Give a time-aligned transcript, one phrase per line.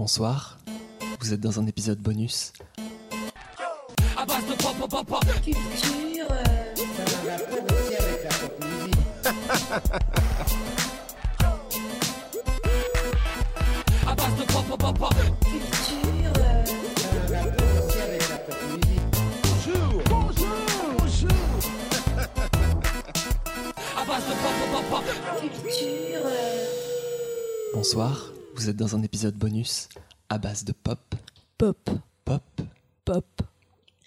[0.00, 0.58] Bonsoir,
[1.20, 2.54] vous êtes dans un épisode bonus.
[5.42, 6.26] Culture.
[6.74, 6.96] Culture.
[25.40, 26.26] Culture.
[27.74, 28.29] Bonsoir,
[28.60, 29.88] vous êtes dans un épisode bonus
[30.28, 30.98] à base de pop,
[31.56, 31.88] Pop,
[32.26, 32.42] pop,
[33.06, 33.24] pop.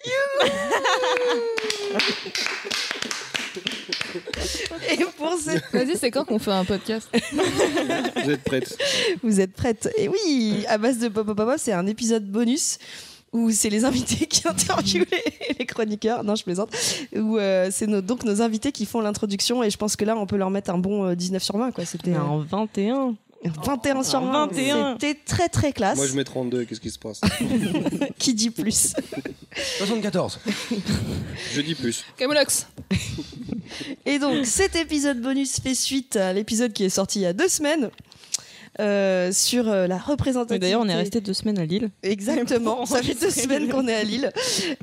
[4.92, 5.64] Et pour cette...
[5.72, 8.78] Vas-y, c'est quand qu'on fait un podcast Vous êtes prête
[9.24, 12.78] Vous êtes prêtes Et oui, à base de Pop Pop Pop, c'est un épisode bonus
[13.32, 16.22] où c'est les invités qui interviewent les, les chroniqueurs.
[16.22, 16.70] Non, je plaisante.
[17.14, 20.16] Où euh, c'est nos, donc nos invités qui font l'introduction et je pense que là,
[20.16, 21.72] on peut leur mettre un bon euh, 19 sur 20.
[21.72, 21.84] Quoi.
[21.84, 23.16] C'était euh, En 21.
[23.44, 24.46] 21 sur en 20.
[24.48, 24.96] 21.
[25.00, 25.96] C'était très très classe.
[25.96, 27.20] Moi je mets 32, qu'est-ce qui se passe
[28.18, 28.94] Qui dit plus?
[29.78, 30.40] 74.
[31.52, 32.04] Je dis plus.
[32.16, 32.66] Camoulox
[34.06, 37.32] Et donc, cet épisode bonus fait suite à l'épisode qui est sorti il y a
[37.32, 37.90] deux semaines.
[38.80, 40.58] euh, sur euh, la représentation.
[40.58, 41.90] D'ailleurs, on est resté deux semaines à Lille.
[42.02, 44.32] Exactement, ça fait deux semaines qu'on est à Lille.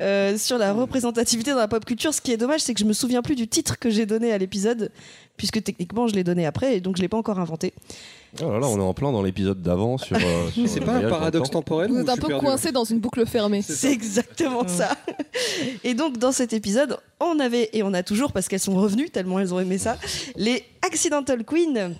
[0.01, 2.85] Euh, sur la représentativité dans la pop culture, ce qui est dommage, c'est que je
[2.85, 4.91] me souviens plus du titre que j'ai donné à l'épisode,
[5.35, 7.73] puisque techniquement je l'ai donné après, et donc je l'ai pas encore inventé.
[8.41, 10.15] Oh là là, on est en plein dans l'épisode d'avant sur.
[10.15, 12.99] euh, sur C'est pas un paradoxe temporel Vous ou êtes un peu coincé dans une
[12.99, 13.61] boucle fermée.
[13.61, 14.91] C'est C'est exactement ça.
[15.83, 19.09] Et donc dans cet épisode, on avait, et on a toujours, parce qu'elles sont revenues,
[19.09, 19.97] tellement elles ont aimé ça,
[20.35, 21.95] les Accidental Queen.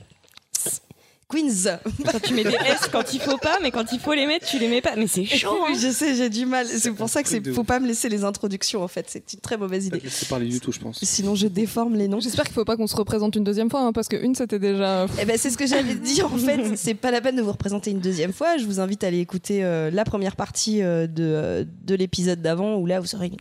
[1.31, 1.79] Queens.
[2.11, 4.45] Quand tu mets des S quand il faut pas, mais quand il faut les mettre,
[4.45, 4.95] tu les mets pas.
[4.97, 5.57] Mais c'est chaud.
[5.67, 5.73] Hein.
[5.73, 6.67] je sais, j'ai du mal.
[6.67, 9.05] C'est pour ça que c'est faut pas me laisser les introductions en fait.
[9.09, 9.99] C'est une très mauvaise idée.
[9.99, 10.99] laisser parler du tout, je pense.
[11.03, 12.19] Sinon je déforme les noms.
[12.19, 14.59] J'espère qu'il faut pas qu'on se représente une deuxième fois, hein, parce que une c'était
[14.59, 15.07] déjà.
[15.19, 16.59] Eh ben, c'est ce que j'avais dit en fait.
[16.75, 18.57] C'est pas la peine de vous représenter une deuxième fois.
[18.57, 22.41] Je vous invite à aller écouter euh, la première partie euh, de, euh, de l'épisode
[22.41, 23.38] d'avant où là vous aurez une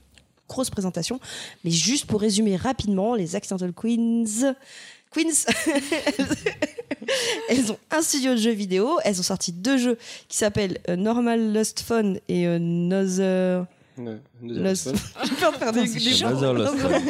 [0.48, 1.20] grosse présentation.
[1.64, 4.54] Mais juste pour résumer rapidement, les Accidental Queens.
[5.10, 5.46] Queens,
[7.48, 8.98] elles ont un studio de jeux vidéo.
[9.04, 9.98] Elles ont sorti deux jeux
[10.28, 13.66] qui s'appellent euh, Normal Lost Fun et euh, Another.
[14.42, 14.94] Lost.
[15.24, 17.00] J'ai peur de faire des, Lost Fun.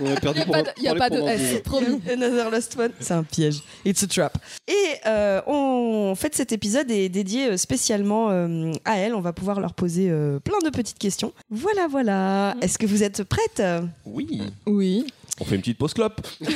[0.00, 1.28] On a perdu Il pour n'y a pas de, y a pas de parler pendant
[1.28, 2.00] S, promis.
[2.10, 2.92] Another Lost One.
[3.00, 3.62] C'est un piège.
[3.84, 4.38] It's a trap.
[4.66, 4.72] Et
[5.06, 9.14] euh, on, en fait, cet épisode est dédié spécialement euh, à elles.
[9.14, 11.32] On va pouvoir leur poser euh, plein de petites questions.
[11.50, 12.54] Voilà, voilà.
[12.60, 13.62] Est-ce que vous êtes prêtes
[14.06, 14.42] Oui.
[14.66, 15.06] Oui.
[15.40, 16.20] On fait une petite pause clope.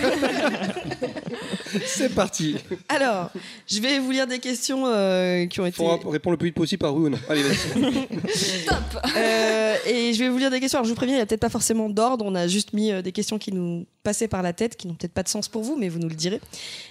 [1.87, 2.57] C'est parti
[2.89, 3.31] Alors,
[3.67, 5.77] je vais vous lire des questions euh, qui ont été.
[5.77, 7.19] Faut répondre le plus vite possible par oui ou non.
[7.29, 8.07] Allez, vas-y.
[9.17, 10.79] Euh, et je vais vous lire des questions.
[10.79, 12.25] Alors, je vous préviens, il n'y a peut-être pas forcément d'ordre.
[12.25, 14.95] On a juste mis euh, des questions qui nous passaient par la tête, qui n'ont
[14.95, 16.41] peut-être pas de sens pour vous, mais vous nous le direz.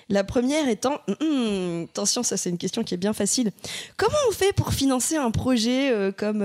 [0.09, 3.51] La première étant, hum, attention, ça c'est une question qui est bien facile.
[3.97, 6.41] Comment on fait pour financer un projet euh, comme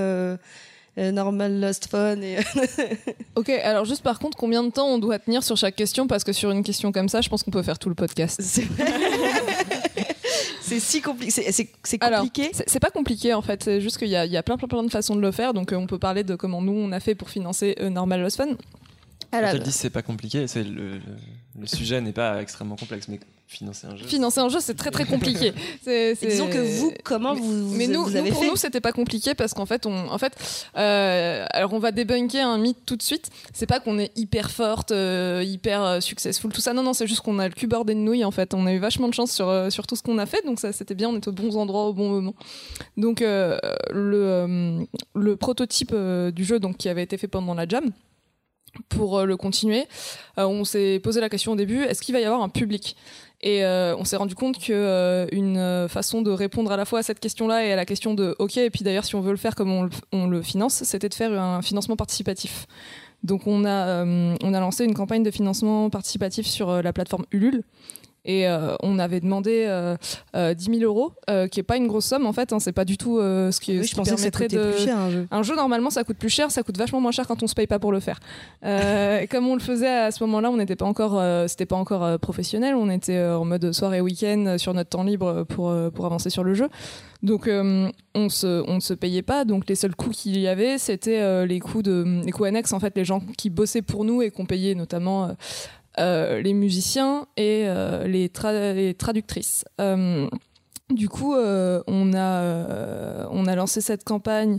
[0.96, 2.38] Normal Lost Fun et
[3.36, 6.06] Ok, alors juste par contre, combien de temps on doit tenir sur chaque question?
[6.08, 8.40] Parce que sur une question comme ça, je pense qu'on peut faire tout le podcast.
[8.42, 8.66] c'est
[10.60, 11.30] c'est si compliqué.
[11.30, 12.50] C'est- C'est c'est Alors, compliqué.
[12.52, 14.56] c'est c'est pas compliqué en fait, c'est juste qu'il y, a- il y a plein,
[14.56, 15.54] plein, plein de façons de le faire.
[15.54, 18.20] Donc euh, on peut parler de comment nous on a fait pour financer euh, Normal
[18.20, 18.48] Lost Fun.
[19.30, 21.00] Alors, Quand elle dit c'est pas compliqué, c'est le, le,
[21.60, 24.04] le sujet n'est pas extrêmement complexe, mais financer un jeu.
[24.06, 25.54] Financer un jeu, c'est très très compliqué.
[25.82, 28.80] C'est- disons que vous, comment Mais- vous, Mais nous, vous nous, pour fait nous, c'était
[28.82, 30.34] pas compliqué parce qu'en fait, on, en fait,
[30.76, 33.30] euh, alors on va débunker un mythe tout de suite.
[33.54, 36.74] C'est pas qu'on est hyper forte, euh, hyper euh, successful, tout ça.
[36.74, 38.24] Non, non, c'est juste qu'on a le cul bordé de nouilles.
[38.24, 40.26] En fait, on a eu vachement de chance sur euh, sur tout ce qu'on a
[40.26, 41.08] fait, donc ça, c'était bien.
[41.08, 42.34] On était aux bons endroits au bon moment.
[42.98, 43.58] Donc euh,
[43.90, 47.90] le euh, le prototype euh, du jeu, donc qui avait été fait pendant la jam.
[48.88, 49.86] Pour euh, le continuer,
[50.38, 52.96] euh, on s'est posé la question au début est-ce qu'il va y avoir un public?
[53.40, 57.00] Et euh, on s'est rendu compte que euh, une façon de répondre à la fois
[57.00, 59.30] à cette question-là et à la question de OK, et puis d'ailleurs, si on veut
[59.30, 62.66] le faire comme on le, finance, c'était de faire un financement participatif.
[63.22, 67.62] Donc on a, on a lancé une campagne de financement participatif sur la plateforme Ulule.
[68.24, 69.96] Et euh, on avait demandé euh,
[70.36, 72.52] euh, 10 000 euros, euh, qui est pas une grosse somme en fait.
[72.52, 74.72] Hein, c'est pas du tout ce qui, Oui, ce je qui pensais que de.
[74.72, 75.26] plus cher un jeu.
[75.30, 77.54] Un jeu, normalement, ça coûte plus cher, ça coûte vachement moins cher quand on se
[77.54, 78.20] paye pas pour le faire.
[79.30, 82.74] Comme on le faisait à ce moment-là, on n'était pas encore, c'était pas encore professionnel,
[82.74, 86.54] on était en mode soirée week-end sur notre temps libre pour, pour avancer sur le
[86.54, 86.68] jeu.
[87.22, 89.44] Donc, euh, on se, on ne se payait pas.
[89.44, 92.72] Donc, les seuls coûts qu'il y avait, c'était euh, les coûts de, les coûts annexes,
[92.72, 95.30] en fait, les gens qui bossaient pour nous et qu'on payait notamment
[95.98, 98.30] euh, les musiciens et euh, les,
[98.74, 99.64] les traductrices.
[99.80, 100.28] Euh,
[100.90, 104.58] du coup, on a lancé cette campagne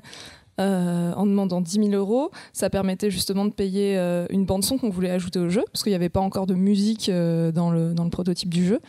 [0.59, 2.31] euh, en demandant 10 000 euros.
[2.51, 5.91] Ça permettait justement de payer euh, une bande-son qu'on voulait ajouter au jeu, parce qu'il
[5.91, 8.81] n'y avait pas encore de musique euh, dans, le, dans le prototype du jeu.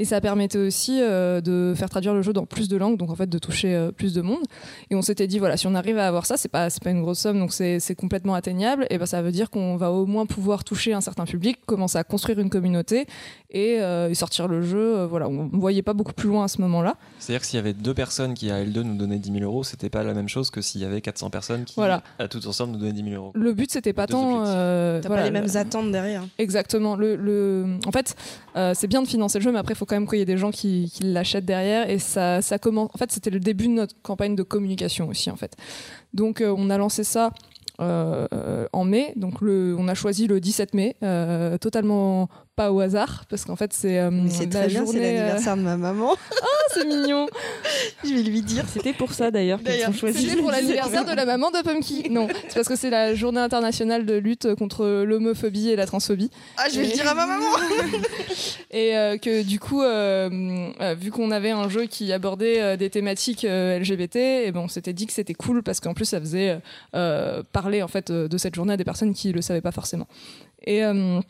[0.00, 3.14] Et ça permettait aussi de faire traduire le jeu dans plus de langues, donc en
[3.14, 4.42] fait de toucher plus de monde.
[4.90, 7.02] Et on s'était dit, voilà, si on arrive à avoir ça, c'est pas, pas une
[7.02, 10.26] grosse somme, donc c'est complètement atteignable, et ben ça veut dire qu'on va au moins
[10.26, 13.06] pouvoir toucher un certain public, commencer à construire une communauté
[13.50, 13.78] et,
[14.14, 15.04] sortir le jeu.
[15.04, 16.96] voilà, on ne voyait pas beaucoup plus loin à ce moment-là.
[17.20, 19.62] C'est-à-dire que s'il y avait deux personnes qui à L2 nous donnaient 10 000 euros,
[19.62, 22.02] c'était pas la même chose que s'il y avait 400 personnes qui Voilà.
[22.18, 23.32] à toutes ensemble nous donnaient 10 000 euros.
[23.34, 24.44] Le but, c'était pas tant.
[24.46, 26.22] euh, T'as voilà, pas les mêmes le- attentes derrière.
[26.38, 26.96] Exactement.
[26.96, 27.76] Le, le...
[27.86, 28.14] En fait,
[28.56, 30.22] euh, c'est bien de financer le jeu, mais après, il faut quand même qu'il y
[30.22, 31.88] ait des gens qui, qui l'achètent derrière.
[31.90, 32.90] Et ça, ça commence.
[32.94, 35.54] En fait, c'était le début de notre campagne de communication aussi, en fait.
[36.14, 37.30] Donc, euh, on a lancé ça.
[37.80, 42.70] euh, euh, en mai, donc le, on a choisi le 17 mai, euh, totalement pas
[42.72, 45.62] au hasard, parce qu'en fait c'est euh, la très bien, c'est journée, euh, l'anniversaire de
[45.62, 46.14] ma maman.
[46.74, 47.26] c'est mignon.
[48.04, 48.64] Je vais lui dire.
[48.68, 50.28] C'était pour ça d'ailleurs qu'ils ont choisi.
[50.28, 52.10] C'était pour l'anniversaire de la maman de Pumpkin.
[52.10, 56.30] Non, c'est parce que c'est la journée internationale de lutte contre l'homophobie et la transphobie.
[56.56, 57.46] Ah, je vais le dire à ma maman.
[58.70, 60.30] Et euh, que du coup, euh,
[60.80, 64.60] euh, vu qu'on avait un jeu qui abordait euh, des thématiques euh, LGBT, et ben
[64.60, 66.58] on s'était dit que c'était cool parce qu'en plus ça faisait
[66.94, 69.72] euh, parler en fait euh, de cette journée à des personnes qui le savaient pas
[69.72, 70.06] forcément.
[70.64, 71.20] Et euh,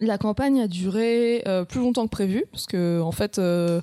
[0.00, 3.80] la campagne a duré euh, plus longtemps que prévu parce que en fait euh,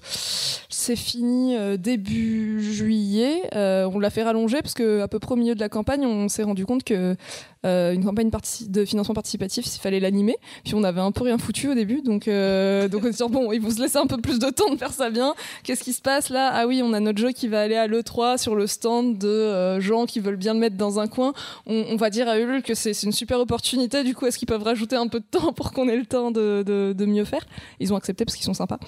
[0.69, 3.49] c'est fini euh, début juillet.
[3.53, 6.29] On l'a fait rallonger parce que à peu près au milieu de la campagne, on
[6.29, 7.15] s'est rendu compte que
[7.65, 8.29] euh, une campagne
[8.67, 10.37] de financement participatif, il fallait l'animer.
[10.63, 13.31] Puis on avait un peu rien foutu au début, donc euh, donc on s'est dit
[13.31, 15.33] bon, ils vont se laisser un peu plus de temps de faire ça bien.
[15.63, 16.51] Qu'est-ce qui se passe là?
[16.53, 19.27] Ah oui, on a notre jeu qui va aller à l'E3 sur le stand de
[19.27, 21.33] euh, gens qui veulent bien le mettre dans un coin.
[21.65, 24.03] On, va dire à Ulule que c'est une super opportunité.
[24.03, 26.29] Du coup, est-ce qu'ils peuvent rajouter un peu de temps pour qu'on ait le temps
[26.31, 27.45] de, mieux faire?
[27.79, 28.79] Ils ont accepté parce qu'ils sont sympas.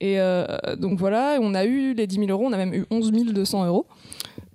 [0.00, 0.18] Et
[0.78, 3.66] donc voilà, on a eu les 10 000 euros, on a même eu 11 200
[3.66, 3.86] euros.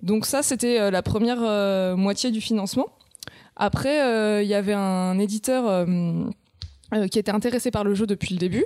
[0.03, 2.87] Donc ça, c'était la première moitié du financement.
[3.55, 5.85] Après, euh, il y avait un éditeur euh,
[6.93, 8.65] euh, qui était intéressé par le jeu depuis le début.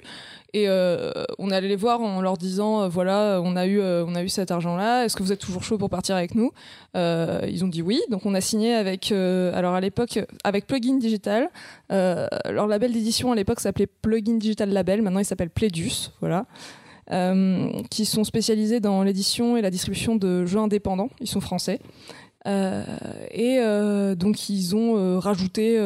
[0.53, 4.03] Et euh, on allait les voir en leur disant euh, voilà, on a eu, euh,
[4.07, 5.05] on a eu cet argent-là.
[5.05, 6.51] Est-ce que vous êtes toujours chaud pour partir avec nous?
[6.97, 8.01] Euh, Ils ont dit oui.
[8.09, 11.49] Donc on a signé avec, euh, alors à l'époque, avec Plugin Digital.
[11.91, 15.03] Euh, leur label d'édition à l'époque s'appelait Plugin Digital Label.
[15.03, 16.11] Maintenant, il s'appelle Pledus.
[16.19, 16.45] Voilà.
[17.11, 21.09] Euh, qui sont spécialisés dans l'édition et la distribution de jeux indépendants.
[21.19, 21.79] Ils sont français.
[22.47, 22.83] Euh,
[23.31, 25.77] et euh, donc ils ont euh, rajouté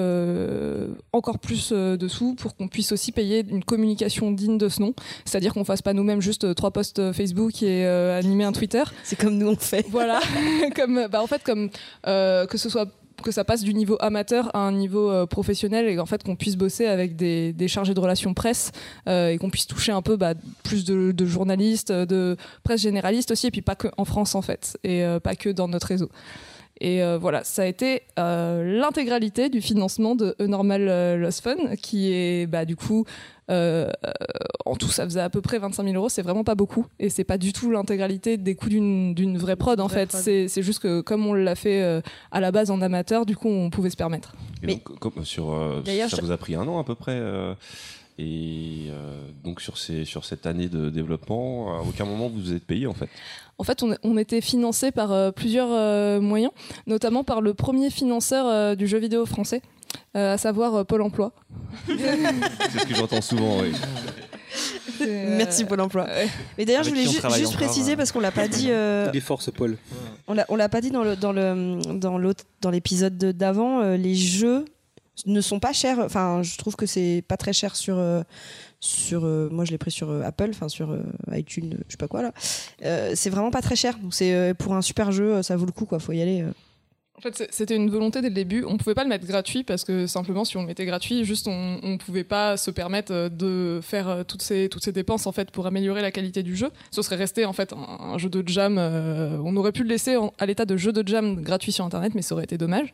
[1.11, 4.81] encore plus euh, de sous pour qu'on puisse aussi payer une communication digne de ce
[4.81, 4.93] nom.
[5.25, 8.83] C'est-à-dire qu'on fasse pas nous-mêmes juste trois posts Facebook et animer un Twitter.
[9.03, 9.85] C'est comme nous on fait.
[9.89, 10.19] Voilà,
[10.75, 11.69] comme bah en fait comme
[12.03, 12.87] que ce soit
[13.21, 16.35] que ça passe du niveau amateur à un niveau euh, professionnel et en fait qu'on
[16.35, 18.71] puisse bosser avec des, des chargés de relations presse
[19.07, 20.33] euh, et qu'on puisse toucher un peu bah,
[20.63, 24.77] plus de, journalistes, de presse généraliste aussi et puis pas que en France en fait
[24.83, 26.09] et euh, pas que dans notre réseau.
[26.85, 31.41] Et euh, voilà, ça a été euh, l'intégralité du financement de A Normal euh, Lost
[31.41, 33.05] Fun, qui est bah, du coup,
[33.49, 33.89] euh,
[34.65, 36.85] en tout, ça faisait à peu près 25 000 euros, c'est vraiment pas beaucoup.
[36.99, 40.11] Et c'est pas du tout l'intégralité des coûts d'une d'une vraie prod, en Vraie fait.
[40.11, 42.01] C'est c'est juste que comme on l'a fait euh,
[42.31, 44.35] à la base en amateur, du coup, on pouvait se permettre.
[44.61, 46.83] Et Mais- donc, comme sur, euh, D'ailleurs, ça je- vous a pris un an à
[46.83, 47.17] peu près.
[48.19, 52.53] Et euh, donc sur, ces, sur cette année de développement, à aucun moment vous vous
[52.53, 53.09] êtes payé en fait.
[53.57, 56.51] En fait, on, on était financé par euh, plusieurs euh, moyens,
[56.87, 59.61] notamment par le premier financeur euh, du jeu vidéo français,
[60.15, 61.33] euh, à savoir euh, Pôle emploi.
[61.87, 63.61] C'est ce que j'entends souvent.
[63.61, 63.71] oui.
[65.01, 66.07] Euh, Merci Pôle emploi.
[66.57, 68.67] Mais d'ailleurs, je voulais ju- juste encore, préciser parce qu'on l'a pas dit.
[68.69, 69.77] euh, Les forces, Paul.
[70.27, 73.31] on l'a on l'a pas dit dans le dans le dans l'autre dans l'épisode de-
[73.31, 73.81] d'avant.
[73.81, 74.65] euh, les jeux
[75.25, 75.99] ne sont pas chers.
[75.99, 78.23] Enfin, je trouve que c'est pas très cher sur euh,
[78.79, 79.25] sur.
[79.25, 80.97] euh, moi, je l'ai pris sur euh, Apple, enfin sur
[81.31, 82.33] iTunes, je sais pas quoi là.
[83.15, 83.97] C'est vraiment pas très cher.
[83.99, 85.99] Donc c'est pour un super jeu, ça vaut le coup quoi.
[85.99, 86.43] Faut y aller.
[87.15, 88.65] En fait, c'était une volonté dès le début.
[88.67, 91.47] On pouvait pas le mettre gratuit parce que simplement, si on le mettait gratuit, juste
[91.47, 95.51] on, on pouvait pas se permettre de faire toutes ces toutes ces dépenses en fait
[95.51, 96.71] pour améliorer la qualité du jeu.
[96.91, 98.77] Ce serait resté en fait un, jeu de jam.
[98.77, 102.23] on aurait pu le laisser à l'état de jeu de jam gratuit sur internet, mais
[102.23, 102.93] ça aurait été dommage.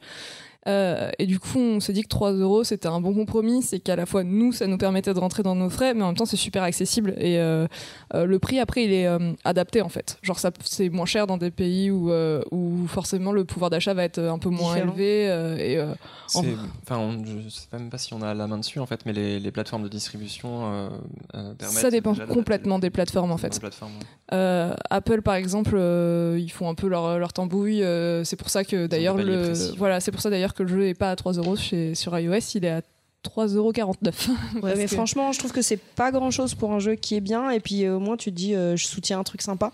[0.68, 3.62] Euh, et du coup, on s'est dit que 3 euros c'était un bon compromis.
[3.64, 6.08] C'est qu'à la fois nous, ça nous permettait de rentrer dans nos frais, mais en
[6.08, 7.14] même temps, c'est super accessible.
[7.18, 7.66] Et euh,
[8.14, 10.18] euh, le prix après, il est euh, adapté en fait.
[10.22, 13.94] Genre, ça, c'est moins cher dans des pays où, euh, où forcément le pouvoir d'achat
[13.94, 14.92] va être un peu moins Différent.
[14.94, 15.30] élevé.
[15.30, 15.94] euh, et euh,
[16.36, 16.48] En- C'est-
[16.84, 19.14] Enfin, on- je sais même pas si on a la main dessus en fait, mais
[19.14, 20.90] les, les plateformes de distribution euh,
[21.36, 21.78] euh, permettent.
[21.80, 23.60] ça dépend complètement des plateformes en fait.
[23.60, 24.06] plateformes, ouais.
[24.34, 27.82] Euh, Apple par exemple, euh, ils font un peu leur, leur tambouille.
[27.84, 30.88] euh, c'est pour ça que d'ailleurs le voilà, c'est pour ça d'ailleurs que le jeu
[30.88, 32.82] est pas à 3 euros chez sur iOS, il est à
[33.24, 33.74] 3,49 euros.
[34.62, 37.22] Ouais, mais franchement, je trouve que c'est pas grand chose pour un jeu qui est
[37.22, 37.50] bien.
[37.50, 39.72] Et puis euh, au moins, tu te dis, euh, je soutiens un truc sympa.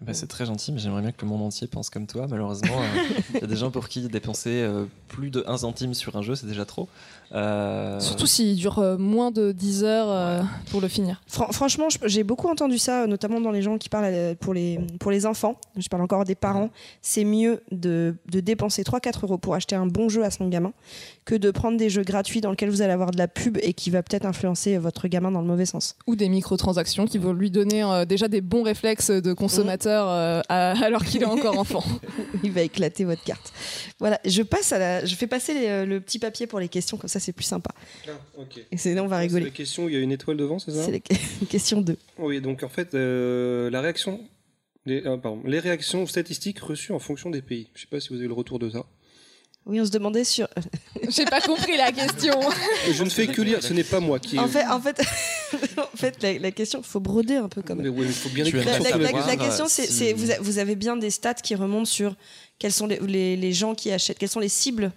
[0.00, 2.26] Bah, c'est très gentil, mais j'aimerais bien que le monde entier pense comme toi.
[2.28, 5.94] Malheureusement, euh, il y a des gens pour qui dépenser euh, plus de 1 centime
[5.94, 6.88] sur un jeu, c'est déjà trop.
[7.32, 11.20] Euh, Surtout s'il dure euh, moins de 10 heures euh, pour le finir.
[11.28, 14.80] Fran- franchement, j'ai beaucoup entendu ça, notamment dans les gens qui parlent euh, pour les,
[14.98, 15.54] pour les enfants.
[15.76, 16.70] Je parle encore des parents.
[17.02, 20.72] C'est mieux de, de dépenser 3-4 euros pour acheter un bon jeu à son gamin
[21.24, 23.72] que de prendre des jeux gratuits dans lesquels vous allez avoir de la pub et
[23.74, 25.94] qui va peut-être influencer votre gamin dans le mauvais sens.
[26.08, 30.40] Ou des microtransactions qui vont lui donner euh, déjà des bons réflexes de consommateur euh,
[30.48, 31.84] à- alors qu'il est encore enfant.
[32.42, 33.52] Il va éclater votre carte.
[33.98, 36.68] Voilà, je passe à la, je fais passer les- euh, le petit papier pour les
[36.68, 37.70] questions, comme ça c'est plus sympa.
[38.08, 38.60] Ah, ok.
[38.70, 39.50] Et c'est là on va C'est la rigoler.
[39.50, 40.98] question où il y a une étoile devant, c'est ça C'est la
[41.48, 41.96] question 2.
[42.18, 44.20] Oui, donc en fait, euh, la réaction,
[44.86, 47.68] les, ah, pardon, les réactions statistiques reçues en fonction des pays.
[47.74, 48.84] Je sais pas si vous avez le retour de ça.
[49.70, 50.48] Oui, on se demandait sur.
[51.08, 52.34] J'ai pas compris la question.
[52.92, 54.36] Je ne fais que lire, ce n'est pas moi qui.
[54.38, 55.00] En fait, en fait,
[55.78, 57.84] en fait, la, la question, faut broder un peu quand même.
[57.84, 58.50] Mais ouais, il faut bien La,
[58.80, 62.16] la- la- la question, c'est, vous, avez bien des stats qui remontent sur
[62.58, 64.90] quels sont les, les- les gens qui achètent, quelles sont les cibles.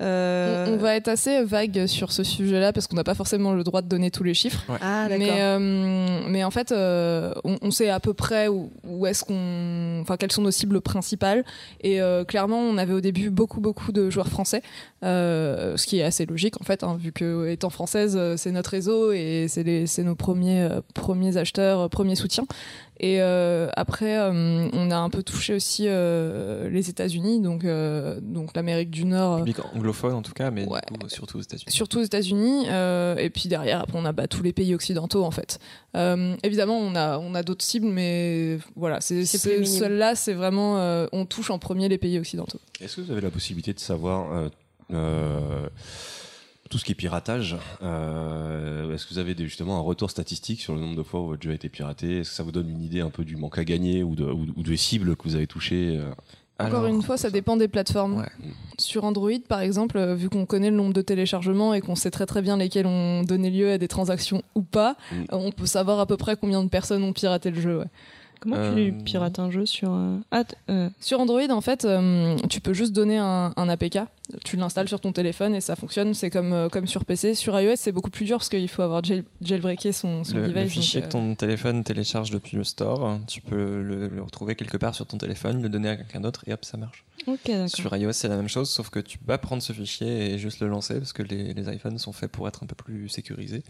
[0.00, 3.52] Euh, On, on va être assez vague sur ce sujet-là parce qu'on n'a pas forcément
[3.52, 4.62] le droit de donner tous les chiffres.
[4.80, 5.06] Ah.
[5.10, 9.24] Mais, euh, mais en fait, euh, on, on sait à peu près où, où est-ce
[9.24, 11.44] qu'on, enfin, quelles sont nos cibles principales.
[11.82, 14.62] Et euh, clairement, on avait au début beaucoup, beaucoup de joueurs français,
[15.04, 18.70] euh, ce qui est assez logique en fait, hein, vu que étant française, c'est notre
[18.70, 22.44] réseau et c'est, nos premiers, euh, premiers acheteurs, premiers soutiens.
[23.00, 28.20] Et euh, après, euh, on a un peu touché aussi euh, les États-Unis, donc, euh,
[28.22, 29.38] donc l'Amérique du Nord.
[29.38, 30.80] Public anglophone en tout cas, mais Ouais.
[30.90, 31.72] du coup, surtout aux États-Unis.
[31.72, 35.24] surtout aux États-Unis euh, et puis derrière après on a bah, tous les pays occidentaux
[35.24, 35.58] en fait
[35.96, 41.06] Euh, évidemment on a on a d'autres cibles mais voilà c'est C'est c'est- vraiment euh,
[41.12, 44.32] on touche en premier les pays occidentaux Est-ce que vous avez la possibilité de savoir
[44.32, 44.48] euh,
[44.92, 45.68] euh,
[46.72, 50.60] tout ce qui est piratage euh, Est-ce que vous avez des- justement un retour statistique
[50.60, 52.20] sur le nombre de fois où votre jeu a été piraté?
[52.20, 54.24] Est-ce que ça vous donne une idée un peu du manque à gagner ou, de,
[54.24, 56.10] ou, ou des cibles que vous avez touchées euh?
[56.58, 58.28] Encore Alors, une fois ça dépend des plateformes Ouais.
[58.78, 62.10] sur Android par exemple euh, vu qu'on connaît le nombre de téléchargements et qu'on sait
[62.10, 65.24] très très bien lesquels ont donné lieu à des transactions ou pas Mm.
[65.32, 67.86] on peut savoir à peu près combien de personnes ont piraté le jeu ouais.
[68.42, 69.92] Comment Euh, tu pirates un jeu sur.
[69.92, 74.00] euh, Ah, euh, Sur Android, en fait, euh, tu peux juste donner un, un APK.
[74.44, 76.12] Tu l'installes sur ton téléphone et ça fonctionne.
[76.14, 77.34] C'est comme, euh, comme sur PC.
[77.34, 80.42] Sur iOS, c'est beaucoup plus dur parce qu'il faut avoir jail- jailbreaké son, son Le,
[80.46, 80.72] le device.
[80.72, 84.54] fichier donc, que euh, ton téléphone télécharge depuis le store, tu peux le, le retrouver
[84.56, 87.04] quelque part sur ton téléphone, le donner à quelqu'un d'autre et hop, ça marche.
[87.68, 90.38] Sur iOS, c'est la même chose, sauf que tu peux pas prendre ce fichier et
[90.38, 93.08] juste le lancer parce que les, les iPhones sont faits pour être un peu plus
[93.08, 93.62] sécurisés.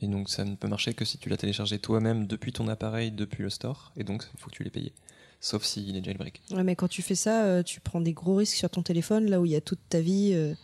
[0.00, 3.10] Et donc, ça ne peut marcher que si tu l'as téléchargé toi-même depuis ton appareil,
[3.10, 3.92] depuis le store.
[3.96, 4.92] Et donc, il faut que tu l'aies payé.
[5.40, 6.42] Sauf s'il est jailbreak.
[6.50, 9.28] Ouais, mais quand tu fais ça, euh, tu prends des gros risques sur ton téléphone,
[9.30, 10.54] là où il y a toute ta vie, euh,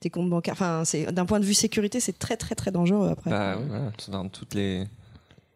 [0.00, 0.54] tes comptes bancaires.
[0.54, 3.30] Enfin, c'est d'un point de vue sécurité, c'est très très très dangereux après.
[3.30, 4.86] Bah ouais, voilà, enfin, toutes les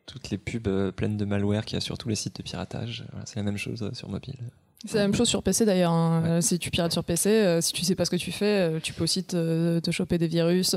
[0.04, 2.42] toutes les pubs euh, pleines de malware qu'il y a sur tous les sites de
[2.42, 4.38] piratage, voilà, c'est la même chose sur mobile.
[4.84, 5.90] C'est la même chose sur PC d'ailleurs.
[5.92, 6.22] hein.
[6.22, 6.28] Ouais.
[6.30, 8.44] Euh, si tu pirates sur PC, euh, si tu sais pas ce que tu fais,
[8.76, 10.74] euh, tu peux aussi te, te choper des virus.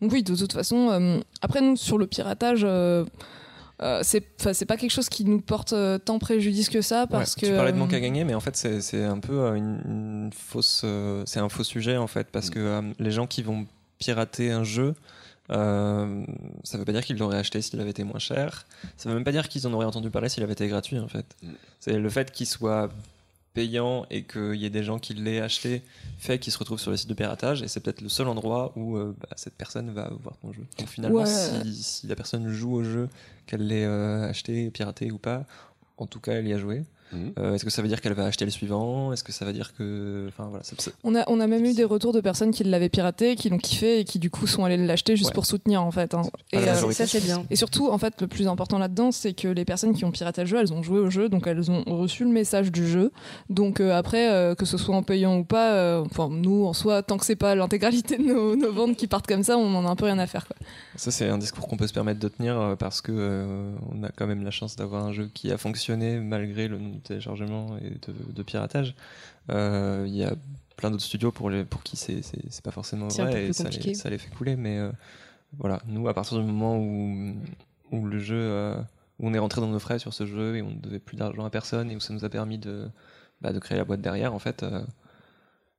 [0.00, 0.90] Donc oui, de toute façon.
[0.90, 3.04] euh, après, nous, sur le piratage, euh,
[3.82, 4.20] euh, c'est
[4.66, 7.46] pas quelque chose qui nous porte euh, tant préjudice que ça parce Ouais, que.
[7.46, 9.80] tu parlais de manque à gagner, mais en fait c'est c'est un peu euh, une,
[9.86, 12.54] une fausse, euh, c'est un faux sujet en fait, parce Mm.
[12.54, 13.66] que euh, les gens qui vont
[13.98, 14.94] pirater un jeu,
[15.50, 16.24] euh,
[16.64, 18.66] ça veut pas dire qu'ils l'auraient acheté s'il avait été moins cher.
[18.96, 21.08] Ça veut même pas dire qu'ils en auraient entendu parler s'il avait été gratuit en
[21.08, 21.26] fait.
[21.42, 21.48] Mm.
[21.80, 22.88] C'est le fait qu'il soit
[23.56, 25.82] payant et qu'il y ait des gens qui l'aient acheté
[26.18, 28.72] fait qu'il se retrouve sur les sites de piratage et c'est peut-être le seul endroit
[28.76, 30.64] où euh, bah, cette personne va voir ton jeu.
[30.78, 31.26] Donc finalement, Ouais.
[31.64, 33.08] si, si la personne joue au jeu,
[33.46, 35.44] qu'elle l'ait euh, acheté, piraté ou pas,
[35.96, 36.84] en tout cas elle y a joué.
[37.12, 37.32] Mhm.
[37.38, 39.12] Euh, Est-ce que ça veut dire qu'elle va acheter le suivant?
[39.12, 40.26] Est-ce que ça veut dire que.
[40.28, 42.64] Enfin voilà, c'est- c'est- On a, on a même eu des retours de personnes qui
[42.64, 45.34] l'avaient piraté, qui l'ont kiffé et qui du coup sont allées l'acheter juste Ouais.
[45.34, 46.14] pour soutenir en fait.
[46.14, 46.22] hein.
[46.52, 47.44] Et, euh, ça, c'est bien.
[47.50, 50.40] Et surtout, en fait, le plus important là-dedans, c'est que les personnes qui ont piraté
[50.42, 53.12] le jeu, elles ont joué au jeu, donc elles ont reçu le message du jeu.
[53.50, 56.72] Donc euh, après, euh, que ce soit en payant ou pas, euh, enfin nous, en
[56.72, 59.74] soi, tant que c'est pas l'intégralité de nos, nos ventes qui partent comme ça, on
[59.74, 60.46] en a un peu rien à faire.
[60.46, 60.56] Quoi.
[60.96, 64.08] Ça, c'est un discours qu'on peut se permettre de tenir parce que euh, on a
[64.10, 67.76] quand même la chance d'avoir un jeu qui a fonctionné malgré le nombre de téléchargements
[67.78, 68.94] et de, de piratage.
[69.50, 70.34] Euh, Il y a
[70.76, 72.22] plein d'autres studios pour, les, pour qui c'est
[72.62, 74.56] pas forcément vrai et ça les, ça les fait couler.
[74.56, 74.90] Mais euh,
[75.58, 77.34] voilà, nous, à partir du moment où,
[77.92, 78.76] où le jeu, euh,
[79.18, 81.16] où on est rentré dans nos frais sur ce jeu et on ne devait plus
[81.16, 82.88] d'argent à personne et où ça nous a permis de,
[83.40, 84.82] bah, de créer la boîte derrière, en fait, euh,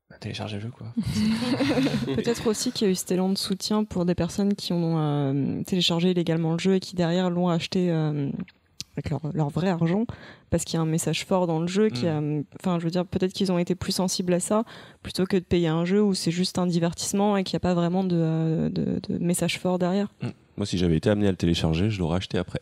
[0.10, 0.88] bah, télécharger le jeu quoi.
[2.16, 4.98] Peut-être aussi qu'il y a eu cet élan de soutien pour des personnes qui ont
[4.98, 8.30] euh, téléchargé illégalement le jeu et qui derrière l'ont acheté euh,
[8.98, 10.06] avec leur, leur vrai argent
[10.50, 12.20] parce qu'il y a un message fort dans le jeu qui a
[12.60, 14.64] enfin je veux dire peut-être qu'ils ont été plus sensibles à ça
[15.04, 17.62] plutôt que de payer un jeu où c'est juste un divertissement et qu'il n'y a
[17.62, 20.08] pas vraiment de, euh, de, de message fort derrière.
[20.58, 22.60] Moi, si j'avais été amené à le télécharger, je l'aurais acheté après.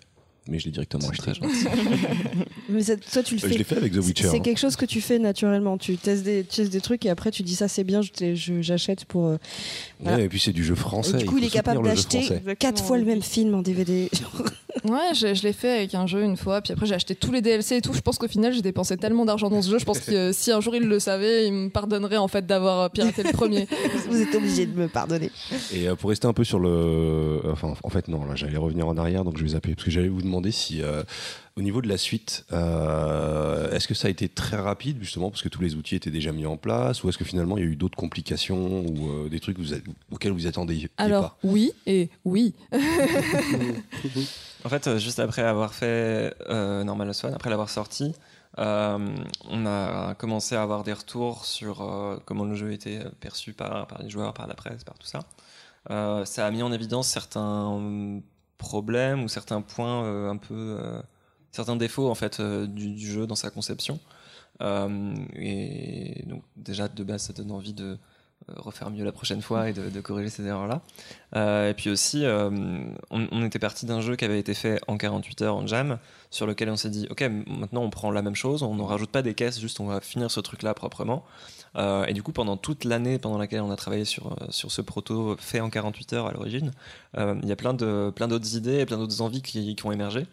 [0.47, 1.17] Mais je l'ai directement acheté.
[1.23, 1.65] très gentil.
[2.69, 3.57] Mais ça- toi, tu le Euh, Je fais.
[3.59, 4.27] l'ai fait avec The C'est Witcher.
[4.29, 4.39] c'est hein.
[4.39, 5.77] quelque chose que tu fais naturellement.
[5.77, 8.33] Tu testes des, tu testes des trucs et après tu dis ça c'est bien, je
[8.33, 9.27] je- j'achète pour.
[9.27, 9.37] euh,
[9.99, 10.17] voilà.
[10.17, 11.11] Ouais, et puis c'est du jeu français.
[11.15, 14.09] Et du coup, il, est capable d'acheter quatre fois le même film en DVD.
[14.83, 17.31] Ouais, je, je l'ai fait avec un jeu une fois, puis après j'ai acheté tous
[17.31, 17.93] les DLC et tout.
[17.93, 19.79] Je pense qu'au final j'ai dépensé tellement d'argent dans ce jeu.
[19.79, 22.45] Je pense que euh, si un jour il le savait, il me pardonnerait en fait
[22.45, 23.67] d'avoir piraté le premier.
[24.09, 25.31] Vous êtes obligé de me pardonner.
[25.73, 27.39] Et euh, pour rester un peu sur le.
[27.51, 29.73] Enfin, en fait, non, là, j'allais revenir en arrière, donc je vais zapper.
[29.73, 31.03] Parce que j'allais vous demander si, euh,
[31.57, 35.41] au niveau de la suite, euh, est-ce que ça a été très rapide, justement, parce
[35.41, 37.67] que tous les outils étaient déjà mis en place, ou est-ce que finalement il y
[37.67, 39.77] a eu d'autres complications ou euh, des trucs que vous a-
[40.11, 42.53] auxquels vous attendiez Alors oui et oui.
[44.65, 48.13] En fait, juste après avoir fait euh, Normal One, après l'avoir sorti,
[48.57, 49.15] euh,
[49.49, 53.85] on a commencé à avoir des retours sur euh, comment le jeu était perçu par,
[53.85, 55.19] par les joueurs, par la presse, par tout ça.
[55.91, 57.69] Euh, ça a mis en évidence certains
[58.57, 61.01] problèmes ou certains points euh, un peu, euh,
[61.51, 63.99] certains défauts en fait euh, du, jeu dans sa conception.
[64.61, 67.97] Et donc déjà de base, ça donne envie de
[68.47, 70.81] refaire mieux la prochaine fois et de, corriger ces erreurs-là.
[71.69, 75.41] Et puis aussi, on, on était parti d'un jeu qui avait été fait en 48
[75.41, 78.63] heures en jam, sur lequel on s'est dit, ok, maintenant on prend la même chose,
[78.63, 81.25] on ne rajoute pas des caisses, juste on va finir ce truc-là proprement.
[81.75, 84.71] Euh, et du coup, pendant toute l'année pendant laquelle on a travaillé sur, euh, sur
[84.71, 86.71] ce proto fait en 48 heures à l'origine,
[87.17, 89.85] euh, il y a plein de plein d'autres idées et plein d'autres envies qui, qui
[89.85, 90.25] ont émergé,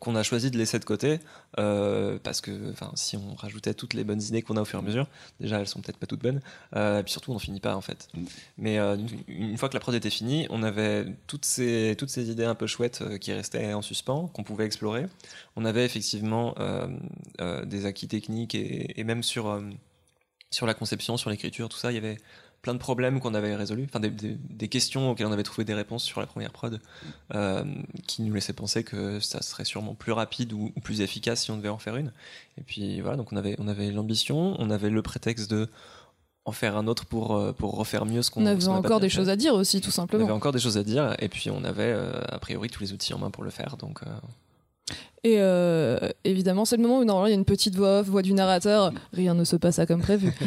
[0.00, 1.20] qu'on a choisi de laisser de côté,
[1.58, 4.82] euh, parce que si on rajoutait toutes les bonnes idées qu'on a au fur et
[4.82, 5.06] à mesure,
[5.40, 6.40] déjà elles sont peut-être pas toutes bonnes,
[6.74, 8.08] euh, et puis surtout on n'en finit pas en fait.
[8.14, 8.24] Mm.
[8.58, 12.08] Mais euh, une une fois que la prod était finie, on avait toutes ces, toutes
[12.08, 15.06] ces idées un peu chouettes qui restaient en suspens, qu'on pouvait explorer.
[15.56, 16.54] On avait effectivement
[17.66, 19.60] des acquis techniques et, et même sur,
[20.50, 22.18] sur la conception, sur l'écriture, tout ça, il y avait
[22.62, 25.64] plein de problèmes qu'on avait résolus, enfin des, des- des questions auxquelles on avait trouvé
[25.64, 26.78] des réponses sur la première prod,
[27.34, 27.64] euh,
[28.06, 31.50] qui nous laissaient penser que ça serait sûrement plus rapide ou, ou plus efficace si
[31.50, 32.12] on devait en faire une.
[32.58, 35.68] Et puis voilà, donc on avait, on avait l'ambition, on avait le prétexte de
[36.44, 39.08] en faire un autre pour, euh, pour refaire mieux ce qu'on On avait encore des
[39.10, 40.28] choses à dire aussi, tout On avait simplement.
[40.34, 43.14] encore des choses à dire, et puis on avait euh, a priori tous les outils
[43.14, 43.76] en main pour le faire.
[43.78, 44.10] Donc, euh,
[45.22, 48.06] Et euh, évidemment, c'est le moment où normalement il y a une petite voix off,
[48.06, 48.90] voix du narrateur.
[49.12, 50.32] Rien ne se passa comme prévu.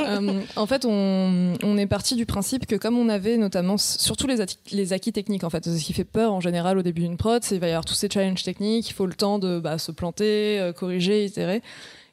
[0.00, 4.26] Euh, en fait, on, on est parti du principe que comme on avait notamment, surtout
[4.26, 4.36] les,
[4.72, 7.42] les acquis techniques, en fait, ce qui fait peur en général au début d'une prod,
[7.42, 9.76] c'est qu'il va y avoir tous ces challenges techniques, il faut le temps de bah,
[9.78, 11.62] se planter, euh, corriger, itérer.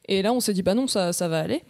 [0.08, 1.62] Et là, on s'est dit, bah non, ça, ça va aller.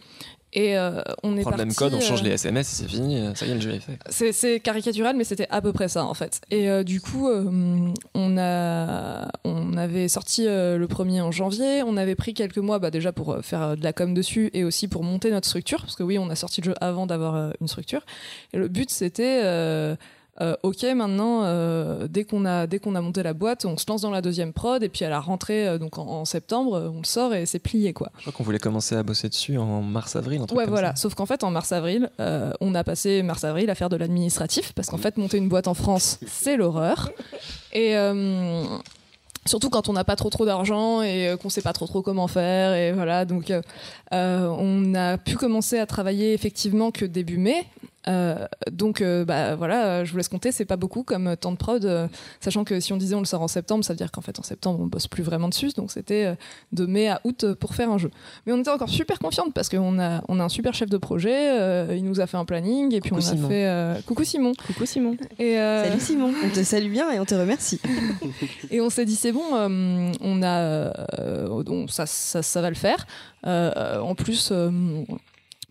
[0.53, 2.75] Et euh, on on est prend le même code, on change euh, les SMS, et
[2.83, 4.31] c'est fini, euh, ça y est, le jeu est fait.
[4.31, 6.39] c'est, caricatural, mais c'était à peu près ça en fait.
[6.51, 11.83] Et euh, du coup, euh, on a, on avait sorti euh, le premier en janvier.
[11.83, 14.49] On avait pris quelques mois, bah, déjà pour euh, faire euh, de la com dessus
[14.53, 17.07] et aussi pour monter notre structure, parce que oui, on a sorti le jeu avant
[17.07, 18.05] d'avoir euh, une structure.
[18.53, 19.43] Et le but, c'était
[20.41, 23.85] euh, ok, maintenant, euh, dès qu'on a dès qu'on a monté la boîte, on se
[23.87, 26.91] lance dans la deuxième prod et puis à la rentrée, euh, donc en, en septembre,
[26.93, 28.11] on le sort et c'est plié quoi.
[28.17, 30.41] Je crois qu'on voulait commencer à bosser dessus en mars-avril.
[30.41, 30.89] un truc Ouais, comme voilà.
[30.95, 31.01] ça.
[31.03, 34.89] Sauf qu'en fait, en mars-avril, euh, on a passé mars-avril à faire de l'administratif parce
[34.89, 37.09] qu'en fait, monter une boîte en France, c'est l'horreur.
[37.73, 37.95] Et
[39.45, 42.27] surtout quand on n'a pas trop trop d'argent et qu'on sait pas trop trop comment
[42.27, 42.73] faire.
[42.73, 43.61] Et voilà, donc euh,
[44.11, 47.65] on a pu commencer à travailler effectivement que début mai.
[48.07, 51.51] Euh, donc euh, bah voilà, euh, je vous laisse compter, c'est pas beaucoup comme temps
[51.51, 52.07] de prod, euh,
[52.39, 54.39] sachant que si on disait on le sort en septembre, ça veut dire qu'en fait
[54.39, 56.35] en septembre on bosse plus vraiment dessus, donc c'était euh,
[56.71, 58.09] de mai à août euh, pour faire un jeu.
[58.45, 60.97] Mais on était encore super confiante parce qu'on a, on a un super chef de
[60.97, 63.47] projet, euh, il nous a fait un planning et puis Coucou on a Simon.
[63.49, 64.53] fait euh, coucou Simon.
[64.65, 65.17] Coucou Simon.
[65.39, 67.81] Et, euh, Salut Simon, on te salue bien et on te remercie.
[68.71, 72.69] et on s'est dit c'est bon, euh, on a, euh, donc ça, ça, ça va
[72.69, 73.05] le faire.
[73.45, 74.51] Euh, en plus.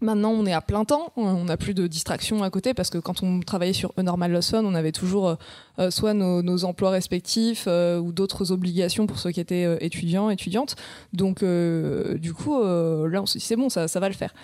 [0.02, 2.98] Maintenant, on est à plein temps, on n'a plus de distractions à côté parce que
[2.98, 5.35] quand on travaillait sur A Normal Lost on avait toujours euh,
[5.78, 10.76] euh, soit nos, emplois respectifs euh, ou d'autres obligations pour ceux qui étaient étudiants, étudiantes.
[11.14, 14.35] Donc, du coup, là, on s'est dit c'est bon, ça, va le faire.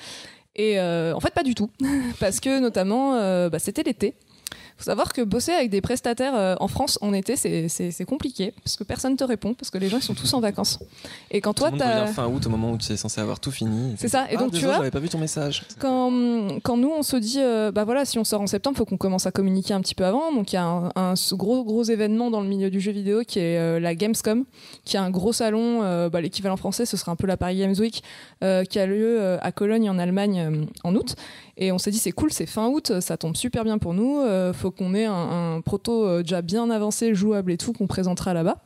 [0.57, 1.71] Et en fait, pas du tout,
[2.21, 3.13] parce que notamment,
[3.51, 4.15] bah, c'était l'été.
[4.79, 8.77] Faut savoir que bosser avec des prestataires euh, en France en été, c'est- compliqué parce
[8.77, 10.79] que personne te répond, parce que les gens ils sont tous en vacances.
[11.31, 13.51] Et quand Tout toi, revient fin août au moment où tu es censé avoir tout
[13.53, 13.95] fini.
[13.97, 15.63] C'est ça, et Ah, donc, tu vois- j'avais pas vu ton message.
[15.79, 16.11] quand,
[16.63, 18.97] quand nous on se dit euh, bah voilà si on sort en septembre faut qu'on
[18.97, 22.31] commence à communiquer un petit peu avant donc il y a un, gros gros événement
[22.31, 24.45] dans le milieu du jeu vidéo qui est euh, la Gamescom
[24.85, 27.59] qui est un gros salon euh, bah, l'équivalent français ce sera un peu la Paris
[27.59, 28.03] Games Week
[28.69, 31.15] qui a lieu à Cologne en Allemagne en août
[31.57, 34.21] et on s'est dit c'est cool c'est fin août ça tombe super bien pour nous
[34.63, 38.33] faut qu'on ait un, un proto euh, déjà bien avancé jouable et tout qu'on présentera
[38.35, 38.57] là-bas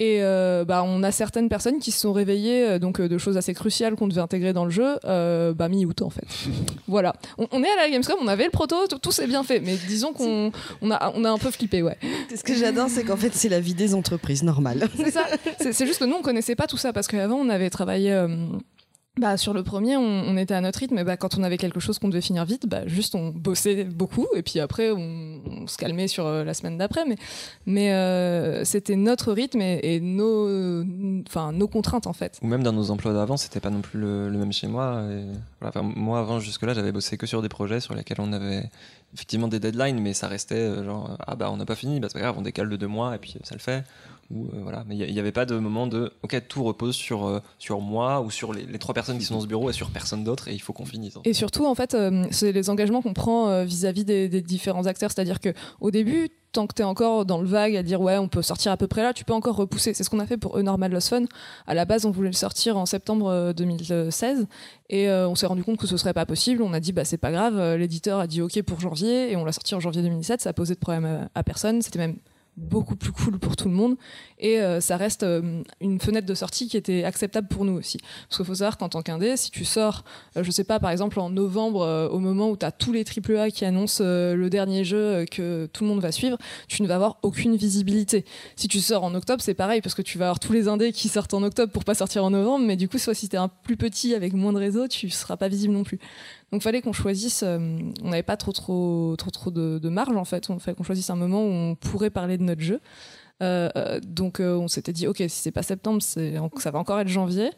[0.00, 3.36] Et euh, bah, on a certaines personnes qui se sont réveillées euh, donc de choses
[3.36, 6.26] assez cruciales qu'on devait intégrer dans le jeu, euh, bah, mi-août en fait.
[6.88, 7.14] voilà.
[7.38, 9.60] On, on est à la Gamescom, on avait le proto, tout, tout s'est bien fait,
[9.60, 10.50] mais disons qu'on
[10.82, 11.96] on a, on a un peu flippé, ouais.
[12.34, 14.88] Ce que j'adore, c'est qu'en fait, c'est la vie des entreprises normales.
[14.96, 15.26] C'est ça.
[15.60, 18.10] C'est c'est juste que nous, on connaissait pas tout ça parce qu'avant, on avait travaillé.
[18.12, 18.28] euh,
[19.18, 21.78] bah, sur le premier, on, était à notre rythme, et bah, quand on avait quelque
[21.78, 25.76] chose qu'on devait finir vite, bah, juste on bossait beaucoup, et puis après on, se
[25.76, 27.16] calmait sur euh, la semaine d'après, mais,
[27.64, 30.82] mais euh, c'était notre rythme et, nos,
[31.28, 32.40] enfin, nos contraintes en fait.
[32.42, 35.02] Ou même dans nos emplois d'avant, c'était pas non plus le, même chez moi.
[35.82, 38.68] Moi, avant, jusque-là, j'avais bossé que sur des projets sur lesquels on avait
[39.14, 42.08] effectivement des deadlines, mais ça restait euh, genre, ah bah on n'a pas fini, bah
[42.10, 43.84] c'est pas grave, on décale de deux mois et puis ça le fait.
[44.32, 47.40] Euh, voilà, mais il n'y avait pas de moment de, ok, tout repose sur, euh,
[47.80, 50.48] moi ou sur les, trois personnes qui sont dans ce bureau et sur personne d'autre
[50.48, 51.14] et il faut qu'on finisse.
[51.24, 55.10] Et surtout, en fait, euh, c'est les engagements qu'on prend vis-à-vis des, différents acteurs.
[55.10, 58.18] C'est-à-dire que au début, tant que tu es encore dans le vague à dire ouais,
[58.18, 59.94] on peut sortir à peu près là, tu peux encore repousser.
[59.94, 61.24] C'est ce qu'on a fait pour E Normal Lost Fun.
[61.66, 64.46] À la base, on voulait le sortir en septembre euh, 2016
[64.90, 66.62] et on s'est rendu compte que ce serait pas possible.
[66.62, 67.76] On a dit bah c'est pas grave.
[67.76, 70.40] L'éditeur a dit ok pour janvier et on l'a sorti en janvier 2017.
[70.40, 71.82] Ça a posé de problème à, à personne.
[71.82, 72.16] C'était même
[72.56, 73.96] beaucoup plus cool pour tout le monde
[74.44, 77.96] et euh, ça reste euh, une fenêtre de sortie qui était acceptable pour nous aussi
[78.28, 80.04] parce qu'il faut savoir qu'en tant qu'indé si tu sors
[80.36, 83.04] euh, je sais pas par exemple en novembre au moment où tu as tous les
[83.04, 86.36] AAA qui annoncent le dernier jeu que tout le monde va suivre
[86.68, 90.02] tu ne vas avoir aucune visibilité si tu sors en octobre c'est pareil parce que
[90.02, 92.66] tu vas avoir tous les indés qui sortent en octobre pour pas sortir en novembre
[92.66, 95.08] mais du coup soit si tu es un plus petit avec moins de réseau tu
[95.08, 95.98] seras pas visible non plus
[96.52, 97.42] donc fallait qu'on choisisse.
[97.42, 100.50] on n'avait pas trop trop trop trop de, de marge en fait.
[100.50, 102.80] On fallait qu'on choisisse un moment où on pourrait parler de notre jeu.
[103.44, 106.98] Euh, euh, donc euh, on s'était dit ok si c'est pas septembre, ça va encore
[107.00, 107.50] être janvier.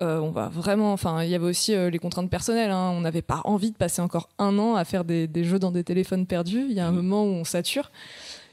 [0.00, 0.92] Euh, on va vraiment.
[0.92, 2.70] Enfin il y avait aussi euh, les contraintes personnelles.
[2.70, 2.90] hein.
[2.94, 5.72] On n'avait pas envie de passer encore un an à faire des, des jeux dans
[5.72, 6.66] des téléphones perdus.
[6.68, 7.90] Il y a un moment où on sature.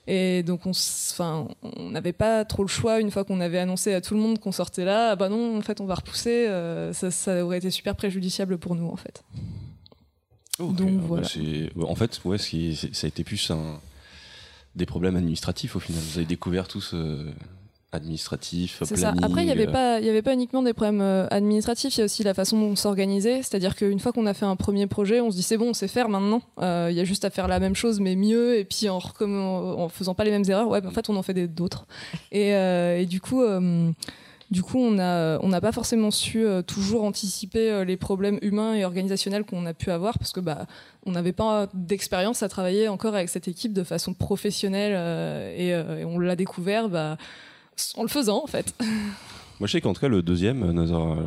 [0.08, 3.93] Et donc on, enfin, on n'avait pas trop le choix une fois qu'on avait annoncé
[3.93, 5.12] à tout le monde qu'on sortait là.
[5.12, 6.48] Ah bah non, en fait, on va repousser.
[6.48, 9.24] euh, ça, ça aurait été super préjudiciable pour nous, en fait.
[10.60, 11.28] Donc, ah bah, voilà.
[11.89, 13.80] En fait, ouais, ça a été plus un...
[14.75, 16.01] des problèmes administratifs au final.
[16.01, 17.31] Vous avez découvert tous euh,
[17.95, 19.13] administratifs, C'est ça.
[19.21, 21.95] Après, il n'y avait euh, pas, y avait pas uniquement des problèmes euh, administratifs.
[21.95, 23.38] Il y a aussi la façon dont on s'organisait.
[23.38, 25.73] C'est-à-dire qu'une fois qu'on a fait un premier projet, on se dit c'est bon, on
[25.73, 26.41] sait faire maintenant.
[26.59, 28.99] Euh, Il y a juste à faire la même chose mais mieux et puis en,
[28.99, 30.67] en faisant pas les mêmes erreurs.
[30.67, 31.88] Ouais, mais en fait, on en fait d'autres.
[32.31, 33.41] Et, euh, et du coup.
[34.51, 38.86] Du coup, on n'a pas forcément su euh, toujours anticiper euh, les problèmes humains et
[38.86, 40.67] organisationnels qu'on a pu avoir parce que bah,
[41.05, 46.01] on n'avait pas d'expérience à travailler encore avec cette équipe de façon professionnelle euh, et,
[46.01, 47.17] et on l'a découvert bah,
[47.95, 48.73] en le faisant en fait.
[49.59, 51.17] Moi, je sais qu'en tout cas, le deuxième, Another,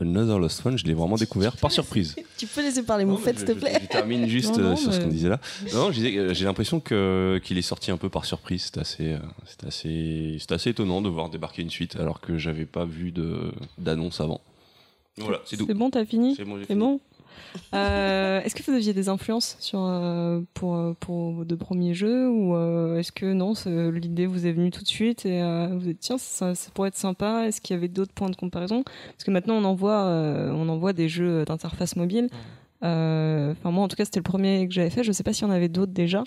[0.00, 2.14] Another Lost Fun, je l'ai vraiment découvert par surprise.
[2.36, 4.70] Tu peux laisser parler Moufette, mais s'il te plaît Je, je termine juste Non, non,
[4.72, 5.40] euh, sur ce qu'on disait là.
[5.72, 8.70] Non, j'ai l'impression que qu'il est sorti un peu par surprise.
[8.72, 12.36] C'est assez, euh, c'est assez, c'est assez étonnant de voir débarquer une suite alors que
[12.36, 13.12] j'avais pas vu
[13.78, 14.40] d'annonce avant.
[15.16, 15.66] Voilà, c'est tout.
[15.66, 17.00] C'est bon, t'as fini C'est bon, j'ai C'est bon
[17.74, 21.94] Euh, Est-ce que vous aviez des influences sur, euh, pour, euh, pour vos deux premiers
[21.94, 25.42] jeux ou euh, est-ce que non, c'est- l'idée vous est venue tout de suite et
[25.42, 28.30] euh, vous êtes tiens, ça, ça pourrait être sympa Est-ce qu'il y avait d'autres points
[28.30, 28.82] de comparaison?
[28.82, 32.28] Parce que maintenant on en voit, euh, on en voit des jeux d'interface mobile.
[32.84, 35.02] Euh, Enfin moi en tout cas c'était le premier que j'avais fait.
[35.04, 36.22] Je sais pas s'il y en avait d'autres déjà.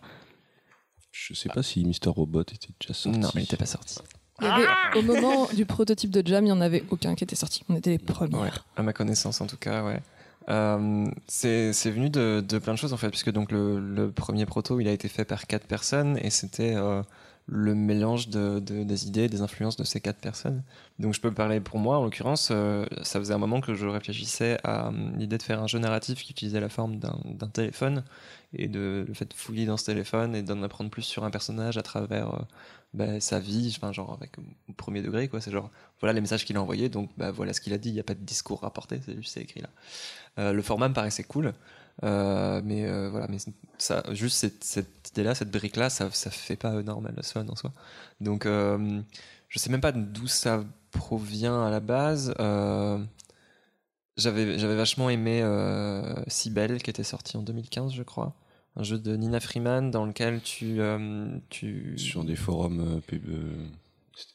[1.12, 3.20] Je sais pas si Mister Robot était déjà sorti.
[3.20, 3.98] Non, il n'était pas sorti.
[4.40, 7.24] Il y avait- au moment du prototype de Jam, il n'y en avait aucun qui
[7.24, 7.64] était sorti.
[7.70, 8.36] On était les premiers.
[8.38, 10.00] Ouais, à ma connaissance en tout cas, ouais.
[10.50, 14.80] Euh, c'est venu de, de plein de choses en fait, puisque donc le, premier proto
[14.80, 17.04] il a été fait par quatre personnes et c'était euh,
[17.48, 20.64] le mélange de, de- des idées, des influences de ces quatre personnes.
[21.00, 23.88] Donc je peux parler pour moi en l'occurrence, euh, ça faisait un moment que je
[23.88, 28.04] réfléchissais à euh, l'idée de faire un jeu narratif qui utilisait la forme d'un téléphone
[28.54, 31.30] et de le fait de fouiller dans ce téléphone et d'en apprendre plus sur un
[31.30, 32.46] personnage à travers
[32.94, 34.38] bah, sa vie, genre avec
[34.70, 35.70] au premier degré quoi, c'est genre
[36.00, 38.00] voilà les messages qu'il a envoyés, donc bah, voilà ce qu'il a dit, il n'y
[38.00, 39.70] a pas de discours rapporté, c'est juste écrit là.
[40.40, 41.54] Euh, le format me paraissait cool,
[42.04, 43.38] euh, mais euh, voilà, mais
[43.78, 47.74] ça, juste cette, idée-là, cette brique-là, ça, ça fait pas normal le fun en soi.
[48.22, 52.34] Donc je sais même pas d'où ça provient à la base.
[54.18, 55.44] J'avais, j'avais vachement aimé
[56.28, 58.34] Cybelle qui était sorti en 2015, je crois.
[58.80, 60.80] Un jeu de Nina Freeman dans lequel tu.
[60.80, 61.98] euh, tu...
[61.98, 62.80] Sur des forums.
[62.80, 63.66] euh, pub- euh,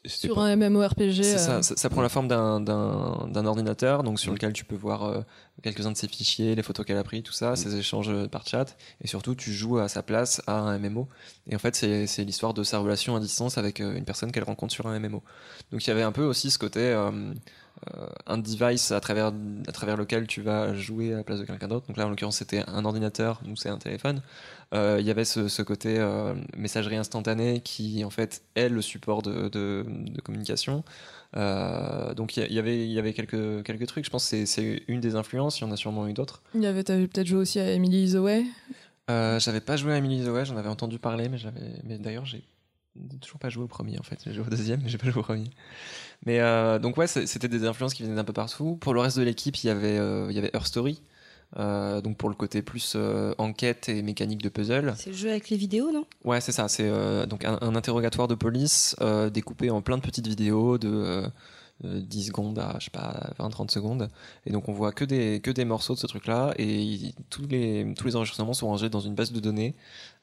[0.05, 1.23] Sur pas- un MMORPG.
[1.23, 4.53] C'est euh, ça, ça, ça prend la forme d'un- d'un d'un ordinateur, donc sur lequel
[4.53, 5.21] tu peux voir euh,
[5.63, 8.77] quelques-uns de ses fichiers, les photos qu'elle a pris, tout ça, ses échanges par chat,
[9.01, 11.09] et surtout tu joues à sa place à un MMO.
[11.49, 14.31] Et en fait, c'est c'est l'histoire de sa relation à distance avec euh, une personne
[14.33, 15.23] qu'elle rencontre sur un MMO.
[15.73, 17.33] Donc il y avait un peu aussi ce côté, euh,
[18.27, 19.33] un device à travers,
[19.69, 21.87] à travers lequel tu vas jouer à la place de quelqu'un d'autre.
[21.89, 24.23] Donc là, en l'occurrence, c'était un ordinateur, nous, c'est un téléphone.
[24.75, 28.81] Euh, Il y avait ce, ce côté euh, messagerie instantanée qui, en fait, est le
[28.83, 30.85] support de, de- de communication.
[31.37, 34.05] Euh, donc il y, il y avait, il y avait quelques, quelques trucs.
[34.05, 35.59] Je pense que c'est- une des influences.
[35.61, 36.43] Il y en a sûrement eu d'autres.
[36.55, 38.45] Il y avait, t'avais peut-être joué aussi à Emily is Away.
[39.11, 42.25] Euh, j'avais pas joué à Emily Away, j'en avais entendu parler, mais j'avais, mais d'ailleurs
[42.25, 42.45] j'ai
[43.21, 44.19] toujours pas joué au premier en fait.
[44.25, 45.51] J'ai joué au deuxième, mais j'ai pas joué au premier.
[46.27, 48.77] Mais euh, donc ouais, c'était des influences qui venaient d'un peu partout.
[48.81, 51.03] Pour le reste de l'équipe, il y avait, euh, il y avait Her Story.
[51.59, 54.95] Euh, donc pour le côté plus euh, enquête et mécanique de puzzle.
[54.97, 56.07] C'est le jeu avec les vidéos, non?
[56.25, 56.69] Ouais, c'est ça.
[56.69, 56.91] C'est
[57.27, 58.97] donc un, un interrogatoire de police
[59.33, 61.25] découpé en plein de petites vidéos de
[61.83, 64.09] 10 secondes à je sais pas 20-30 secondes.
[64.47, 67.93] Et donc on voit que des que des morceaux de ce truc-là et tous les
[67.97, 69.75] tous les enregistrements sont rangés dans une base de données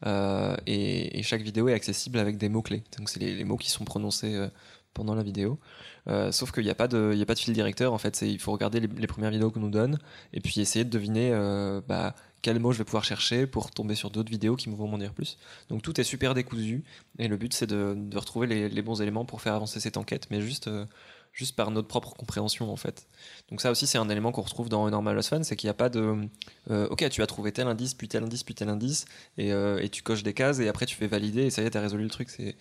[0.06, 2.84] euh, et, chaque vidéo est accessible avec des mots clés.
[2.98, 4.48] Donc c'est les, mots qui sont prononcés euh,
[4.94, 5.60] pendant la vidéo.
[6.08, 8.22] Euh, sauf qu'il n'y a pas de il a pas de fil directeur en fait.
[8.22, 10.00] Il faut regarder les, premières vidéos qu'on nous donne
[10.34, 13.96] et puis essayer de deviner euh, bah, quel mot je vais pouvoir chercher pour tomber
[13.96, 15.38] sur d'autres vidéos qui vont m'en dire plus.
[15.70, 16.84] Donc tout est super décousu
[17.20, 20.42] et le but c'est de, retrouver les, bons éléments pour faire avancer cette enquête, mais
[20.42, 20.86] juste, euh,
[21.34, 23.08] juste par notre propre compréhension en fait.
[23.50, 25.72] Donc ça aussi c'est un élément qu'on retrouve dans Normal Lost Fun, c'est qu'il n'y
[25.72, 26.28] a pas de
[26.70, 29.06] euh, ok tu as trouvé tel indice, puis tel indice, puis tel indice,
[29.38, 31.65] et, euh, et tu coches des cases et après tu fais valider et ça y
[31.65, 32.30] est t'as résolu le truc.
[32.30, 32.56] C'est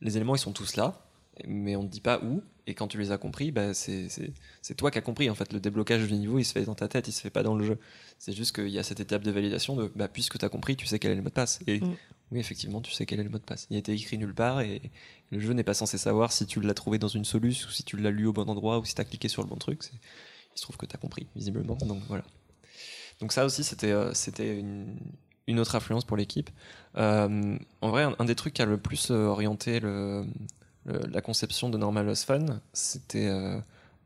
[0.00, 1.06] les éléments ils sont tous là,
[1.46, 2.42] mais on ne dit pas où.
[2.68, 4.08] Et quand tu les as compris, bah, c'est
[4.76, 5.30] toi qui as compris.
[5.30, 7.30] En fait, le déblocage du niveau, il se fait dans ta tête, il se fait
[7.30, 7.78] pas dans le jeu.
[8.18, 10.74] C'est juste qu'il y a cette étape de validation de bah, puisque tu as compris,
[10.74, 11.60] tu sais quel est le mot de passe.
[11.68, 11.94] Et Mm.
[12.32, 13.66] Oui, effectivement, tu sais quel est le mot de passe.
[13.70, 14.82] Il a été écrit nulle part et
[15.30, 17.84] le jeu n'est pas censé savoir si tu l'as trouvé dans une soluce ou si
[17.84, 19.80] tu l'as lu au bon endroit ou si tu as cliqué sur le bon truc.
[19.92, 21.76] Il se trouve que tu as compris, visiblement.
[21.76, 22.24] Donc voilà.
[23.20, 24.12] Donc ça aussi, c'était euh,
[25.46, 26.50] une, autre influence pour l'équipe.
[26.96, 29.80] Euh, en vrai, un, des trucs qui a le plus euh, orienté
[30.84, 33.30] la conception de Normal Lost Fun, c'était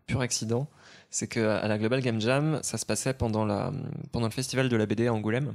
[0.06, 0.68] pur accident.
[1.11, 4.87] C'est que à la Global Game Jam, ça se passait pendant le festival de la
[4.87, 5.54] BD à Angoulême.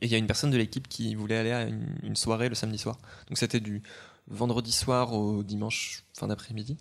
[0.00, 2.54] Et il y a une personne de l'équipe qui voulait aller à une, soirée le
[2.54, 2.98] samedi soir.
[3.28, 3.82] Donc c'était du
[4.28, 6.76] vendredi soir au dimanche fin d'après-midi.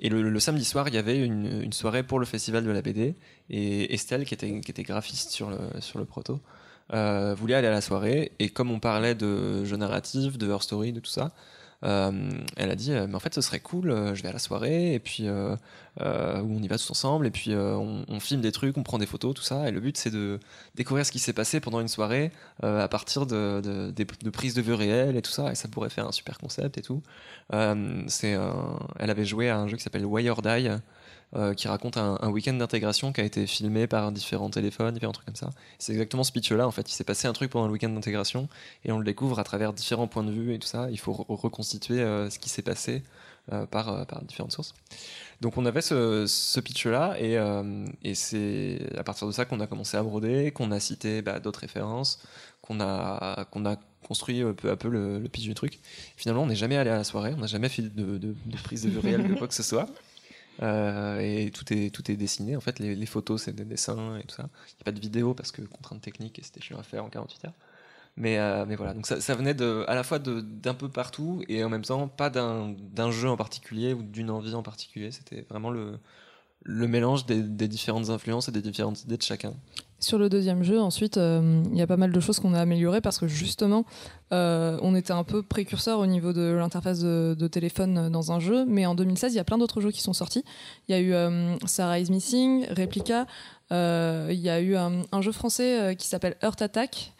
[0.00, 3.16] Et le, samedi soir, il y avait une, soirée pour le festival de la BD.
[3.50, 6.40] Et Estelle, qui était, graphiste sur le, proto,
[6.92, 8.32] euh, voulait aller à la soirée.
[8.38, 11.32] Et comme on parlait de jeux narratifs, de Her Story, de tout ça,
[11.84, 14.38] elle a dit euh, mais en fait ce serait cool euh, je vais à la
[14.38, 15.54] soirée et puis euh,
[16.00, 18.82] euh, où on y va tous ensemble et puis euh, on, filme des trucs on
[18.82, 19.68] prend des photos tout ça.
[19.68, 20.40] Et le but c'est de
[20.74, 22.32] découvrir ce qui s'est passé pendant une soirée
[22.64, 25.52] euh, à partir de, de, prises de vue réelles et tout ça.
[25.52, 27.02] Et ça pourrait faire un super concept et tout.
[27.52, 28.36] Euh, c'est
[28.98, 30.70] elle avait joué à un jeu qui s'appelle Wire Die
[31.36, 35.26] euh, qui raconte un, week-end d'intégration qui a été filmé par différents téléphones, différents trucs
[35.26, 35.50] comme ça.
[35.80, 36.88] C'est exactement ce pitch-là, en fait.
[36.88, 38.48] Il s'est passé un truc pendant le week-end d'intégration
[38.84, 40.88] et on le découvre à travers différents points de vue et tout ça.
[40.92, 43.02] Il faut re- reconstituer euh, ce qui s'est passé
[43.52, 44.74] euh, par, différentes sources.
[45.40, 50.04] Donc on avait ce, pitch-là et, c'est à partir de ça qu'on a commencé à
[50.04, 52.20] broder, qu'on a cité bah, d'autres références,
[52.62, 53.46] qu'on a,
[54.06, 55.80] construit peu à peu le, pitch du truc.
[56.16, 58.84] Finalement, on n'est jamais allé à la soirée, on n'a jamais fait de, de prise
[58.84, 59.88] de vue réelle de quoi que ce soit.
[60.62, 62.56] Euh, et tout est, tout est dessiné.
[62.56, 64.48] En fait, les, photos, c'est des dessins et tout ça.
[64.68, 67.04] Il n'y a pas de vidéo parce que contrainte technique et c'était chiant à faire
[67.04, 67.52] en 48 heures.
[68.16, 71.64] Mais, euh, mais voilà, donc ça, venait de, à la fois d'un peu partout et
[71.64, 75.10] en même temps pas d'un d'un jeu en particulier ou d'une envie en particulier.
[75.10, 75.98] C'était vraiment le,
[76.62, 79.54] le mélange des différentes influences et des différentes idées de chacun.
[80.04, 82.60] Sur le deuxième jeu, ensuite, euh, il y a pas mal de choses qu'on a
[82.60, 83.86] améliorées parce que justement,
[84.34, 88.66] euh, on était un peu précurseur au niveau de l'interface de, téléphone dans un jeu.
[88.66, 90.44] Mais en 2016, il y a plein d'autres jeux qui sont sortis.
[90.88, 93.26] Il y a eu euh, Sarah is Missing, Replica.
[93.70, 97.14] il y a eu un, jeu français qui s'appelle Earth Attack.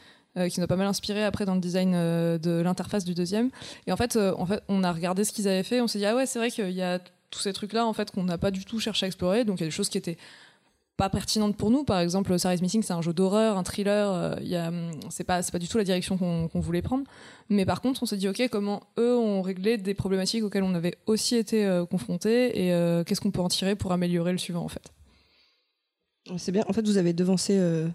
[0.51, 3.49] qui nous a pas mal inspiré après dans le design de l'interface du deuxième.
[3.87, 5.81] Et en fait, en fait, on a regardé ce qu'ils avaient fait.
[5.81, 6.99] On s'est dit ah ouais, c'est vrai qu'il y a
[7.31, 9.44] tous ces trucs-là en fait qu'on n'a pas du tout cherché à explorer.
[9.44, 10.18] Donc il y a des choses qui étaient
[10.96, 11.85] pas pertinentes pour nous.
[11.85, 14.12] Par exemple, Sarah is Missing, c'est un jeu d'horreur, un thriller.
[14.12, 17.04] euh, il hum, c'est pas, pas du tout la direction qu'on voulait prendre.
[17.48, 20.74] Mais par contre, on s'est dit, ok, comment eux ont réglé des problématiques auxquelles on
[20.74, 24.38] avait aussi été euh, confrontés et euh, qu'est-ce qu'on peut en tirer pour améliorer le
[24.38, 24.92] suivant en fait?
[26.38, 26.64] C'est bien.
[26.68, 27.87] En fait, vous avez devancé euh,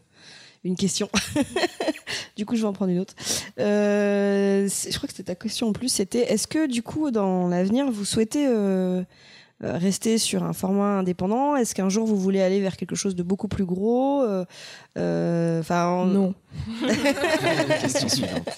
[0.63, 1.09] une question.
[2.37, 3.15] du coup, je vais en prendre une autre.
[3.59, 5.89] Euh, je crois que c'était ta question en plus.
[5.89, 9.03] C'était est-ce que, du coup, dans l'avenir, vous souhaitez euh, euh,
[9.61, 11.55] rester sur un format indépendant?
[11.55, 14.45] Est-ce qu'un jour, vous voulez aller vers quelque chose de beaucoup plus gros Euh,
[14.97, 16.33] euh, Enfin, en- Non.
[17.81, 18.49] question suivante.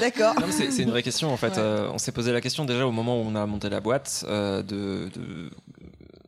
[0.00, 0.34] D'accord.
[0.50, 1.48] C'est c'est une vraie question en fait.
[1.52, 1.58] Ouais.
[1.58, 4.24] Euh, on s'est posé la question déjà au moment où on a monté la boîte
[4.28, 5.50] euh, de, de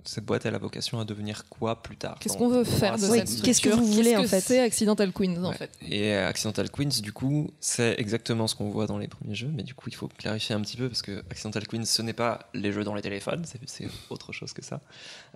[0.04, 3.02] cette boîte elle a vocation à devenir quoi plus tard Qu'est-ce qu'on veut faire de
[3.02, 5.70] cette qu'est-ce que vous voulez, Qu'est-ce en que fait C'est Accidental Queens en fait?
[5.88, 9.62] Et Accidental Queens, du coup, c'est exactement ce qu'on voit dans les premiers jeux, mais
[9.62, 12.48] du coup, il faut clarifier un petit peu parce que Accidental Queens, ce n'est pas
[12.54, 14.80] les jeux dans les téléphones, c'est- c'est autre chose que ça.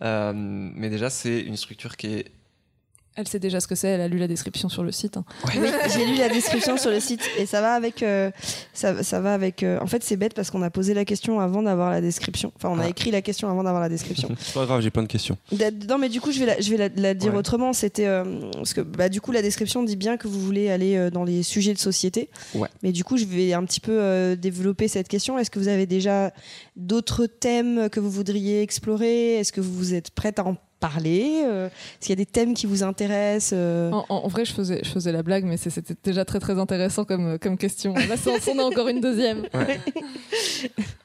[0.02, 2.24] Euh, mais déjà, c'est une structure qui est.
[3.20, 5.16] Elle sait déjà ce que c'est, elle a lu la description sur le site.
[5.16, 5.24] hein.
[5.46, 5.54] Oui,
[5.92, 8.04] j'ai lu la description sur le site et ça va avec.
[8.04, 8.30] euh,
[8.72, 9.64] ça, ça va avec.
[9.64, 12.52] euh, en fait, c'est bête parce qu'on a posé la question avant d'avoir la description.
[12.54, 12.88] Enfin, on a Ah.
[12.88, 14.28] écrit la question avant d'avoir la description.
[14.38, 15.36] C'est pas grave, j'ai plein de questions.
[15.50, 17.38] Da- Non, mais du coup, je vais la, je vais la, la dire Ouais.
[17.40, 17.72] autrement.
[17.72, 20.94] C'était euh, parce que bah, du coup, la description dit bien que vous voulez aller
[20.96, 22.30] euh, dans les sujets de société.
[22.54, 22.68] Ouais.
[22.84, 25.38] Mais du coup, je vais un petit peu euh, développer cette question.
[25.40, 26.32] Est-ce que vous avez déjà
[26.76, 29.34] d'autres thèmes que vous voudriez explorer?
[29.38, 32.54] Est-ce que vous êtes prête à en parler Euh, Est-ce qu'il y a des thèmes
[32.54, 36.24] qui vous intéressent euh En, vrai, je faisais, je faisais la blague, mais c'était déjà
[36.24, 37.94] très très intéressant comme, comme question.
[37.94, 39.46] Là, c'est- on a encore une deuxième.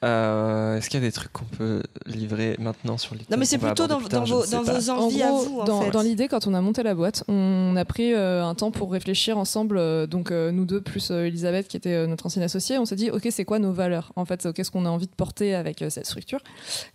[0.04, 3.44] Euh, Est-ce qu'il y a des trucs qu'on peut livrer maintenant sur les Non, mais
[3.44, 5.60] c'est plutôt dans, dans vos, dans vos En envies gros, à vous.
[5.60, 5.90] En dans, fait.
[5.90, 8.92] dans l'idée, quand on a monté la boîte, on a pris euh, un temps pour
[8.92, 9.76] réfléchir ensemble.
[9.78, 12.84] euh, donc euh, nous deux plus euh, Elisabeth, qui était euh, notre ancienne associée, on
[12.84, 14.12] s'est dit, ok, c'est quoi nos valeurs?
[14.16, 16.40] En fait, euh, qu'est-ce qu'on a envie de porter avec euh, cette structure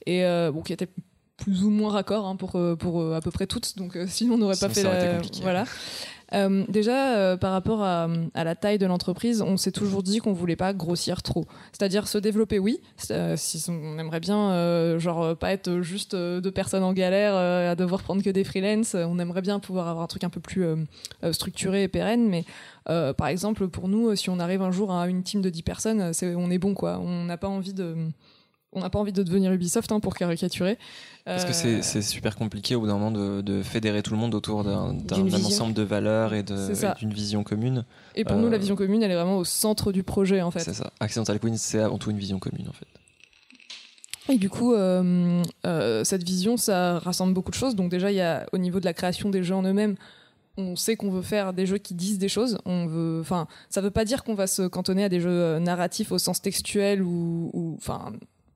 [0.05, 0.89] Et euh, bon, qui était
[1.39, 3.77] plus ou moins raccord hein, pour euh, pour euh, à peu près toutes.
[3.77, 5.65] Donc euh, sinon, on n'aurait pas fait la voilà.
[6.33, 10.19] Euh, déjà, euh, par rapport à, à la taille de l'entreprise, on s'est toujours dit
[10.19, 11.45] qu'on voulait pas grossir trop.
[11.71, 12.81] C'est-à-dire se développer, oui.
[13.09, 18.03] Euh, si on aimerait bien, genre, pas être juste deux personnes en galère à devoir
[18.03, 18.95] prendre que des freelances.
[18.95, 20.65] On aimerait bien pouvoir avoir un truc un peu plus
[21.31, 22.29] structuré et pérenne.
[22.29, 22.45] Mais
[22.85, 26.11] par exemple, pour nous, si on arrive un jour à une team de 10 personnes,
[26.21, 26.99] on est bon, quoi.
[26.99, 27.95] On n'a pas envie de.
[28.71, 30.77] On n'a pas envie de devenir Ubisoft hein, pour caricaturer.
[31.25, 34.11] Parce que Euh, c'est c'est super compliqué au bout d'un moment de, de fédérer tout
[34.11, 34.95] le monde autour d'un
[35.33, 37.83] ensemble de valeurs et d'une vision commune.
[38.15, 40.51] Et pour euh, nous, la vision commune, elle est vraiment au centre du projet, en
[40.51, 40.59] fait.
[40.59, 40.91] C'est ça.
[40.99, 42.85] Accidental Queens, c'est avant tout une vision commune en fait.
[44.31, 47.75] Et du coup, euh, euh, cette vision, ça rassemble beaucoup de choses.
[47.75, 49.95] Donc déjà, il y a au niveau de la création des jeux en eux-mêmes,
[50.57, 52.59] on sait qu'on veut faire des jeux qui disent des choses.
[52.65, 55.59] On veut, enfin, ça veut pas dire qu'on va se cantonner à des jeux euh,
[55.59, 58.11] narratifs au sens textuel ou, ou- enfin,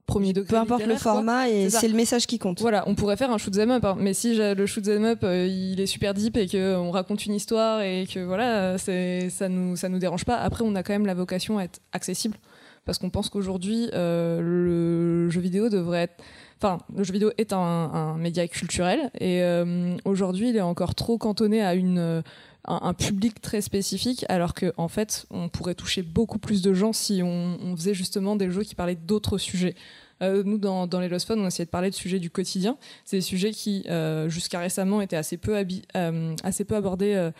[0.06, 0.50] premier degré.
[0.50, 0.98] Peu importe le quoi.
[0.98, 2.60] format, et C'est le message qui compte.
[2.60, 3.96] Voilà, on pourrait faire un shoot 'em up, hein.
[3.98, 7.26] mais si le shoot 'em up euh, il est super deep et que on raconte
[7.26, 10.36] une histoire et que voilà, ça nous ça nous dérange pas.
[10.36, 12.36] Après, on a quand même la vocation à être accessible
[12.84, 16.22] parce qu'on pense qu'aujourd'hui euh, le jeu vidéo devrait être
[16.62, 20.94] Enfin, le jeu vidéo est un, un média culturel et euh, aujourd'hui, il est encore
[20.94, 22.22] trop cantonné à une, euh,
[22.66, 26.74] un, un public très spécifique, alors qu'en en fait, on pourrait toucher beaucoup plus de
[26.74, 29.74] gens si on, faisait justement des jeux qui parlaient d'autres sujets.
[30.22, 32.76] Euh, nous, dans, les Lost Fun, on essayait de parler de sujets du quotidien.
[33.04, 35.56] C'est des sujets qui, euh, jusqu'à récemment, étaient assez peu,
[35.96, 37.30] euh, assez peu abordés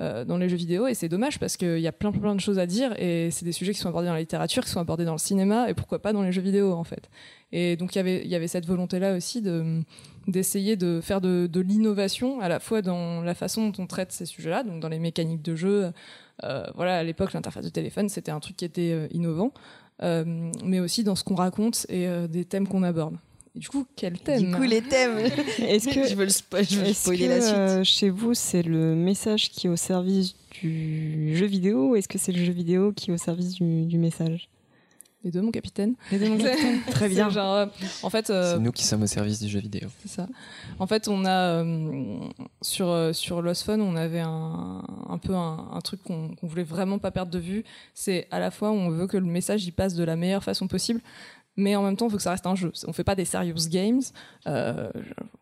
[0.00, 0.86] euh, dans les jeux vidéo.
[0.86, 2.94] Et c'est dommage parce qu'il y a plein, plein de choses à dire.
[2.98, 5.18] Et c'est des sujets qui sont abordés dans la littérature, qui sont abordés dans le
[5.18, 7.10] cinéma, et pourquoi pas dans les jeux vidéo, en fait.
[7.52, 9.82] Et donc, il y avait- il y avait cette volonté-là aussi de
[10.26, 14.26] d'essayer de faire de, l'innovation à la fois dans la façon dont on traite ces
[14.26, 15.92] sujets-là, donc dans les mécaniques de jeu.
[16.44, 19.52] Euh, voilà, à l'époque, l'interface de téléphone, c'était un truc qui était euh, innovant,
[20.02, 23.16] mais aussi dans ce qu'on raconte et des thèmes qu'on aborde.
[23.56, 25.18] Du coup, quel thème Du coup, les thèmes.
[25.58, 27.54] Est-ce que, je veux le spo- je veux est-ce spoiler que la suite.
[27.56, 32.08] euh, chez vous, c'est le message qui est au service du jeu vidéo ou est-ce
[32.08, 34.48] que c'est le jeu vidéo qui est au service du, du message?
[35.22, 35.94] Les deux, mon capitaine.
[36.12, 36.80] Les deux, mon capitaine.
[36.92, 37.28] Très bien.
[37.28, 37.66] Genre, euh,
[38.02, 39.88] en fait, euh, C'est nous qui sommes au service du jeu vidéo.
[40.00, 40.26] C'est ça.
[40.78, 42.20] En fait, on a euh,
[42.62, 46.46] sur euh, sur Lost Fun, on avait un, un peu un, un truc qu'on qu'on
[46.46, 47.64] voulait vraiment pas perdre de vue.
[47.94, 50.68] C'est à la fois on veut que le message y passe de la meilleure façon
[50.68, 51.00] possible,
[51.56, 52.72] mais en même temps, on veut que ça reste un jeu.
[52.86, 54.00] On fait pas des serious games.
[54.46, 54.90] Euh,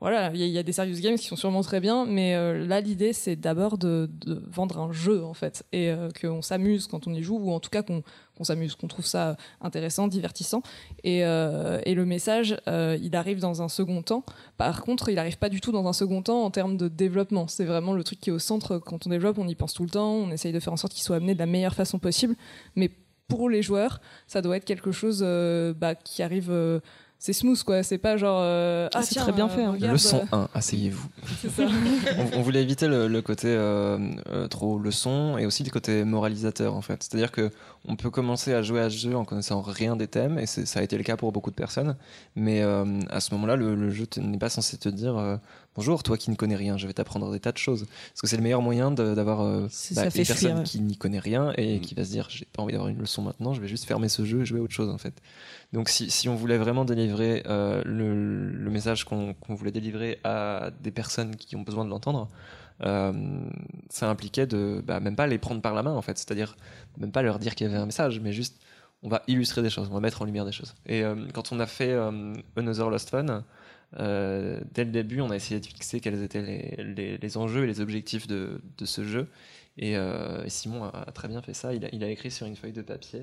[0.01, 2.67] voilà, il y, a- il des serious games qui sont sûrement très bien, mais euh,
[2.67, 4.11] là, l'idée, c'est d'abord de,
[4.51, 7.61] vendre un jeu en fait, et euh, qu'on s'amuse quand on y joue, ou en
[7.61, 8.03] tout cas qu'on
[8.43, 10.63] s'amuse, qu'on trouve ça intéressant, divertissant.
[11.05, 14.25] Et, et le message, il arrive dans un second temps.
[14.57, 17.49] Par contre, il n'arrive pas du tout dans un second temps en termes de développement.
[17.49, 18.79] C'est vraiment le truc qui est au centre.
[18.79, 20.13] Quand on développe, on y pense tout le temps.
[20.13, 22.35] On essaye de faire en sorte qu'il soit amené de la meilleure façon possible.
[22.77, 22.91] Mais
[23.29, 26.49] pour les joueurs, ça doit être quelque chose euh, bah, qui arrive.
[26.51, 26.81] euh,
[27.21, 27.83] c'est smooth, quoi.
[27.83, 28.39] C'est pas genre.
[28.43, 29.73] euh, Ah, c'est très bien fait, hein.
[29.73, 31.09] regarde, Leçon euh, 1, asseyez-vous.
[31.43, 31.65] c'est ça.
[32.35, 33.99] on, on voulait éviter le, le côté euh,
[34.31, 37.03] euh, trop leçon et aussi le côté moralisateur en fait.
[37.03, 37.51] C'est-à-dire que
[37.87, 40.81] on peut commencer à jouer à ce jeu en connaissant rien des thèmes et ça
[40.81, 41.97] a été le cas pour beaucoup de personnes.
[42.37, 45.37] Mais euh, à ce moment-là, le, le jeu n'est pas censé te dire euh,
[45.77, 47.87] bonjour, toi qui ne connais rien, je vais t'apprendre des tas de choses.
[48.13, 50.63] Parce que c'est le meilleur moyen d'avoir euh, bah, ça une fait personne fuir.
[50.65, 51.81] qui n'y connaît rien et Mm.
[51.81, 54.09] qui va se dire j'ai pas envie d'avoir une leçon maintenant, je vais juste fermer
[54.09, 55.15] ce jeu et jouer à autre chose en fait.
[55.73, 60.71] Donc si, si on voulait vraiment délivrer euh, le, le message qu'on voulait délivrer à
[60.83, 62.29] des personnes qui ont besoin de l'entendre,
[62.81, 66.57] ça impliquait de bah, même pas les prendre par la main en fait, c'est-à-dire
[66.99, 68.61] même pas leur dire qu'il y avait un message, mais juste
[69.03, 70.75] on va illustrer des choses, on va mettre en lumière des choses.
[70.87, 73.45] Et euh, quand on a fait euh, Another Lost Fun,
[73.99, 77.65] euh, dès le début, on a essayé de fixer quels étaient les, les- les enjeux
[77.65, 79.29] et les objectifs de, de ce jeu.
[79.81, 81.73] Et, euh, et Simon a, a très bien fait ça.
[81.73, 83.23] Il a, il a écrit sur une feuille de papier.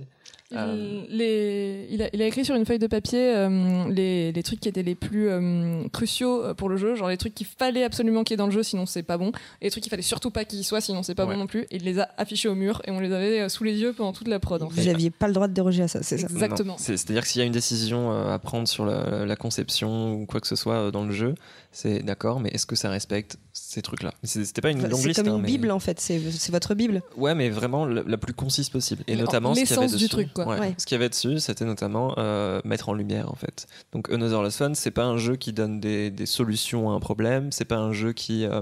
[0.53, 4.31] Euh, Il, les- il a, il a écrit sur une feuille de papier euh, les,
[4.31, 7.33] les trucs qui étaient les plus euh, cruciaux euh, pour le jeu, genre les trucs
[7.35, 9.29] qu'il fallait absolument qu'il y ait dans le jeu, sinon c'est pas bon,
[9.59, 11.33] et les trucs qu'il fallait surtout pas qu'il y soit, sinon c'est pas Ouais.
[11.33, 11.63] bon non plus.
[11.71, 14.13] Et il les a affichés au mur et on les avait sous les yeux pendant
[14.13, 14.61] toute la prod.
[14.63, 16.77] En Vous n'aviez pas le droit de déroger à ça, c'est ça Exactement.
[16.77, 20.25] c'est- C'est-à-dire que s'il y a une décision à prendre sur la, la conception ou
[20.25, 21.33] quoi que ce soit dans le jeu,
[21.71, 25.07] c'est d'accord, mais est-ce que ça respecte ces trucs-là C'est- C'était pas une longue C'est
[25.07, 25.23] liste.
[25.23, 27.01] comme hein, une mais- bible en fait, c'est c'est votre bible.
[27.15, 29.03] Ouais, mais vraiment la, la plus concise possible.
[29.07, 30.45] Et Mais notamment, ce qu'il y avait du truc, quoi.
[30.45, 30.59] Ouais.
[30.59, 30.75] Ouais.
[30.77, 33.65] Ce qu'il y avait dessus, c'était notamment euh, mettre en lumière, en fait.
[33.93, 36.99] Donc, Another Lost Fun, c'est pas un jeu qui donne des, des solutions à un
[36.99, 37.51] problème.
[37.53, 38.61] C'est pas un jeu qui euh,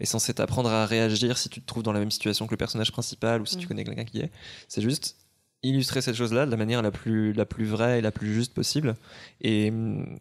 [0.00, 2.58] est censé t'apprendre à réagir si tu te trouves dans la même situation que le
[2.58, 3.68] personnage principal ou si tu Mm.
[3.68, 4.30] connais quelqu'un qui y est.
[4.68, 5.16] C'est juste
[5.62, 8.54] illustrer cette chose-là de la manière la plus, la plus vraie et la plus juste
[8.54, 8.94] possible.
[9.40, 9.72] Et,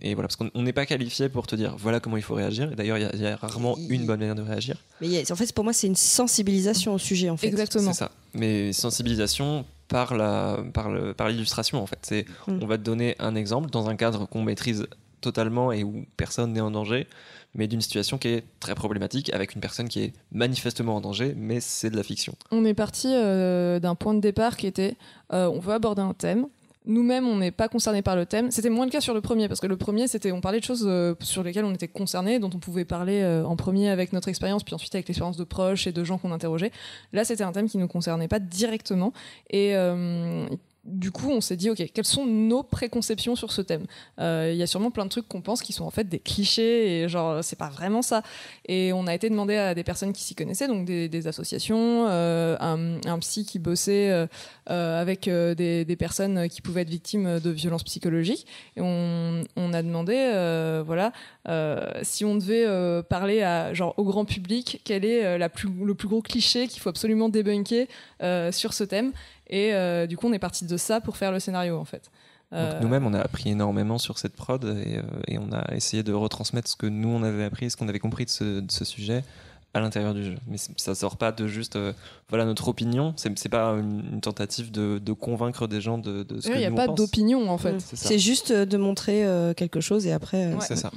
[0.02, 2.34] et voilà, parce qu'on on n'est pas qualifié pour te dire voilà comment il faut
[2.36, 2.72] réagir.
[2.72, 4.78] Et d'ailleurs, il y a- il y, a rarement une bonne manière de réagir.
[5.02, 7.48] Mais a- en fait, pour moi, c'est une sensibilisation au sujet en fait.
[7.48, 7.94] Exactement.
[7.94, 8.12] C'est ça.
[8.34, 12.00] Mais sensibilisation par la par le par l'illustration en fait.
[12.02, 12.60] C'est Mm.
[12.62, 14.88] on va te donner un exemple dans un cadre qu'on maîtrise
[15.22, 17.08] totalement et où personne n'est en danger,
[17.56, 21.34] mais d'une situation qui est très problématique avec une personne qui est manifestement en danger,
[21.36, 22.36] mais c'est de la fiction.
[22.52, 24.96] On est parti euh, d'un point de départ qui était
[25.34, 26.48] euh, on veut aborder un thème.
[26.88, 28.52] Nous-mêmes, on n'est pas concernés par le thème.
[28.52, 30.64] C'était moins le cas sur le premier, parce que le premier, c'était on parlait de
[30.64, 34.28] choses euh, sur lesquelles on était concernés, dont on pouvait parler en premier avec notre
[34.28, 36.72] expérience, puis ensuite avec l'expérience de proches et de gens qu'on interrogeait.
[37.12, 39.14] Là, c'était un thème qui nous concernait pas directement.
[39.50, 39.74] Et
[40.86, 43.86] du coup, on s'est dit, OK, quelles sont nos préconceptions sur ce thème
[44.20, 46.20] Euh, Il y a sûrement plein de trucs qu'on pense qui sont en fait des
[46.20, 48.22] clichés, et genre, c'est pas vraiment ça.
[48.68, 52.56] Et on a été demandé à des personnes qui s'y connaissaient, donc des, associations, euh,
[52.60, 54.28] un, un psy qui bossait euh,
[54.68, 58.48] avec euh, des, personnes qui pouvaient être victimes de violences psychologiques.
[58.78, 59.44] On,
[59.74, 61.12] a demandé, euh, voilà,
[61.48, 65.94] euh, si on devait euh, parler à, genre, au grand public, quel est euh, le
[65.94, 67.88] plus gros cliché qu'il faut absolument débunker
[68.22, 69.12] euh, sur ce thème.
[69.48, 72.10] Et euh, du coup, on est parti de ça pour faire le scénario, en fait.
[72.54, 76.14] Euh, nous-mêmes, on a appris énormément sur cette prod et, euh, on a essayé de
[76.14, 79.24] retransmettre ce que nous on avait appris, ce qu'on avait compris de ce sujet
[79.76, 80.36] à l'intérieur du jeu.
[80.48, 81.92] Mais ça sort pas de juste euh,
[82.30, 83.14] voilà notre opinion.
[83.18, 86.58] C'est pas une, une tentative de, de convaincre des gens de, de ce il que
[86.58, 87.76] n'y a pas d'opinion, en fait.
[87.80, 90.46] C'est juste euh, de montrer euh, quelque chose et après.
[90.46, 90.66] euh, Ouais.
[90.66, 90.92] C'est ça.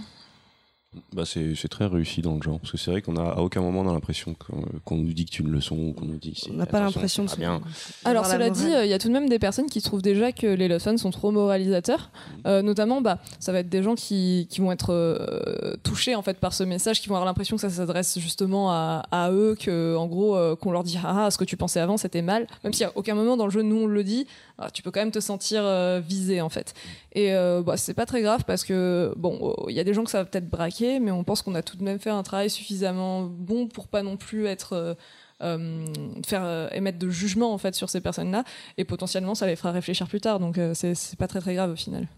[1.12, 2.58] Bah, c'est c'est très réussi dans le genre.
[2.60, 5.12] Parce que c'est vrai qu'on a à aucun moment on a l'impression qu'on qu'on nous
[5.12, 7.24] dit que tu une leçon ou qu'on nous dit que c'est- On n'a pas l'impression
[7.26, 7.60] de bien.
[8.06, 9.82] Alors avoir la cela dit, euh, il y a tout de même des personnes qui
[9.82, 12.10] trouvent déjà que les Fun sont trop moralisateurs.
[12.46, 16.22] Euh, notamment, bah, ça va être des gens qui, qui vont être euh, touchés en
[16.22, 19.56] fait par ce message, qui vont avoir l'impression que ça s'adresse justement à, à eux,
[19.60, 22.22] que en gros euh, qu'on leur dit ah ah, ce que tu pensais avant c'était
[22.22, 22.46] mal.
[22.64, 24.26] Même y a aucun moment dans le jeu nous on le dit,
[24.58, 26.72] ah, tu peux quand même te sentir euh, visé en fait.
[27.12, 29.92] Et euh, bah, c'est pas très grave parce que bon, euh, il y a des
[29.94, 32.10] gens que ça va peut-être braquer, mais on pense qu'on a tout de même fait
[32.10, 34.94] un travail suffisamment bon pour pas non plus être euh,
[35.42, 35.86] euh,
[36.26, 38.44] faire euh, émettre de jugement en fait sur ces personnes-là
[38.76, 41.70] et potentiellement ça les fera réfléchir plus tard donc euh, c'est pas très très grave
[41.72, 42.08] au final.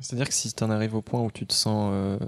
[0.00, 2.18] C'est-à-dire que si tu en arrives au point où tu te sens euh,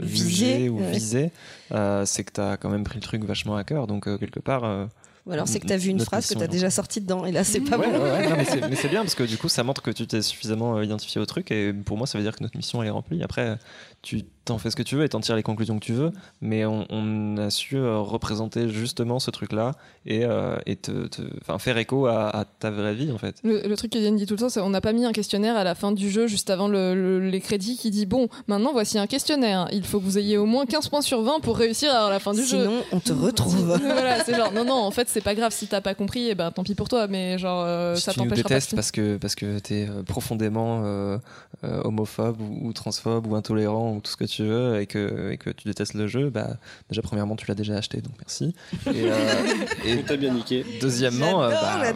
[0.00, 0.90] Visé, jugé ou ouais.
[0.90, 1.32] visé,
[1.72, 3.86] euh, c'est que tu as quand même pris le truc vachement à cœur.
[3.86, 4.88] Donc, euh, quelque part.
[5.26, 6.68] Ou alors c'est que tu as vu une Notre phrase que mission, tu as déjà
[6.70, 7.98] sortie dedans et là c'est pas ouais, bon.
[8.02, 10.76] ouais, non, mais c'est- bien parce que du coup, ça montre que tu t'es suffisamment
[10.76, 11.50] euh, identifié au truc.
[11.52, 13.22] Et pour moi, ça veut dire que notre mission elle est remplie.
[13.22, 13.56] Après,
[14.02, 16.10] tu t'en fais ce que tu veux et t'en tires les conclusions que tu veux.
[16.40, 19.70] Mais on, on a su euh, représenter justement ce truc-là
[20.04, 23.36] et, euh, et te, te- enfin, faire écho à, à ta vraie vie en fait.
[23.44, 25.56] Le, le truc qu'Eliane dit tout le temps, c'est on n'a pas mis un questionnaire
[25.56, 28.72] à la fin du jeu juste avant le- le- les crédits qui dit bon maintenant
[28.72, 29.68] voici un questionnaire.
[29.72, 32.18] Il faut que vous ayez au moins 15 points sur 20 pour réussir à la
[32.18, 32.64] fin du jeu.
[32.64, 33.78] Sinon on te retrouve.
[33.80, 36.34] voilà, c'est genre non non en fait c'est pas grave si t'as pas compris et
[36.34, 38.58] ben tant pis pour toi mais genre euh, si ça t'empêchera pas.
[38.60, 41.18] de- parce que parce que t'es euh, profondément euh,
[41.64, 45.30] euh, homophobe ou, ou transphobe ou intolérant ou tout ce que tu veux et que,
[45.32, 46.56] et que tu détestes le jeu, bah
[46.88, 48.54] déjà premièrement tu l'as déjà acheté donc merci.
[48.86, 49.14] Et, euh,
[49.84, 50.64] et On t'a bien niqué.
[50.80, 51.50] deuxièmement, euh,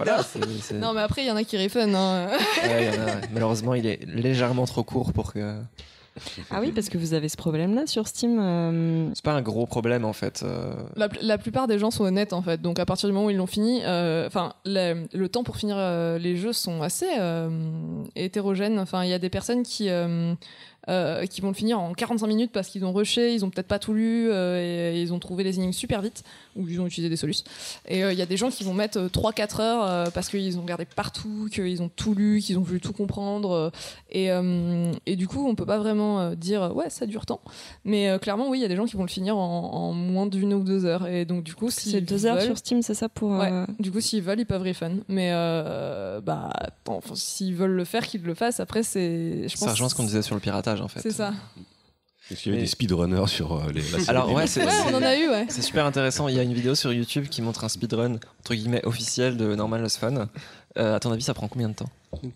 [0.04, 0.24] bah,
[0.74, 2.28] Non mais après il y en a qui riffent hein.
[2.62, 3.12] ouais, il y en a, ouais.
[3.32, 5.56] malheureusement il est légèrement trop court pour que.
[6.50, 8.38] Ah oui, parce que vous avez ce problème-là sur Steam.
[8.40, 10.42] euh, C'est pas un gros problème en fait.
[10.44, 13.26] euh, La, la plupart des gens sont honnêtes en fait, donc à partir du moment
[13.26, 16.82] où ils l'ont fini, euh, enfin le, le temps pour finir euh, les jeux sont
[16.82, 17.48] assez euh,
[18.14, 18.78] hétérogènes.
[18.78, 19.88] Enfin, il y a des personnes qui
[20.88, 23.50] euh, euh, qui vont le finir en 45 minutes parce qu'ils ont rushé, ils ont
[23.50, 26.22] peut-être pas tout lu euh, et, ils ont trouvé les énigmes super vite
[26.54, 27.42] ou ils ont utilisé des solus.
[27.88, 30.58] Et euh, il y a des gens qui vont mettre 3-4 heures euh, parce qu'ils
[30.58, 33.50] ont regardé partout, qu'ils ont tout lu, qu'ils ont voulu tout comprendre.
[33.52, 33.70] euh,
[34.10, 37.40] et, euh, et du coup, on peut pas vraiment euh, dire ouais ça dure tant.
[37.84, 39.92] Mais euh, clairement, oui, il y a des gens qui vont le finir en, en
[39.92, 41.06] moins d'une ou deux heures.
[41.08, 43.30] Et donc, du coup, si C'est deux heures sur Steam, c'est ça pour.
[43.32, 43.50] Ouais.
[43.52, 45.02] euh, Du coup, s'ils veulent, ils peuvent refund.
[45.08, 46.50] Mais euh, bah,
[47.14, 48.60] s'ils veulent le faire, qu'ils le fassent.
[48.60, 49.46] Après, c'est.
[49.54, 51.00] Ça rejoint ce qu'on disait sur le piratage en fait.
[51.00, 51.32] C'est ça.
[52.30, 54.64] Est-ce qu'il y avait Mais- des speedrunners sur euh, les, la Alors ouais, mecs c'est
[54.66, 55.46] Ouais, on en a eu, ouais.
[55.48, 56.26] c'est super intéressant.
[56.26, 59.54] Il y a une vidéo sur YouTube qui montre un speedrun entre guillemets officiel de
[59.54, 60.26] Normal Lost Fun.
[60.78, 61.88] Euh, à ton avis, ça prend combien de temps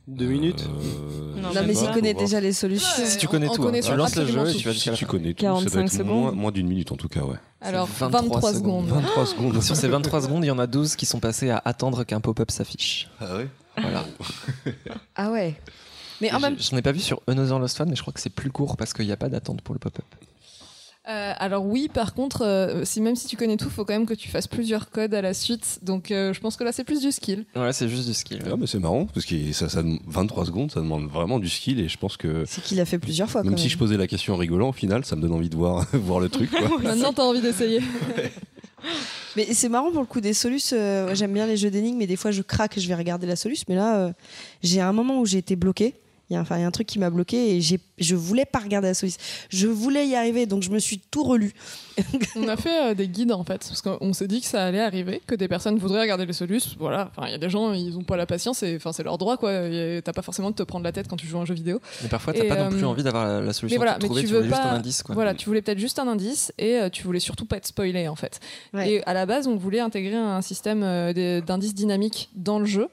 [0.06, 3.02] Deux minutes Euh, Non, mais s'il connaît déjà les solutions.
[3.02, 3.06] Ouais.
[3.08, 3.72] Si tu on- connais on tout, hein.
[3.82, 5.60] tu lances le jeu et tu vas Si jusqu'à la tu connais tout, ça doit
[5.60, 6.36] 45 être moins, secondes.
[6.40, 7.36] moins d'une minute en tout cas, ouais.
[7.60, 8.86] Alors, 23 23 secondes.
[8.86, 9.62] 23 secondes.
[9.62, 12.20] Sur ces 23 secondes, il y en a 12 qui sont passés à attendre qu'un
[12.20, 13.08] pop-up s'affiche.
[13.20, 13.48] Ah ouais?
[13.76, 14.04] Voilà.
[15.16, 15.56] Ah ouais.
[16.20, 18.12] Mais en Je même je n'ai pas vu sur Another Lost Fun, mais je crois
[18.12, 20.04] que c'est plus court parce qu'il n'y a pas d'attente pour le pop-up.
[21.08, 24.04] Euh, alors oui, par contre, euh, si, même si tu connais tout, faut quand même
[24.06, 25.78] que tu fasses plusieurs codes à la suite.
[25.82, 27.46] Donc euh, je pense que là, c'est plus du skill.
[27.56, 28.40] Ouais, c'est juste du skill.
[28.46, 31.80] Ah, mais c'est marrant parce que ça, ça, 23 secondes, ça demande vraiment du skill
[31.80, 33.42] et je pense que c'est qu'il a fait plusieurs fois.
[33.42, 35.48] même quand si je posais la question en rigolant, au final, ça me donne envie
[35.48, 36.50] de voir, voir le truc.
[36.50, 36.78] Quoi.
[36.82, 37.80] Maintenant, t'as envie d'essayer.
[39.36, 40.72] Mais c'est marrant pour le coup des solus.
[40.72, 43.36] euh, J'aime bien les jeux d'énigmes, mais des fois je craque, je vais regarder la
[43.36, 43.58] solus.
[43.68, 44.12] Mais là, euh,
[44.62, 45.94] j'ai un moment où j'ai été bloqué.
[46.30, 48.94] Il y a, un truc qui m'a bloqué et j'ai, je voulais pas regarder la
[48.94, 49.14] solus.
[49.50, 51.52] Je voulais y arriver, donc je me suis tout relu.
[52.36, 54.80] On a fait euh, des guides en fait, parce qu'on s'est dit que ça allait
[54.80, 56.62] arriver, que des personnes voudraient regarder les solus.
[56.78, 59.02] Voilà, enfin, il y a des gens, ils ont pas la patience, et enfin, c'est
[59.02, 59.52] leur droit quoi.
[60.02, 61.80] T'as pas forcément de te prendre la tête quand tu joues à un jeu vidéo.
[62.02, 64.06] Mais parfois, t'as pas non plus euh, envie d'avoir la, la solution mais voilà, mais
[64.06, 65.02] trouvée, tu tu veux voulais juste pas- un indice.
[65.02, 65.14] Quoi.
[65.14, 68.08] Voilà, tu voulais peut-être juste un indice, et euh, tu voulais surtout pas être spoilé
[68.08, 68.40] en fait.
[68.72, 68.90] Ouais.
[68.92, 72.88] Et à la base, on voulait intégrer un système euh, d'indices dynamiques dans le jeu.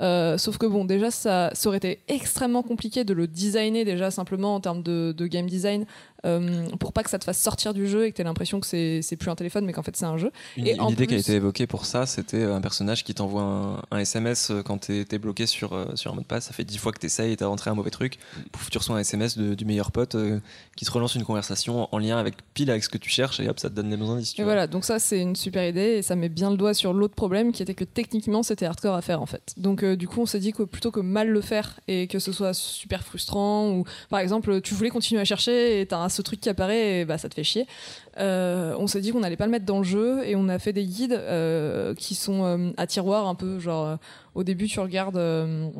[0.00, 4.10] Euh, sauf que bon, déjà, ça, ça aurait été extrêmement compliqué de le designer déjà
[4.10, 5.84] simplement en termes de, game design
[6.24, 8.60] euh, pour pas que ça te fasse sortir du jeu et que tu aies l'impression
[8.60, 10.30] que c'est plus un téléphone mais qu'en fait c'est un jeu.
[10.56, 13.42] Une, Et une idée qui a été évoquée pour ça, c'était un personnage qui t'envoie
[13.42, 16.46] un, un SMS euh, quand t'es t'es bloqué sur, euh, sur un mot de passe.
[16.46, 18.18] Ça fait 10 fois que t'essayes et t'as rentré un mauvais truc.
[18.52, 20.40] Pouf, tu reçois un SMS de- du meilleur pote euh,
[20.76, 23.48] qui te relance une conversation en lien avec pile avec ce que tu cherches et
[23.48, 24.32] hop, ça te donne les bons indices.
[24.38, 24.52] Et vois.
[24.52, 27.14] voilà, donc ça c'est une super idée et ça met bien le doigt sur l'autre
[27.14, 29.54] problème qui était que techniquement c'était hardcore à faire en fait.
[29.56, 32.18] Donc euh, du coup on s'est dit que plutôt que mal le faire et que
[32.18, 36.22] ce soit super frustrant ou par exemple tu voulais continuer à chercher et t'as ce
[36.22, 37.66] truc qui apparaît et bah ça te fait chier.
[38.18, 40.58] Euh, on s'est dit qu'on allait pas le mettre dans le jeu et on a
[40.58, 43.96] fait des guides euh, qui sont euh, à tiroir un peu genre euh,
[44.34, 45.70] au début tu regardes euh,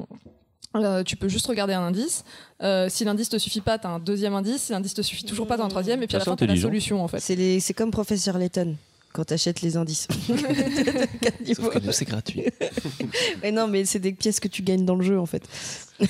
[0.77, 2.25] euh, tu peux juste regarder un indice.
[2.63, 4.63] Euh, si l'indice te suffit pas, t'as un deuxième indice.
[4.63, 6.01] Si l'indice te suffit toujours pas, t'as un troisième.
[6.03, 7.19] Et puis à la c'est fin, t'as la solution en fait.
[7.19, 8.77] C'est, les, c'est comme professeur Layton
[9.13, 10.07] quand t'achètes les indices.
[11.55, 12.45] Sauf que nous, c'est gratuit.
[13.43, 15.43] Mais non, mais c'est des pièces que tu gagnes dans le jeu en fait.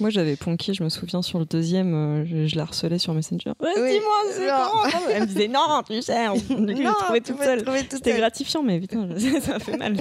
[0.00, 3.14] Moi, j'avais Ponky, je me souviens, sur le deuxième, euh, je, je la harcelais sur
[3.14, 3.52] Messenger.
[3.60, 3.90] Ouais, Oui.
[3.92, 7.64] Dis-moi, c'est Elle me disait non, tu sais, coup, je Non, trouvais tu toute seule.
[7.90, 9.08] C'était gratifiant, mais putain,
[9.40, 9.96] ça fait mal.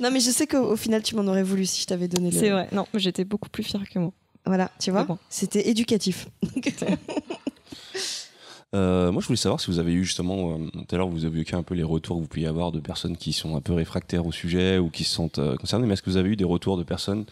[0.00, 2.30] Non, mais je sais qu'au au final, tu m'en aurais voulu si je t'avais donné
[2.30, 2.38] le.
[2.38, 4.12] C'est vrai, non, mais j'étais beaucoup plus fière que moi.
[4.44, 5.18] Voilà, tu vois, bon.
[5.28, 6.26] c'était éducatif.
[8.74, 11.26] Euh, moi, je voulais savoir si vous avez eu justement, euh, tout à l'heure, vous
[11.26, 13.74] évoquiez un peu les retours que vous pouvez avoir de personnes qui sont un peu
[13.74, 15.86] réfractaires au sujet ou qui se sentent euh, concernées.
[15.86, 17.26] Mais est-ce que vous avez eu des retours de personnes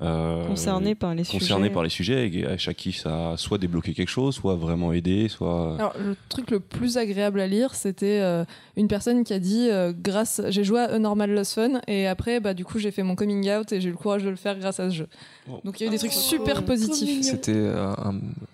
[0.00, 1.70] euh, Concerné par les concernées sujets.
[1.74, 4.92] par les sujets et à chaque qui ça a soit débloqué quelque chose, soit vraiment
[4.92, 5.74] aidé, soit.
[5.78, 8.44] Alors, le truc le plus agréable à lire, c'était euh,
[8.76, 12.06] une personne qui a dit euh, grâce, j'ai joué à A Normal Lost Fun et
[12.06, 14.30] après, bah, du coup, j'ai fait mon coming out et j'ai eu le courage de
[14.30, 15.08] le faire grâce à ce jeu.
[15.50, 15.60] Oh.
[15.64, 17.22] Donc, il y a eu des trucs Oh, super positifs.
[17.22, 17.92] C'était euh,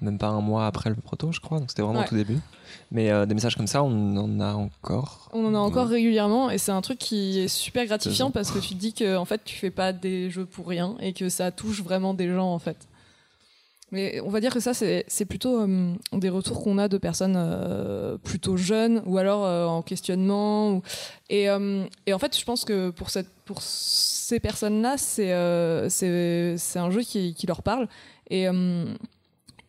[0.03, 2.05] même pas un mois après le proto, je crois, donc c'était vraiment Ouais.
[2.07, 2.39] au tout début.
[2.91, 5.29] Mais euh, des messages comme ça, on en a encore.
[5.35, 8.59] On en a encore régulièrement et c'est un truc qui est super gratifiant parce que
[8.61, 11.29] tu te dis que en fait, tu fais pas des jeux pour rien et que
[11.29, 12.79] ça touche vraiment des gens en fait.
[13.91, 17.37] Mais on va dire que ça, c'est plutôt euh, des retours qu'on a de personnes
[17.39, 20.73] euh, plutôt jeunes ou alors euh, en questionnement.
[20.73, 20.83] ou-
[21.31, 21.45] Et,
[22.07, 27.35] et en fait, je pense que pour, cette, pour ces personnes-là, c'est un jeu qui,
[27.35, 27.89] qui leur parle.
[28.31, 28.47] Et,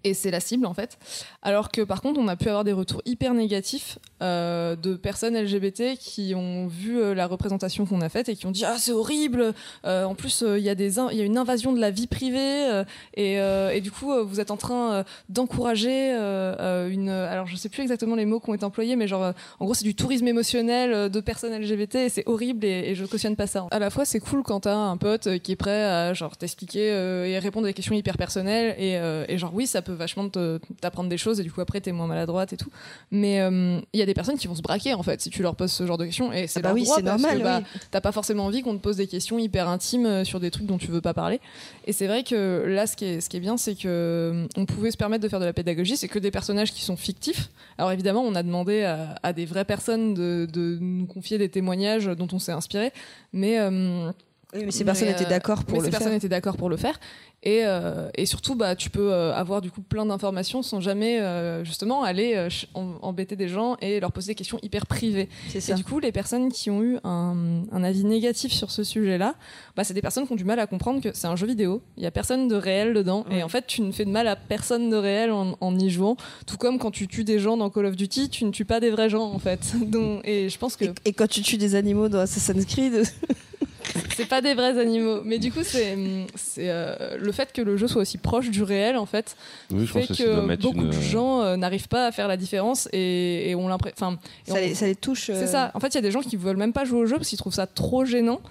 [0.03, 0.97] et c'est la cible en fait.
[1.41, 5.37] Alors que par contre, on a pu avoir des retours hyper négatifs euh, de personnes
[5.37, 8.75] LGBT qui ont vu euh, la représentation qu'on a faite et qui ont dit ah
[8.77, 9.53] c'est horrible.
[9.85, 12.83] Euh, en plus, il y a y a une invasion de la vie privée
[13.15, 17.09] et, et du coup vous êtes en train d'encourager une.
[17.09, 19.73] Alors je sais plus exactement les mots qui ont été employés, mais genre en gros
[19.73, 23.47] c'est du tourisme émotionnel de personnes LGBT et c'est horrible et, et je cautionne pas
[23.47, 23.67] ça.
[23.71, 26.87] À la fois c'est cool quand t'as un pote qui est prêt à genre t'expliquer
[26.87, 28.93] et répondre à des questions hyper personnelles et,
[29.31, 31.91] et genre oui ça peut vachement te- t'apprendre des choses et du coup après t'es
[31.91, 32.69] moins maladroite et tout.
[33.11, 35.41] Mais euh, il y a des personnes qui vont se braquer en fait si tu
[35.41, 37.79] leur poses ce genre de questions et c'est Ah bah oui, c'est normal, bah, oui.
[37.91, 40.65] t'as pas forcément envie qu'on te pose des questions hyper intimes euh, sur des trucs
[40.65, 41.39] dont tu veux pas parler.
[41.87, 44.47] Et c'est vrai que là, ce qui est, ce qui est bien, c'est que euh,
[44.57, 45.97] on pouvait se permettre de faire de la pédagogie.
[45.97, 47.49] C'est que des personnages qui sont fictifs.
[47.77, 51.49] Alors évidemment, on a demandé à, à des vraies personnes de, de nous confier des
[51.49, 52.91] témoignages dont on s'est inspiré,
[53.33, 54.11] mais euh,
[54.53, 56.69] Oui, mais ces personnes étaient euh, d'accord pour mais le ces personnes étaient d'accord pour
[56.69, 56.99] le faire.
[57.41, 61.21] Et, euh, et surtout, bah, tu peux euh, avoir du coup plein d'informations sans jamais
[61.21, 65.29] euh, justement aller embêter des gens et leur poser des questions hyper privées.
[65.55, 69.35] Et du coup, les personnes qui ont eu un, un avis négatif sur ce sujet-là,
[69.75, 71.81] bah, c'est des personnes qui ont du mal à comprendre que c'est un jeu vidéo.
[71.95, 73.25] Il y a personne de réel dedans.
[73.29, 73.39] Ouais.
[73.39, 75.89] Et en fait, tu ne fais de mal à personne de réel en, en y
[75.89, 76.17] jouant.
[76.45, 78.79] Tout comme quand tu tues des gens dans Call of Duty, tu ne tues pas
[78.79, 79.73] des vrais gens en fait.
[79.81, 83.03] Donc, et je pense que Et, et quand tu tues des animaux dans Assassin's Creed,
[84.15, 85.21] c'est pas des vrais animaux.
[85.23, 85.97] Mais du coup, c'est
[86.35, 89.35] c'est, euh, le fait que le jeu soit aussi proche du réel en fait
[89.71, 90.87] Oui, je pense fait que beaucoup une.
[90.89, 94.17] de gens euh, n'arrivent pas à faire la différence et, et on l'impression.
[94.45, 95.29] Ça, on- les, ça les touche.
[95.29, 95.71] euh, c'est ça.
[95.73, 97.29] En fait, il y a des gens qui veulent même pas jouer au jeu parce
[97.29, 98.41] qu'ils trouvent ça trop gênant,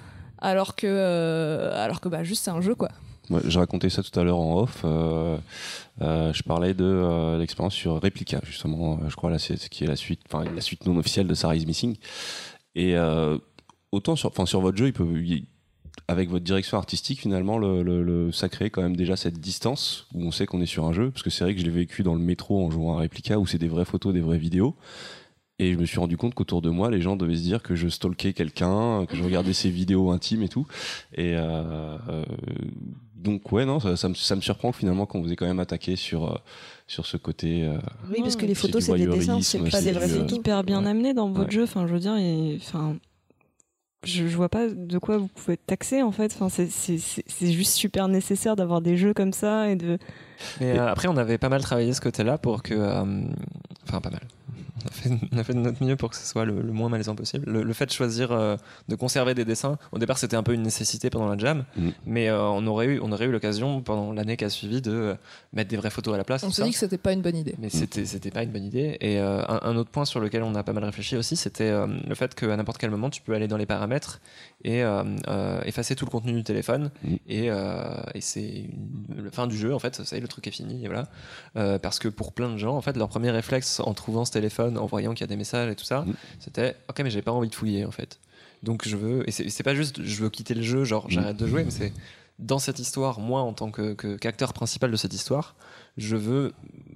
[0.41, 2.89] alors que, euh, alors que bah, juste c'est un jeu quoi.
[3.31, 4.83] Ouais, J'ai raconté ça tout à l'heure en off.
[4.85, 5.37] euh,
[6.01, 8.95] euh, je parlais de euh, l'expérience sur Replica, justement.
[9.03, 11.26] euh, je crois là, c'est ce qui est la suite, enfin la suite non officielle
[11.26, 11.97] de Sarah is Missing.
[12.74, 13.37] Et euh,
[13.93, 15.45] autant sur, enfin sur votre jeu, il peut, il-
[16.09, 20.06] avec votre direction artistique, finalement, le, le- le- ça crée quand même déjà cette distance
[20.14, 21.11] où on sait qu'on est sur un jeu.
[21.11, 23.38] Parce que c'est vrai que je l'ai vécu dans le métro en jouant à Replica,
[23.38, 24.74] où c'est des vraies photos, des vraies vidéos.
[25.59, 27.74] Et je me suis rendu compte qu'autour de moi, les gens devaient se dire que
[27.74, 30.66] je stalkais quelqu'un, que je regardais ses vidéos intimes et tout.
[31.14, 32.24] Et euh, euh,
[33.16, 35.46] donc ouais, non, ça, ça me, ça me surprend que finalement qu'on vous ait quand
[35.46, 36.36] même attaqué sur euh,
[36.86, 37.64] sur ce côté.
[37.64, 37.76] euh,
[38.09, 40.38] Oui, parce que les photos, c'est des dessins, c'est pas des vraies photos.
[40.38, 40.90] hyper bien Ouais.
[40.90, 41.54] amené dans votre Ouais.
[41.54, 41.64] jeu.
[41.64, 42.96] Enfin, je veux dire, et, enfin,
[44.05, 46.36] je, vois pas de quoi vous pouvez être taxé en fait.
[46.38, 49.99] Enfin, c'est juste super nécessaire d'avoir des jeux comme ça et de.
[50.61, 52.74] Mais euh, après, on avait pas mal travaillé ce côté-là pour que.
[52.74, 53.22] euh,
[53.88, 54.20] Enfin, pas mal.
[54.85, 56.72] On a, fait, on a fait de notre mieux pour que ce soit le, le
[56.72, 57.51] moins malaisant possible.
[57.51, 58.57] Le, le fait de choisir euh,
[58.89, 61.93] de conserver des dessins, au départ, c'était un peu une nécessité pendant la jam, Mhm.
[62.07, 64.91] mais euh, on aurait eu, on aurait eu l'occasion pendant l'année qui a suivi de
[64.93, 65.14] euh,
[65.53, 66.43] mettre des vraies photos à la place.
[66.45, 67.55] On s'est dit que c'était pas une bonne idée.
[67.59, 68.97] Mais c'était c'était pas une bonne idée.
[69.01, 71.64] Et euh, un, un autre point sur lequel on a pas mal réfléchi aussi, c'était
[71.70, 74.20] euh, le fait qu'à n'importe quel moment, tu peux aller dans les paramètres
[74.64, 76.91] et euh, euh, effacer tout le contenu du téléphone.
[77.03, 77.14] Mm.
[77.29, 78.64] Et, euh, et c'est
[79.16, 79.95] la fin du jeu, en fait.
[80.05, 80.85] Ça y est, le truc est fini.
[80.85, 81.09] Et voilà.
[81.57, 84.33] Euh, parce que pour plein de gens, en fait, leur premier réflexe en trouvant ce
[84.33, 86.12] téléphone, en voyant qu'il y a des messages et tout ça, Mm.
[86.40, 88.18] c'était Ok, mais j'ai pas envie de fouiller, en fait.
[88.62, 89.26] Donc je veux.
[89.28, 91.92] Et c'est pas juste je veux quitter le jeu, genre j'arrête de jouer, mais c'est
[92.40, 95.54] dans cette histoire, moi en tant qu'acteur principal de cette histoire,
[95.96, 96.52] je veux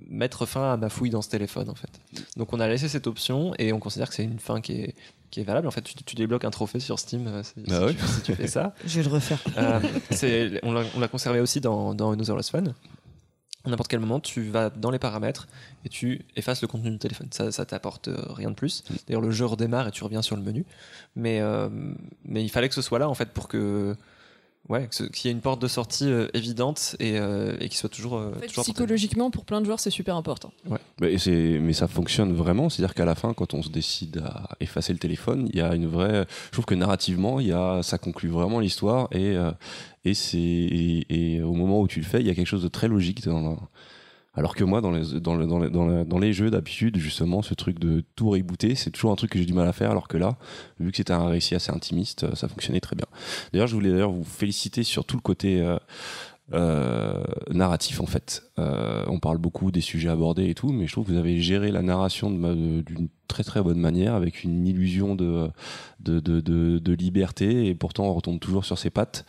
[0.08, 1.88] mettre fin à ma fouille dans ce téléphone en fait.
[2.36, 4.94] Donc on a laissé cette option et on considère que c'est une fin qui est,
[5.30, 5.66] qui est valable.
[5.66, 8.06] En fait, tu, tu débloques un trophée sur Steam euh, si, Ah si ouais tu,
[8.06, 8.74] si tu fais ça.
[8.86, 9.38] Je vais le refaire.
[9.56, 12.64] Euh, c'est- on l'a on l'a conservé aussi dans, dans Another Lost Fun.
[13.64, 15.46] À n'importe quel moment, tu vas dans les paramètres
[15.84, 17.28] et tu effaces le contenu du téléphone.
[17.30, 18.82] Ça, ça t'apporte euh, rien de plus.
[19.06, 20.64] D'ailleurs, le jeu redémarre et tu reviens sur le menu.
[21.14, 21.68] Mais, euh,
[22.24, 23.94] mais il fallait que ce soit là en fait pour que
[24.68, 27.88] ouais, qu'il y ait une porte de sortie euh, évidente et, euh, et qui soit
[27.88, 30.52] toujours, euh, En fait, toujours psychologiquement, pour plein de joueurs, c'est super important.
[31.02, 34.48] Et c'est- mais ça fonctionne vraiment, c'est-à-dire qu'à la fin, quand on se décide à
[34.60, 36.26] effacer le téléphone, il y a une vraie.
[36.46, 39.50] Je trouve que narrativement, il y a, ça conclut vraiment l'histoire et euh,
[40.05, 42.68] et c'est et, au moment où tu le fais, il y a quelque chose de
[42.68, 43.40] très logique dans.
[43.40, 43.57] la-
[44.34, 47.42] Alors que moi, dans les, dans, le- dans, le- dans, dans les jeux d'habitude, justement,
[47.42, 49.90] ce truc de tout rebooter, c'est toujours un truc que j'ai du mal à faire.
[49.90, 50.38] Alors que là,
[50.80, 53.07] vu que c'était un récit assez intimiste, ça fonctionnait très bien.
[53.53, 55.76] D'ailleurs, je voulais d'ailleurs vous féliciter sur tout le côté euh,
[56.55, 58.42] euh, narratif en fait.
[58.59, 61.40] Euh, on parle beaucoup des sujets abordés et tout, mais je trouve que vous avez
[61.40, 65.48] géré la narration d'une très très bonne manière, avec une illusion de,
[66.00, 66.40] de-
[66.78, 69.24] de liberté, et pourtant on retombe toujours sur ses pattes.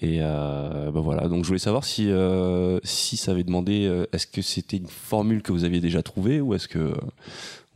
[0.00, 4.04] Et euh, bah voilà, donc je voulais savoir si, euh, si ça avait demandé, euh,
[4.12, 6.94] est-ce que c'était une formule que vous aviez déjà trouvée, ou est-ce que...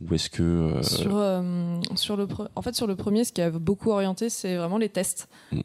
[0.01, 0.41] Ou est-ce que...
[0.41, 4.55] euh, Sur, sur le en fait, sur le premier, ce qui a beaucoup orienté, c'est
[4.55, 5.29] vraiment les tests.
[5.51, 5.59] Mm.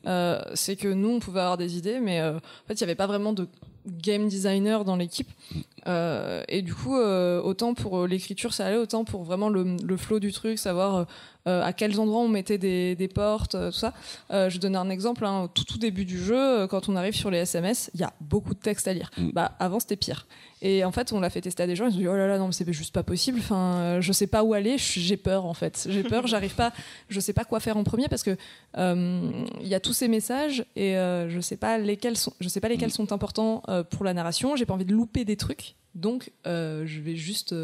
[0.55, 3.07] C'est que nous, on pouvait avoir des idées, mais en fait, il n'y avait pas
[3.07, 3.49] vraiment de
[3.87, 5.29] game designer dans l'équipe.
[5.55, 5.61] Mm.
[5.87, 9.97] Euh, et du coup, euh, autant pour l'écriture, ça allait, autant pour vraiment le, le
[9.97, 11.07] flow du truc, savoir
[11.47, 13.95] euh, à quels endroits on mettait des, des portes, euh, tout ça.
[14.31, 16.97] Euh, je donne un exemple, hein, au tout, tout début du jeu, euh, quand on
[16.97, 19.11] arrive sur les SMS, il y a beaucoup de texte à lire.
[19.17, 19.31] Mm.
[19.33, 20.27] Bah, avant, c'était pire.
[20.63, 22.27] Et en fait, on l'a fait tester à des gens, ils ont dit, oh là
[22.27, 23.39] là, non, mais c'est juste pas possible.
[23.41, 25.87] Enfin, je sais pas où aller, j'ai peur, en fait.
[25.89, 26.73] J'ai peur, j'arrive pas,
[27.09, 28.37] je sais pas quoi faire en premier parce que
[28.77, 32.69] il y a tous ces messages et je sais pas lesquels sont, je sais pas
[32.69, 34.57] lesquels sont importants pour la narration.
[34.57, 37.55] J'ai pas envie de louper des trucs, donc je vais juste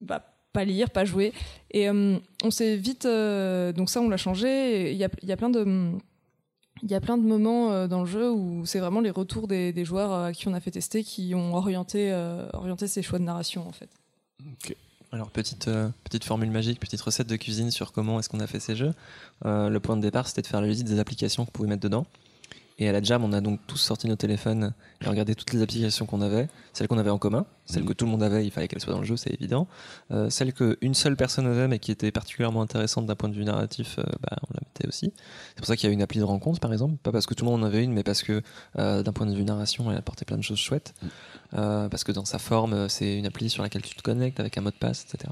[0.00, 1.32] bah, pas lire, pas jouer.
[1.70, 4.92] Et euh, on s'est vite, euh, donc ça on l'a changé.
[4.92, 5.92] Il y a, y a plein de
[6.82, 9.84] y a plein de moments euh, dans le jeu où c'est vraiment les retours des,
[9.84, 12.12] joueurs à qui on a fait tester qui ont orienté,
[12.52, 13.90] orienté ces choix de narration en fait.
[15.12, 15.68] Alors petite
[16.04, 18.92] petite formule magique, petite recette de cuisine sur comment est-ce qu'on a fait ces jeux.
[19.44, 22.06] Le point de départ c'était de faire la liste des applications qu'on pouvait mettre dedans.
[22.80, 24.72] Et à la Jam, on a donc tous sorti nos téléphones
[25.02, 27.88] et regardé toutes les applications qu'on avait, celles qu'on avait en commun, celles Mhm.
[27.90, 29.68] que tout le monde avait, il fallait qu'elles soient dans le jeu, c'est évident.
[30.12, 33.44] Euh, celles qu'une seule personne avait, mais qui était particulièrement intéressante d'un point de vue
[33.44, 35.12] narratif, euh, bah, on la mettait aussi.
[35.50, 36.96] C'est pour ça qu'il y a une appli de rencontre, par exemple.
[37.02, 38.40] Pas parce que tout le monde en avait une, mais parce que
[38.78, 40.94] euh, d'un point de vue narration, elle apportait plein de choses chouettes.
[41.54, 44.56] Euh, parce que dans sa forme, c'est une appli sur laquelle tu te connectes avec
[44.56, 45.30] un mot de passe, etc.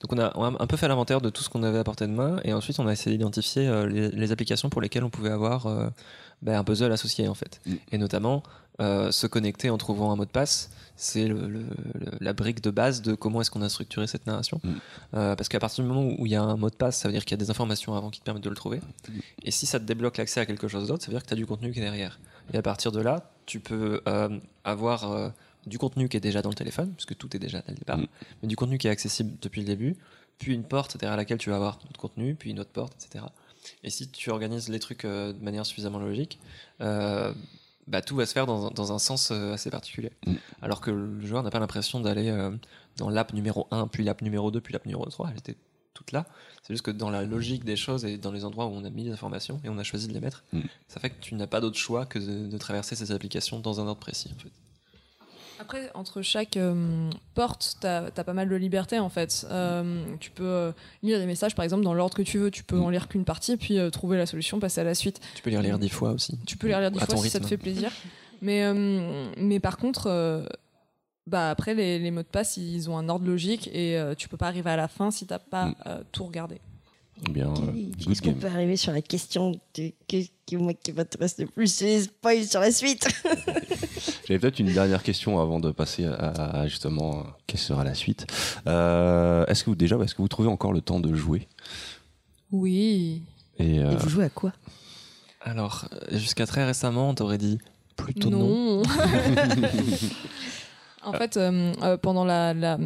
[0.00, 1.84] Donc on a, on a un peu fait l'inventaire de tout ce qu'on avait à
[1.84, 5.04] portée de main et ensuite on a essayé d'identifier euh, les, les applications pour lesquelles
[5.04, 5.88] on pouvait avoir euh,
[6.42, 7.60] bah, un puzzle associé en fait.
[7.66, 7.74] Mm.
[7.92, 8.42] Et notamment
[8.80, 11.60] euh, se connecter en trouvant un mot de passe, c'est le- le-
[11.94, 14.60] le- la brique de base de comment est-ce qu'on a structuré cette narration.
[14.62, 14.70] Mm.
[15.14, 17.08] Euh, parce qu'à partir du moment où il y a un mot de passe, ça
[17.08, 18.80] veut dire qu'il y a des informations avant qui te permettent de le trouver.
[19.44, 21.32] Et si ça te débloque l'accès à quelque chose d'autre, ça veut dire que tu
[21.32, 22.18] as du contenu qui est derrière.
[22.52, 25.32] Et à partir de là, tu peux euh, avoir
[25.66, 27.96] du contenu qui est déjà dans le téléphone, puisque tout est déjà dès le départ,
[27.98, 28.06] Mm.
[28.42, 29.96] mais du contenu qui est accessible depuis le début,
[30.38, 33.24] puis une porte derrière laquelle tu vas avoir d'autres contenus, puis une autre porte, etc.
[33.84, 36.38] Et si tu organises les trucs euh, de manière suffisamment logique,
[36.80, 37.32] euh,
[37.86, 40.10] bah, tout va se faire dans, un- dans un sens euh, assez particulier.
[40.26, 40.34] Mm.
[40.62, 42.30] Alors que le joueur n'a pas l'impression d'aller
[42.96, 45.28] dans l'app numéro 1, puis l'app numéro 2, puis l'app numéro 3.
[45.32, 45.56] Elle était
[45.94, 46.26] toute là.
[46.62, 48.90] C'est juste que dans la logique des choses et dans les endroits où on a
[48.90, 50.60] mis les informations et on a choisi de les mettre, Mm.
[50.88, 53.80] ça fait que tu n'as pas d'autre choix que de, de traverser ces applications dans
[53.80, 54.30] un ordre précis.
[54.36, 54.50] En fait.
[55.58, 59.46] Après, entre chaque euh, porte, tu as, pas mal de liberté en fait.
[59.50, 62.50] Euh, tu peux euh, lire des messages par exemple dans l'ordre que tu veux.
[62.50, 65.20] Tu peux en lire qu'une partie, puis trouver la solution, passer à la suite.
[65.34, 66.38] Tu peux les relire dix fois aussi.
[66.46, 67.48] Tu peux les relire dix fois si ça te rythme.
[67.48, 67.90] fait plaisir.
[68.42, 68.72] Mais,
[69.38, 70.44] mais par contre,
[71.26, 74.36] bah après, les, les mots de passe, ils ont un ordre logique et tu peux
[74.36, 75.74] pas arriver à la fin si t'as pas Mm.
[76.12, 76.60] tout regardé.
[77.26, 77.52] Eh Bien,
[78.10, 81.66] Est-ce qu'on peut arriver sur la question de, que, que moi qui m'intéresse le plus,
[81.72, 83.08] c'est les spoils sur la suite
[84.28, 87.94] J'avais peut-être une dernière question avant de passer à, à, justement euh, quelle sera la
[87.94, 88.26] suite.
[88.66, 91.48] Euh, est-ce que vous déjà, est-ce que vous trouvez encore le temps de jouer?
[92.52, 93.22] Oui.
[93.58, 94.52] Et, euh, Et vous jouez à quoi?
[95.40, 97.58] Alors, jusqu'à très récemment, on t'aurait dit
[97.96, 98.80] plutôt non.
[98.80, 98.82] non.
[101.06, 102.78] En fait, euh, euh, pendant la, la,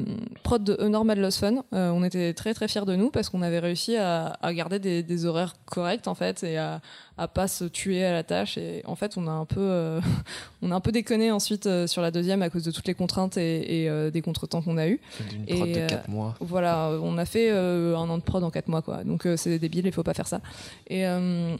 [0.43, 3.41] prod de Normal Lost Fun, euh, on était très très fiers de nous parce qu'on
[3.41, 6.83] avait réussi à, à garder des, des horaires corrects en fait et à,
[7.17, 8.59] à pas se tuer à la tâche.
[8.59, 10.01] Et en fait, on a un peu,
[10.63, 13.39] on a un peu déconné ensuite sur la deuxième à cause de toutes les contraintes
[13.39, 15.01] et, et, des contretemps qu'on a eu.
[15.31, 16.35] D'une Et, prod de euh, 4 mois.
[16.41, 19.03] Voilà, on a fait un an de prod en 4 mois, quoi.
[19.05, 20.41] Donc c'est débile, il faut pas faire ça.
[20.89, 21.05] Et,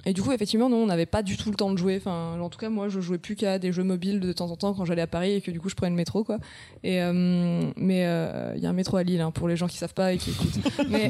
[0.05, 1.97] et du coup, effectivement, non, on n'avait pas du tout le temps de jouer.
[1.97, 4.57] Enfin, en tout cas, moi, je jouais plus qu'à des jeux mobiles de temps en
[4.57, 6.39] temps quand j'allais à Paris et que du coup, je prenais le métro, quoi.
[6.83, 9.67] Et euh, mais euh, il y a un métro à Lille hein, pour les gens
[9.69, 10.61] qui savent pas et qui écoutent.
[10.89, 11.09] mais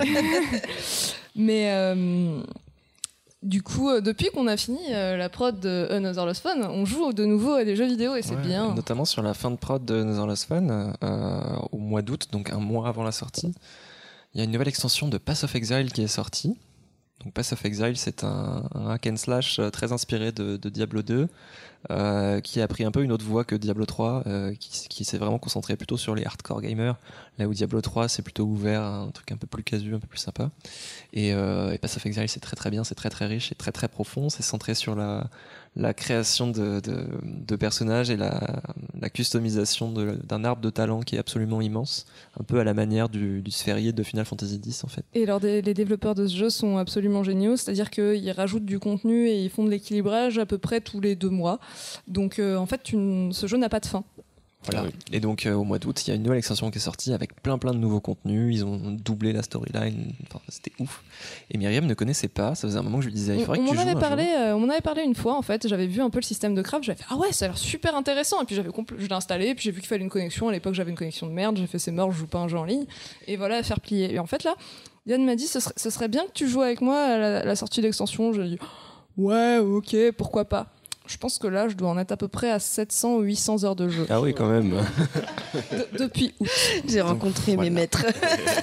[1.36, 2.42] mais euh,
[3.42, 6.84] du coup, euh, depuis qu'on a fini euh, la prod de Another Lost Fun, on
[6.84, 8.74] joue de nouveau à des jeux vidéo et c'est Ouais, bien.
[8.74, 10.68] Notamment sur la fin de prod de Another Lost Fun,
[11.02, 13.54] euh, au mois d'août, donc un mois avant la sortie,
[14.34, 16.58] il y a une nouvelle extension de Pass of Exile qui est sortie.
[17.24, 20.68] Donc Pass of Exile, c'est un, un hack and slash euh, très inspiré de, de
[20.68, 21.26] Diablo 2,
[21.88, 25.16] euh, qui a pris un peu une autre voie que Diablo 3, euh, qui, s'est
[25.16, 26.96] vraiment concentré plutôt sur les hardcore gamers,
[27.38, 30.06] là où Diablo 3 c'est plutôt ouvert, un truc un peu plus casu, un peu
[30.06, 30.50] plus sympa.
[31.14, 33.54] Et, euh, et Pass of Exile c'est très très bien, c'est très très riche et
[33.54, 35.30] très très profond, c'est centré sur la,
[35.76, 38.60] la création de, personnages et la,
[39.12, 42.06] customisation d'un arbre de talent qui est absolument immense,
[42.38, 45.04] un peu à la manière du, du sphérié de Final Fantasy X en fait.
[45.14, 49.28] Et alors, les développeurs de ce jeu sont absolument géniaux, c'est-à-dire qu'ils rajoutent du contenu
[49.28, 51.60] et ils font de l'équilibrage à peu près tous les deux mois.
[52.08, 54.04] Donc, euh, en fait, ce jeu n'a pas de fin.
[54.64, 54.84] Voilà.
[54.84, 54.90] Oui.
[55.12, 57.14] Et donc euh, au mois d'août, il y a une nouvelle extension qui est sortie
[57.14, 58.54] avec plein plein de nouveaux contenus.
[58.54, 60.12] Ils ont doublé la storyline.
[60.26, 61.02] Enfin, c'était ouf.
[61.50, 62.54] Et Myriam ne connaissait pas.
[62.54, 64.24] Ça faisait un moment que je lui disais, il faudrait on que tu avait parlé,
[64.24, 65.66] euh, on m'en avait parlé une fois en fait.
[65.66, 66.84] J'avais vu un peu le système de craft.
[66.84, 68.42] J'avais fait ah ouais, ça a l'air super intéressant.
[68.42, 69.54] Et puis j'avais je l'ai installé.
[69.54, 70.48] Puis j'ai vu qu'il fallait une connexion.
[70.48, 71.56] À l'époque, j'avais une connexion de merde.
[71.56, 72.84] J'ai fait c'est mort, je joue pas un jeu en ligne.
[73.26, 74.12] Et voilà, faire plier.
[74.12, 74.54] Et en fait là,
[75.06, 77.38] Yann m'a dit ce serait, ce serait bien que tu joues avec moi à la,
[77.38, 78.34] à la sortie d'extension.
[78.34, 78.58] J'ai dit
[79.16, 80.66] ouais, ok, pourquoi pas.
[81.10, 83.64] Je pense que là, je dois en être à peu près à 700 ou 800
[83.64, 84.70] heures de jeu Ah oui, quand même.
[84.70, 86.48] De- depuis août.
[86.86, 87.68] J'ai rencontré voilà.
[87.68, 88.06] mes maîtres.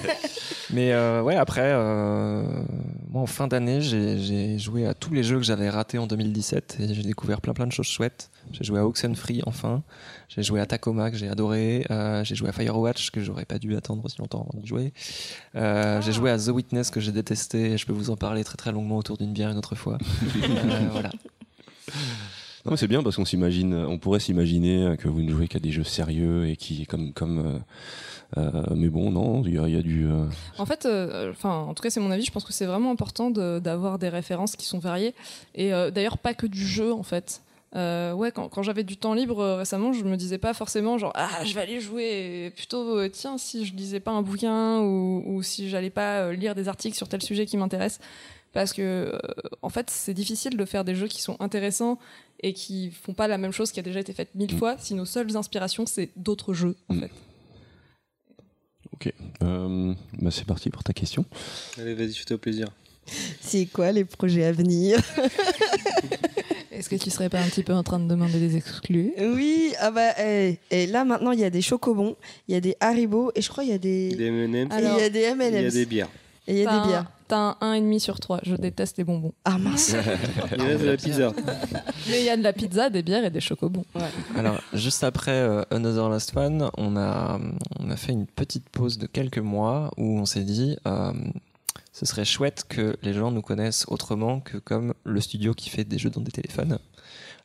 [0.70, 2.42] Mais euh, ouais, après, euh,
[3.10, 6.76] moi en fin d'année, j'ai joué à tous les jeux que j'avais ratés en 2017
[6.80, 8.30] et j'ai découvert plein plein de choses chouettes.
[8.52, 9.82] J'ai joué à Oxenfree enfin,
[10.28, 13.58] j'ai joué à Tacoma que j'ai adoré, euh, j'ai joué à Firewatch que j'aurais pas
[13.58, 14.92] dû attendre aussi longtemps avant de jouer.
[15.56, 18.56] Euh, J'ai joué à The Witness que j'ai détesté je peux vous en parler très
[18.56, 19.98] très longuement autour d'une bière une autre fois.
[20.48, 21.10] Euh, voilà.
[22.76, 25.84] C'est bien parce qu'on s'imagine, on pourrait s'imaginer que vous ne jouez qu'à des jeux
[25.84, 27.38] sérieux et qui, comme, comme.
[27.38, 27.58] euh,
[28.38, 30.06] euh, mais bon, non, il y, a- du.
[30.06, 30.26] euh,
[30.58, 30.86] En fait,
[31.30, 32.24] enfin, en tout cas, c'est mon avis.
[32.24, 35.14] Je pense que c'est vraiment important d'avoir des références qui sont variées.
[35.54, 37.42] Et d'ailleurs, pas que du jeu, en fait.
[37.74, 41.54] Ouais, quand, j'avais du temps libre récemment, je me disais pas forcément genre ah je
[41.54, 42.52] vais aller jouer.
[42.56, 46.68] Plutôt tiens si je lisais pas un bouquin ou, ou si j'allais pas lire des
[46.68, 48.00] articles sur tel sujet qui m'intéresse.
[48.52, 49.18] Parce que euh,
[49.62, 51.98] en fait c'est difficile de faire des jeux qui sont intéressants
[52.40, 54.58] et qui font pas la même chose qui a déjà été faite mille Mm.
[54.58, 57.00] fois si nos seules inspirations c'est d'autres jeux en Mm.
[57.00, 57.10] fait.
[58.94, 59.12] Ok.
[59.42, 61.24] Euh, bah, c'est parti pour ta question.
[61.78, 62.68] Allez, vas-y, fais-toi plaisir.
[63.40, 64.98] C'est quoi les projets à venir?
[66.70, 69.12] Est-ce que tu serais pas un petit peu en train de demander des exclus?
[69.18, 72.60] Oui, ah bah, eh, et là maintenant il y a des chocobons, il y a
[72.60, 75.02] des Haribo et je crois il y a des, Des M&M's, et il Alors, y
[75.02, 76.08] a des il y a M&M's des bières.
[76.46, 77.10] et il y a des bières.
[77.28, 78.40] T'as un 1,5 sur 3.
[78.42, 79.32] Je déteste les bonbons.
[79.44, 79.94] Ah mince.
[80.56, 81.32] Il reste de la pizza.
[82.08, 83.84] Mais il y a de la pizza, des bières et des chocobons.
[84.34, 87.38] Alors, juste après euh, Another Last One, on a,
[87.78, 91.12] on a fait une petite pause de quelques mois où on s'est dit euh,
[91.92, 95.84] ce serait chouette que les gens nous connaissent autrement que comme le studio qui fait
[95.84, 96.78] des jeux dans des téléphones.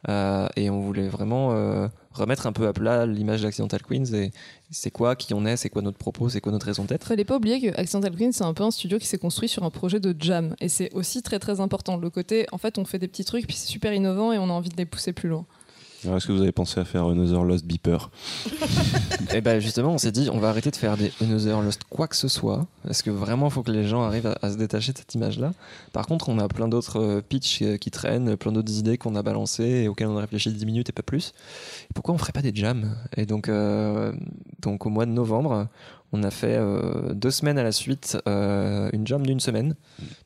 [0.09, 4.31] Euh, et on voulait vraiment euh, remettre un peu à plat l'image d'Accidental Queens et
[4.71, 7.05] c'est quoi qui on est, c'est quoi notre propos, c'est quoi notre raison d'être.
[7.05, 9.63] Fallait pas oublier que Accidental Queen, c'est un peu un studio qui s'est construit sur
[9.63, 10.55] un projet de jam.
[10.59, 11.97] Et c'est aussi très très important.
[11.97, 14.49] Le côté, en fait, on fait des petits trucs, puis c'est super innovant et on
[14.49, 15.45] a envie de les pousser plus loin.
[16.05, 18.09] Alors, est-ce que vous avez pensé à faire Another Lost Beeper
[19.33, 22.07] Et ben justement, on s'est dit, on va arrêter de faire des Another Lost quoi
[22.07, 24.91] que ce soit, parce que vraiment, il faut que les gens arrivent à, se détacher
[24.91, 25.53] de cette image-là.
[25.93, 29.15] Par contre, on a plein d'autres euh, pitchs euh, qui traînent, plein d'autres idées qu'on
[29.15, 31.33] a balancées et auxquelles on a réfléchi 10 minutes et pas plus.
[31.95, 32.95] Pourquoi on ferait pas des jams?
[33.15, 34.13] Et donc, euh,
[34.61, 35.67] donc, au mois de novembre,
[36.15, 39.75] on a fait euh, deux semaines à la suite, euh, une jam d'une semaine,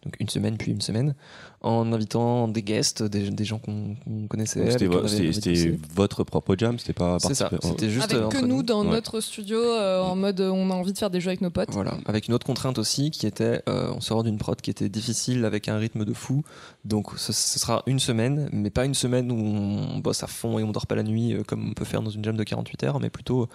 [0.03, 1.15] donc une semaine puis une semaine,
[1.61, 3.95] en invitant des guests, des, des gens qu'on
[4.29, 4.69] connaissait.
[4.71, 8.83] C'était votre propre jam, c'était pas C'est ça, c'était juste Avec euh, que nous dans
[8.85, 8.91] Ouais.
[8.91, 11.49] notre studio, euh, en mode euh, on a envie de faire des jeux avec nos
[11.49, 11.71] potes.
[11.71, 14.89] Voilà, avec une autre contrainte aussi qui était, euh, on sort d'une prod qui était
[14.89, 16.43] difficile avec un rythme de fou,
[16.85, 20.59] donc ce, ce sera une semaine, mais pas une semaine où on bosse à fond
[20.59, 22.43] et on dort pas la nuit euh, comme on peut faire dans une jam de
[22.43, 23.47] 48 heures, mais plutôt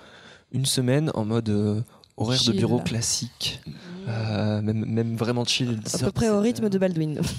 [0.55, 1.83] une semaine en mode
[2.19, 3.61] euh, horaire de bureau classique,
[4.09, 5.81] euh, même, même vraiment chill.
[5.93, 7.21] À peu près au rythme de Baldwin.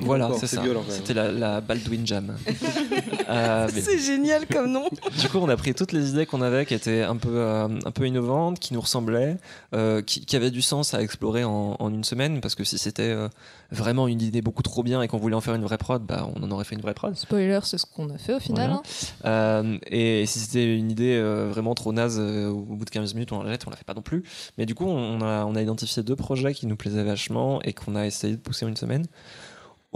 [0.00, 0.62] Voilà, c'est ça.
[0.88, 2.36] C'était la, la Baldwin Jam.
[3.28, 4.88] Euh, C'est génial comme nom.
[5.20, 7.68] du coup, on a pris toutes les idées qu'on avait qui étaient un peu, euh,
[7.84, 9.36] un peu innovantes, qui nous ressemblaient,
[9.74, 12.78] euh, qui, qui avaient du sens à explorer en, en une semaine, parce que si
[12.78, 13.28] c'était euh,
[13.72, 16.28] vraiment une idée beaucoup trop bien et qu'on voulait en faire une vraie prod, bah,
[16.36, 17.14] on en aurait fait une vraie prod.
[17.16, 18.68] Spoiler, c'est ce qu'on a fait au final.
[18.70, 18.82] Voilà.
[19.24, 19.24] hein.
[19.24, 23.14] Euh, et si c'était une idée euh, vraiment trop naze, euh, au bout de 15
[23.14, 24.22] minutes, on la jette, on la fait pas non plus.
[24.58, 27.72] Mais du coup, on a, on a identifié deux projets qui nous plaisaient vachement et
[27.72, 29.06] qu'on a essayé de pousser en une semaine.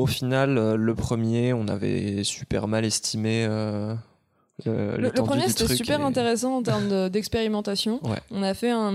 [0.00, 3.44] Au final, euh, le premier, on avait super mal estimé.
[3.48, 3.94] euh,
[4.66, 7.98] le, Le, le premier c'était super et- intéressant en termes de- d'expérimentation.
[8.06, 8.18] Ouais.
[8.30, 8.92] On a fait un,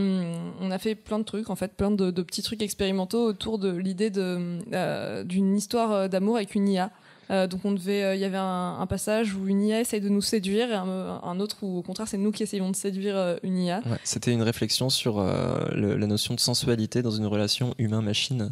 [0.61, 3.57] on a fait plein de trucs en fait, plein de, de petits trucs expérimentaux autour
[3.57, 6.91] de l'idée euh, d'une histoire euh, d'amour avec une IA.
[7.31, 10.01] Euh, donc on devait, euh, il y avait un, un passage où une IA essaye
[10.01, 12.75] de nous séduire et un, un autre où au contraire c'est nous qui essayons de
[12.75, 13.79] séduire euh, une IA.
[13.87, 18.51] Ouais, C'était une réflexion sur euh, le- la notion de sensualité dans une relation humain-machine.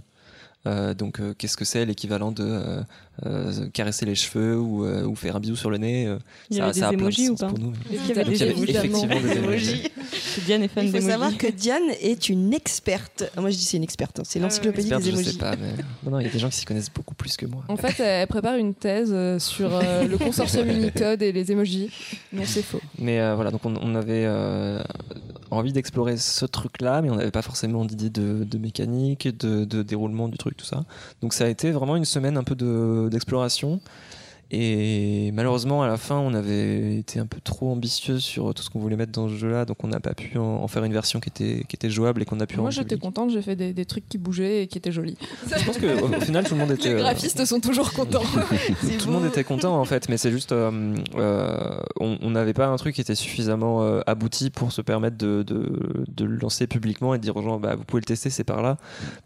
[0.67, 2.83] Euh, donc, euh, qu'est-ce que c'est l'équivalent de
[3.25, 6.17] euh, caresser les cheveux ou, euh, ou faire un bisou sur le nez euh,
[6.49, 7.73] Il y ça, avait ça a des plein de emojis ou pas pour nous.
[7.91, 9.83] Est-ce qu'il y avait Donc, des il y avait emojis effectivement des emojis.
[10.35, 13.23] Que Diane est fan Il faut savoir que Diane est une experte.
[13.37, 14.23] Ah, Moi je dis c'est une experte, hein.
[14.25, 15.37] c'est l'encyclopédie Experte, des je sais emojis.
[15.37, 17.45] pas, mais non, non, il y a des gens qui s'y connaissent beaucoup plus que
[17.45, 17.63] moi.
[17.67, 21.91] En fait, elle prépare une thèse sur euh, le consortium Unicode et les emojis.
[22.31, 22.81] Non, c'est faux.
[22.97, 24.81] Mais euh, voilà, donc on, on avait euh,
[25.51, 29.83] envie d'explorer ce truc-là, mais on n'avait pas forcément d'idée de, de mécanique, de, de
[29.83, 30.83] déroulement du truc, tout ça.
[31.21, 33.79] Donc ça a été vraiment une semaine un peu de- d'exploration.
[34.55, 38.69] Et malheureusement, à la fin, on avait été un peu trop ambitieux sur tout ce
[38.69, 40.93] qu'on voulait mettre dans ce jeu-là, donc on n'a pas pu en, en faire une
[40.93, 43.41] version qui était, qui était jouable et qu'on a pu Moi, rendre j'étais contente, j'ai
[43.41, 45.17] fait des, des trucs qui bougeaient et qui étaient jolis.
[45.47, 46.89] Je pense qu'au au final, tout le monde était.
[46.89, 48.23] Les euh, graphistes sont toujours contents.
[48.99, 52.67] tout le monde était content en fait, mais c'est juste, euh, euh, on n'avait pas
[52.67, 56.67] un truc qui était suffisamment euh, abouti pour se permettre de, de, de le lancer
[56.67, 58.77] publiquement et de dire aux gens, bah, vous pouvez le tester, c'est par là,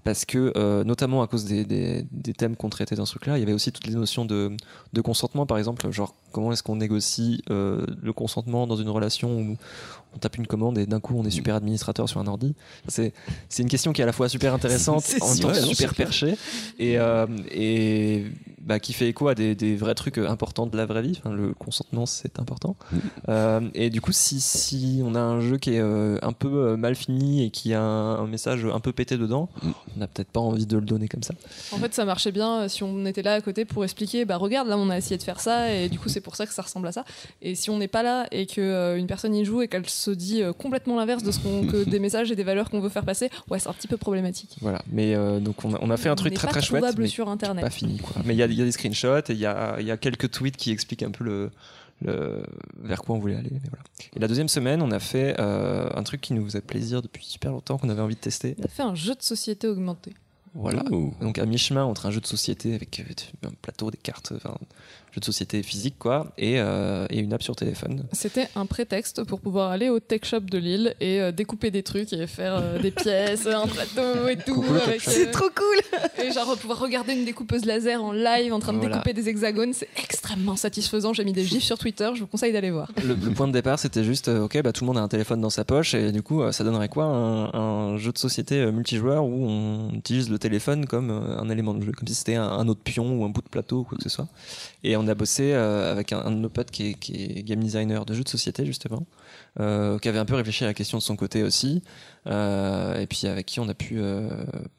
[0.03, 3.37] parce que euh, notamment à cause des, des, des thèmes qu'on traitait dans ce truc-là,
[3.37, 4.55] il y avait aussi toutes les notions de,
[4.93, 9.39] de consentement, par exemple, genre comment est-ce qu'on négocie euh, le consentement dans une relation
[9.39, 9.57] où
[10.13, 12.53] on tape une commande et d'un coup on est super administrateur sur un ordi?
[12.87, 13.13] C'est
[13.57, 16.37] une question qui est à la fois super intéressante, en même temps super, perchée
[16.77, 18.25] et, euh, et
[18.67, 21.19] bah, qui fait écho à des, des vrais trucs importants de la vraie vie.
[21.19, 22.75] Enfin, le consentement, c'est important.
[22.91, 22.97] Mm.
[23.29, 26.47] Euh, et du coup, si, si on a un jeu qui est euh, un peu
[26.49, 29.71] euh, mal fini et qui a un, un message un peu pété dedans, Mm.
[29.95, 31.33] on n'a peut-être pas envie de le donner comme ça.
[31.71, 34.37] En fait, ça marchait bien euh, si on était là à côté pour expliquer bah
[34.37, 36.53] regarde, là on a essayé de faire ça et du coup c'est pour ça que
[36.53, 37.05] ça ressemble à ça.
[37.41, 39.87] Et si on n'est pas là et que euh, une personne y joue et qu'elle
[39.89, 42.79] se dit euh, complètement l'inverse de ce qu'on que des messages et des valeurs qu'on
[42.79, 44.57] veut faire passer, ouais, c'est un petit peu problématique.
[44.61, 44.81] Voilà.
[44.91, 46.83] Mais euh, donc, on a, on a fait un truc très très chouette.
[46.97, 47.63] mais sur internet.
[47.63, 48.21] pas fini quoi.
[48.25, 49.97] Mais il y a, y a des screenshots et il y a, il y a
[49.97, 51.51] quelques tweets qui expliquent un peu le,
[52.01, 52.43] le-
[52.81, 53.49] vers quoi on voulait aller.
[53.51, 53.83] Mais voilà.
[54.15, 57.25] Et la deuxième semaine, on a fait euh, un truc qui nous faisait plaisir depuis
[57.25, 58.55] super longtemps, qu'on avait envie de tester.
[58.59, 60.13] On a fait un jeu de société augmenté.
[60.53, 60.83] Voilà.
[60.91, 61.13] Ouh.
[61.21, 64.57] Donc à mi-chemin entre un jeu de société avec euh, un plateau, des cartes, enfin,
[65.17, 68.03] jeu de société physique quoi, et, euh, et une app sur téléphone.
[68.11, 71.81] C'était un prétexte pour pouvoir aller au tech shop de Lille et euh, découper des
[71.83, 74.63] trucs et faire euh, des pièces, un plateau et tout.
[74.63, 75.99] Euh, C'est trop cool.
[76.23, 78.95] Et genre pouvoir regarder une découpeuse laser en live en train de Voilà.
[78.97, 81.13] découper des hexagones, c'est extrêmement satisfaisant.
[81.13, 82.91] J'ai mis des gifs sur Twitter, je vous conseille d'aller voir.
[83.03, 85.07] Le, le point de départ c'était juste, euh, ok, bah, tout le monde a un
[85.07, 88.17] téléphone dans sa poche et du coup euh, ça donnerait quoi un, un jeu de
[88.17, 92.07] société euh, multijoueur où on utilise le téléphone comme euh, un élément de jeu, comme
[92.07, 94.09] si c'était un, un autre pion ou un bout de plateau ou quoi que ce
[94.09, 94.27] soit.
[94.83, 98.13] Et on a bossé euh, avec un, de nos potes qui est, game designer de
[98.13, 99.05] jeux de société justement,
[99.59, 101.83] euh, qui avait un peu réfléchi à la question de son côté aussi,
[102.27, 104.01] euh, et puis avec qui on a pu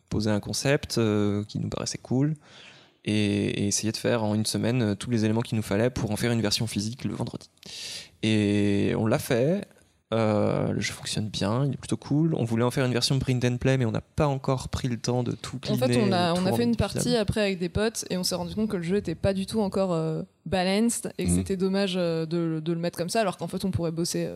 [0.09, 1.01] poser un concept
[1.49, 2.35] qui nous paraissait cool.
[3.05, 6.17] Et, essayer de faire en une semaine tous les éléments qu'il nous fallait pour en
[6.17, 7.49] faire une version physique le vendredi.
[8.23, 9.67] Et on l'a fait.
[10.15, 12.35] Euh, le jeu fonctionne bien, il est plutôt cool.
[12.35, 14.89] On voulait en faire une version print and play, mais on n'a pas encore pris
[14.89, 15.95] le temps de tout En cleaner.
[15.95, 18.55] fait, on a, on fait une partie après avec des potes et on s'est rendu
[18.55, 21.37] compte que le jeu était pas du tout encore euh, balanced et que Mhm.
[21.37, 24.29] c'était dommage euh, de, de le mettre comme ça, alors qu'en fait, on pourrait bosser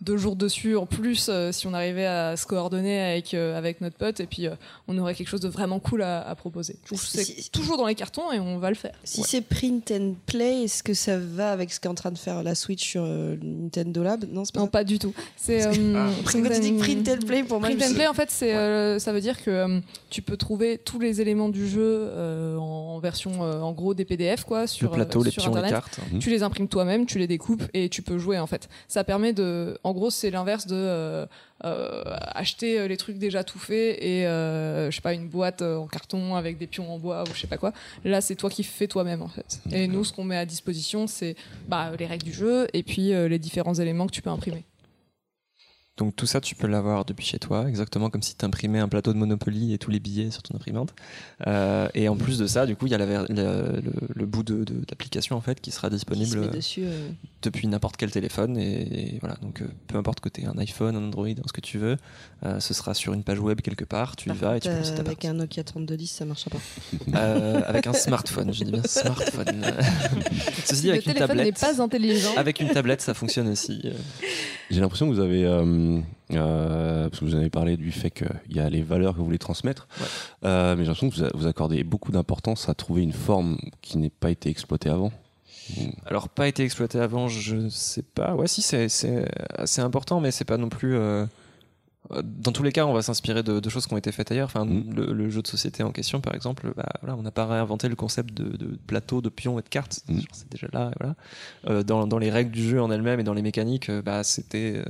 [0.00, 3.80] deux jours dessus en plus euh, si on arrivait à se coordonner avec, euh, avec
[3.80, 4.54] notre pote et puis euh,
[4.88, 6.76] on aurait quelque chose de vraiment cool à, à proposer.
[6.96, 8.92] C'est Si- toujours dans les cartons et on va le faire.
[9.04, 9.26] Si Ouais.
[9.28, 12.42] c'est print and play, est-ce que ça va avec ce qu'est en train de faire
[12.42, 14.24] la Switch sur euh, Nintendo Lab?
[14.30, 14.70] Non, pas Non, ça.
[14.70, 15.12] pas du tout.
[15.36, 18.30] C'est euh, quand tu dis print and play, pour moi, Print and play, en fait,
[18.30, 21.80] c'est, euh, ça veut dire que euh, tu peux trouver tous les éléments du jeu
[21.84, 25.30] euh, en, en version, euh, en gros, des PDF, quoi, sur, Le plateau, euh, les
[25.30, 25.84] sur pions, les Internet.
[25.84, 26.00] cartes.
[26.20, 28.68] Tu les imprimes toi-même, tu les découpes et tu peux jouer, en fait.
[28.88, 29.78] Ça permet de.
[29.84, 31.26] En gros, c'est l'inverse de euh,
[31.64, 35.86] euh, acheter euh, les trucs déjà tout faits et, je sais pas, une boîte en
[35.86, 37.72] carton avec des pions en bois ou je sais pas quoi.
[38.04, 39.60] Là, c'est toi qui fais toi-même, en fait.
[39.72, 41.36] Et nous, ce qu'on met à disposition, c'est
[41.68, 44.64] bah, les règles du jeu et puis les différents éléments que tu peux imprimer.
[46.00, 48.88] Donc tout ça, tu peux l'avoir depuis chez toi, exactement comme si tu imprimais un
[48.88, 50.94] plateau de Monopoly et tous les billets sur ton imprimante.
[51.46, 54.64] Euh, et en plus de ça, du coup, il y a la le, bout de,
[54.64, 56.82] de- d'application en fait qui sera disponible dessus.
[56.84, 57.08] euh.
[57.42, 58.56] depuis n'importe quel téléphone.
[58.56, 61.52] Et, et voilà, donc euh, peu importe que tu aies un iPhone, un Android, ce
[61.52, 61.98] que tu veux,
[62.46, 64.16] euh, ce sera sur une page web quelque part.
[64.16, 66.58] Tu y vas et tu peux euh, ta avec un Nokia 3210, ça marchera pas.
[67.20, 69.62] Euh, avec un smartphone, je dis bien smartphone.
[70.64, 71.60] Ceci dit, le avec une téléphone n'est tablette.
[71.76, 72.30] pas intelligent.
[72.36, 73.80] Avec une tablette, ça fonctionne aussi.
[73.84, 73.92] euh.
[74.70, 75.44] J'ai l'impression que vous avez,
[76.32, 79.24] euh, parce que vous avez parlé du fait qu'il y a les valeurs que vous
[79.24, 80.06] voulez transmettre, Ouais.
[80.44, 83.58] euh, mais j'ai l'impression que vous, a- vous accordez beaucoup d'importance à trouver une forme
[83.82, 85.12] qui n'ait pas été exploitée avant.
[86.06, 88.34] Alors, pas été exploité avant, je sais pas.
[88.34, 88.88] Ouais, si, c'est
[89.56, 90.96] assez important, mais c'est pas non plus.
[90.96, 91.26] euh,
[92.24, 94.46] Dans tous les cas, on va s'inspirer de, de choses qui ont été faites ailleurs.
[94.46, 94.94] Enfin, Mm.
[94.96, 97.88] le, le jeu de société en question, par exemple, bah, voilà, on n'a pas réinventé
[97.88, 100.00] le concept de, de plateau, de pions et de cartes.
[100.08, 100.14] Mm.
[100.16, 100.90] Genre, C'est déjà là.
[100.98, 101.82] Voilà.
[101.84, 104.82] Dans, dans les règles du jeu en elles-mêmes et dans les mécaniques, bah, c'était.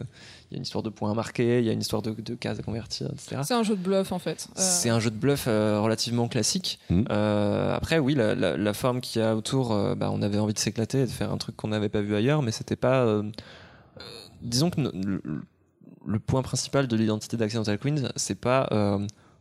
[0.51, 2.11] Il y a une histoire de points à marquer, il y a une histoire de,
[2.11, 3.41] de cases à convertir, etc.
[3.45, 4.49] C'est un jeu de bluff en fait.
[4.51, 6.79] Euh, C'est un jeu de bluff euh, relativement classique.
[6.91, 7.05] Mhm.
[7.11, 10.39] Euh, après, oui, la, la- la forme qu'il y a autour, euh, bah, on avait
[10.41, 12.75] envie de s'éclater et de faire un truc qu'on n'avait pas vu ailleurs, mais c'était
[12.77, 13.05] pas.
[13.05, 14.03] euh, euh,
[14.43, 14.81] disons que
[16.07, 18.69] le point principal de l'identité d'Accidental Queens, c'est pas.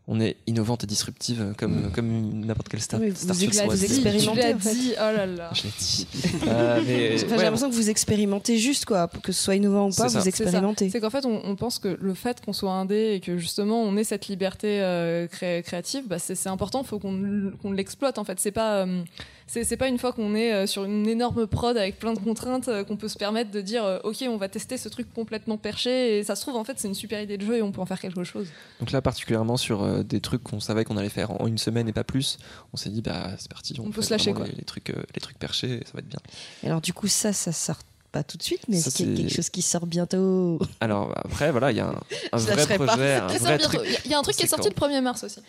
[0.10, 3.00] Euh, on est innovante et disruptive comme, comme n'importe quelle star.
[3.00, 3.34] Oui, vous l'as
[3.66, 4.74] vous expérimentez, en fait.
[4.74, 5.50] dit, oh là là.
[5.54, 6.08] Je l'ai dit.
[6.48, 9.08] Euh, mais, Enfin, ouais, J'ai l'impression que vous expérimentez juste, quoi.
[9.22, 10.90] Que ce soit innovant ou pas, vous expérimentez.
[10.90, 13.82] C'est qu'en fait, on, on pense que le fait qu'on soit indé et que justement
[13.84, 16.82] on ait cette liberté euh, cré- créative, bah, c'est important.
[16.82, 18.18] Il faut qu'on l'exploite.
[18.18, 19.04] En fait, c'est pas euh,
[19.50, 22.20] c'est c'est pas une fois qu'on est euh, sur une énorme prod avec plein de
[22.20, 25.12] contraintes euh, qu'on peut se permettre de dire euh, ok, on va tester ce truc
[25.14, 27.62] complètement perché et ça se trouve en fait c'est une super idée de jeu et
[27.62, 28.48] on peut en faire quelque chose.
[28.80, 31.88] Donc là, particulièrement sur euh, des trucs qu'on savait qu'on allait faire en une semaine
[31.88, 32.38] et pas plus,
[32.74, 33.76] on s'est dit, bah, c'est parti.
[33.80, 34.46] On peut fait se lâcher, quoi.
[34.46, 36.20] Les, les trucs, euh, les trucs perchés, ça va être bien.
[36.64, 37.80] Et Alors, du coup, ça, ça sort
[38.12, 39.86] pas tout de suite, mais Ça, est-ce qu'il y a c'est- quelque chose qui sort
[39.86, 42.00] bientôt Alors après, voilà, il y a un,
[42.32, 42.86] un Je vrai lâcherai pas.
[42.88, 43.82] projet, un vrai truc.
[43.86, 45.40] Il y a- il y, a un truc qui est sorti le 1er mars aussi.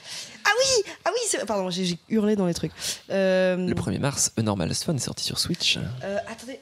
[0.45, 2.73] Ah oui, c'est- pardon, j'ai j'ai hurlé dans les trucs.
[3.11, 5.79] Euh, Le 1er mars, A Normal Fun est sorti sur Switch.
[6.05, 6.61] euh, attendez.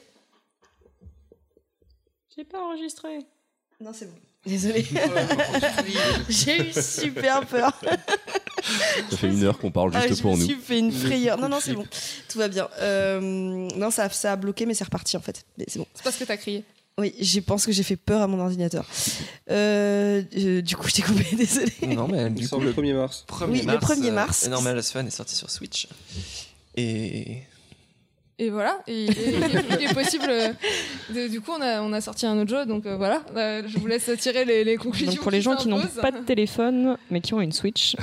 [2.35, 3.19] J'ai pas enregistré.
[3.81, 4.15] Non, c'est bon.
[4.45, 4.85] Désolée.
[6.29, 7.73] j'ai eu super peur.
[9.09, 10.45] Ça fait une heure qu'on parle Ah, juste je pour me nous.
[10.45, 11.37] suis fait une frayeur.
[11.37, 11.85] Non, non, c'est bon.
[12.29, 12.67] Tout va bien.
[12.81, 13.19] Euh,
[13.75, 15.45] non, ça, ça a bloqué, mais c'est reparti en fait.
[15.57, 15.87] Mais c'est bon.
[15.93, 16.63] C'est parce que t'as crié.
[16.97, 18.85] Oui, je pense que j'ai fait peur à mon ordinateur.
[19.49, 21.71] Euh, euh, du coup, je t'ai coupé, désolée.
[21.87, 23.25] Non, mais du coup, le le 1er mars.
[23.29, 24.43] 1er Oui, le mars, 1er euh, mars.
[24.45, 25.87] A Normal Fun est sorti sur Switch.
[26.75, 27.43] Et
[28.41, 29.11] Et voilà, et, et- et
[29.81, 30.25] il est possible.
[30.29, 30.53] euh,
[31.13, 33.21] de- du coup, on a, on a sorti un autre jeu, donc euh, voilà.
[33.35, 35.11] Euh, je vous laisse tirer les, les conclusions.
[35.11, 37.95] Donc pour les gens qui n'ont pas de téléphone mais qui ont une Switch,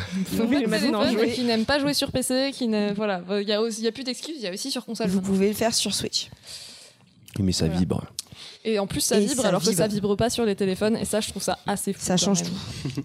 [1.35, 3.53] Qui n'aiment pas jouer sur PC, qui voilà, il y
[3.89, 5.09] a plus d'excuses, il y a aussi sur console.
[5.09, 6.29] Vous pouvez le faire sur Switch.
[7.39, 7.81] Mais ça Voilà.
[7.81, 8.05] vibre.
[8.69, 10.97] Et en plus, ça Et vibre ça alors que ça vibre pas sur les téléphones.
[10.97, 12.01] Et ça, je trouve ça assez fou.
[12.03, 12.53] Ça change même.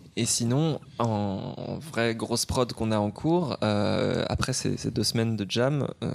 [0.15, 4.89] Et sinon, en, en vraie grosse prod qu'on a en cours, euh, après ces, ces
[4.89, 6.11] deux semaines de jam, euh,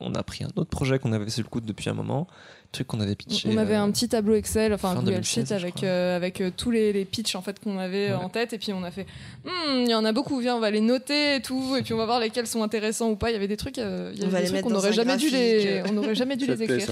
[0.00, 2.26] on a pris un autre projet qu'on avait sur le coude depuis un moment,
[2.72, 3.48] truc qu'on avait pitché.
[3.50, 6.50] On avait euh, un petit tableau Excel, enfin Google 2016, Sheet avec, euh, avec euh,
[6.54, 8.14] tous les, les pitchs en fait, qu'on avait Ouais.
[8.14, 8.52] en tête.
[8.52, 9.06] Et puis on a fait,
[9.44, 11.76] Hmm, il y en a beaucoup, viens, on va les noter et tout.
[11.76, 13.30] Et puis on va voir lesquels sont intéressants ou pas.
[13.30, 14.68] Il y avait des trucs, euh, il y On avait va des les trucs mettre
[14.68, 16.88] qu'on n'aurait jamais, dû les, on n'aurait jamais dû les écrire.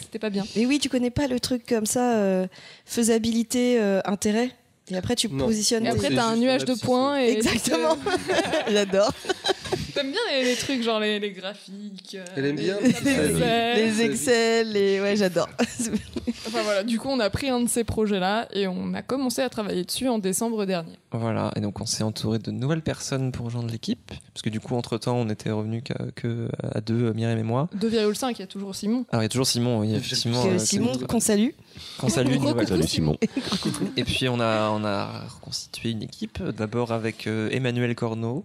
[0.00, 0.44] C'était pas bien.
[0.56, 2.46] Mais oui, tu connais pas le truc comme ça, euh,
[2.86, 4.50] faisabilité, euh, intérêt?
[4.90, 5.46] Et après, tu Non.
[5.46, 5.86] positionnes.
[5.86, 7.20] Et après, t'as un nuage de points.
[7.20, 7.96] Et Exactement.
[8.70, 9.12] J'adore.
[9.94, 12.14] T'aimes bien les, les trucs, genre les, les graphiques.
[12.18, 12.76] euh, Elle aime les bien.
[12.80, 13.36] Elle- Excel.
[13.76, 15.00] Les Excel, les...
[15.00, 15.48] ouais, j'adore.
[16.46, 19.42] Enfin voilà, du coup, on a pris un de ces projets-là et on a commencé
[19.42, 20.92] à travailler dessus en décembre dernier.
[21.12, 24.58] Voilà, et donc on s'est entouré de nouvelles personnes pour rejoindre l'équipe, parce que du
[24.60, 27.68] coup, entre-temps, on était revenus qu'à que à deux, Myriam et moi.
[27.76, 29.04] 2,5, il y a toujours Simon.
[29.10, 30.42] Alors il y a toujours Simon, oui, effectivement.
[30.46, 31.50] Euh, Simon, qu'on salue.
[31.98, 32.36] qu'on salue.
[32.66, 33.16] Salut Simon.
[33.96, 38.44] Et puis on a, on a reconstitué une équipe, d'abord avec euh, Emmanuel Corneau,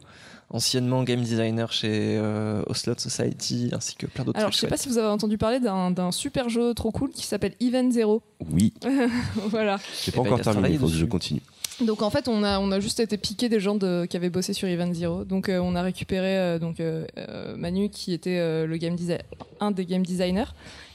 [0.50, 4.74] anciennement game designer chez euh, Oslot Society, ainsi que plein d'autres Alors, je trucs sais
[4.74, 8.22] pas si vous avez entendu parler d'un super jeu trop cool qui s'appelle Event Zero.
[8.52, 8.74] Oui,
[9.50, 9.78] voilà.
[10.04, 11.42] j'ai pas Eh ben, encore terminé, il faut que je continue.
[11.82, 14.30] Donc en fait, on a, on a juste été piqué des gens de, qui avaient
[14.30, 15.24] bossé sur Event Zero.
[15.24, 17.06] Donc euh, on a récupéré euh, donc, euh,
[17.58, 19.22] Manu qui était euh, le game design,
[19.60, 20.52] un des game designers.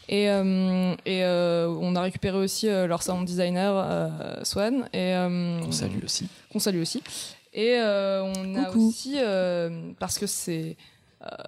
[0.08, 4.08] Et, euh, et euh, on a récupéré aussi euh, leur sound designer, euh,
[4.42, 4.88] Swan.
[4.92, 6.28] Et, euh, On salue aussi.
[6.50, 7.02] qu'on salue aussi.
[7.52, 10.76] Et euh, on a aussi, euh, parce que c'est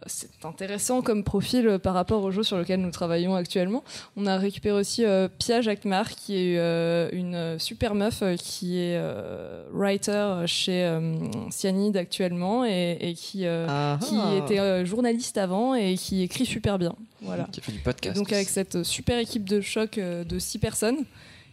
[0.07, 3.83] c'est intéressant comme profil par rapport au jeu sur lequel nous travaillons actuellement,
[4.17, 8.79] on a récupéré aussi euh, Pia Jacquemart, qui est euh, une super meuf euh, qui
[8.79, 11.15] est euh, writer chez euh,
[11.51, 13.99] Cyanide actuellement et, et qui, euh, Ah.
[14.03, 14.15] qui
[14.45, 16.95] était euh, journaliste avant et qui écrit super bien.
[17.23, 17.45] Voilà.
[17.53, 18.17] Qui a fait du Et podcast.
[18.17, 21.05] donc avec cette super équipe de choc euh, de six personnes,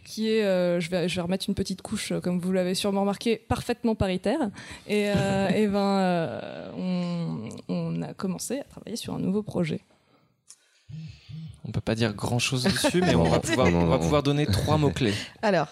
[0.08, 2.74] qui est, euh, je, vais, je vais remettre une petite couche, euh, comme vous l'avez
[2.74, 4.40] sûrement remarqué, parfaitement paritaire.
[4.86, 9.80] Et, euh, et ben, euh, on, on a commencé à travailler sur un nouveau projet.
[11.64, 14.46] On peut pas dire grand chose dessus, mais on va pouvoir, on va pouvoir donner
[14.46, 15.14] trois mots-clés.
[15.42, 15.68] Alors,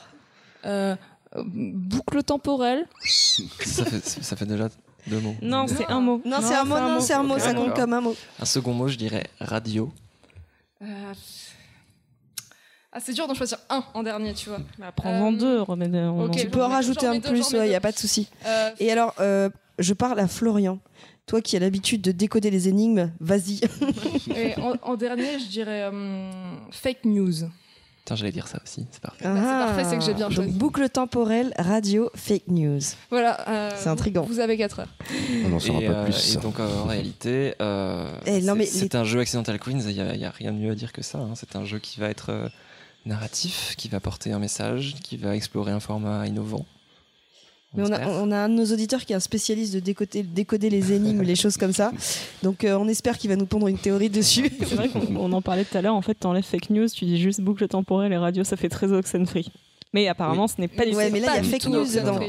[0.66, 0.95] Euh,
[1.34, 2.87] euh, boucle temporelle.
[3.05, 4.68] ça, fait, ça fait déjà
[5.07, 5.37] deux mots.
[5.41, 6.20] Non, c'est un mot.
[6.24, 8.16] non, c'est un mot, non, c'est un mot, ça compte comme un mot.
[8.39, 9.91] Un second mot, je dirais radio.
[12.97, 14.59] Ah, c'est dur d'en choisir un en dernier, tu vois.
[14.78, 17.80] Bah, Prends-en Euh, deux, remets en- Tu peux en rajouter un plus, il n'y a
[17.80, 18.26] pas de souci.
[18.47, 20.78] Euh, Et alors, euh, je parle à Florian.
[21.26, 23.61] Toi qui as l'habitude de décoder les énigmes, vas-y.
[24.62, 26.30] en, en dernier, je dirais euh,
[26.70, 27.32] fake news.
[28.05, 29.24] Tiens, j'allais dire ça aussi, c'est parfait.
[29.24, 30.53] bah, c'est parfait, c'est que j'ai bien Donc, choisi.
[30.53, 32.78] boucle temporelle, radio, fake news.
[33.11, 33.47] Voilà.
[33.49, 34.22] euh, C'est intriguant.
[34.22, 34.94] Vous avez 4 heures.
[35.44, 36.34] On n'en saura pas euh, plus.
[36.36, 40.14] et donc euh, en réalité, euh, Eh, c'est- un jeu Accidental Queens, il n'y a,
[40.14, 41.18] il y a rien de mieux à dire que ça.
[41.18, 41.32] hein.
[41.34, 42.49] C'est un jeu qui va être euh,
[43.07, 46.67] narratif, qui va porter un message, qui va explorer un format innovant.
[47.75, 48.09] Mais on a, espère.
[48.23, 51.23] on a un de nos auditeurs qui est un spécialiste de décoder, décoder les énigmes,
[51.23, 51.93] les choses comme ça.
[52.43, 54.51] Donc euh, on espère qu'il va nous pondre une théorie dessus.
[54.61, 55.95] C'est vrai qu'on on en parlait tout à l'heure.
[55.95, 58.91] En fait, t'enlèves fake news, tu dis juste boucle temporelle et radio, ça fait très
[58.93, 59.51] Oxenfree.
[59.93, 61.13] Mais apparemment, ce n'est pas du Ouais, tout.
[61.15, 62.21] mais là, il y a fake news dedans.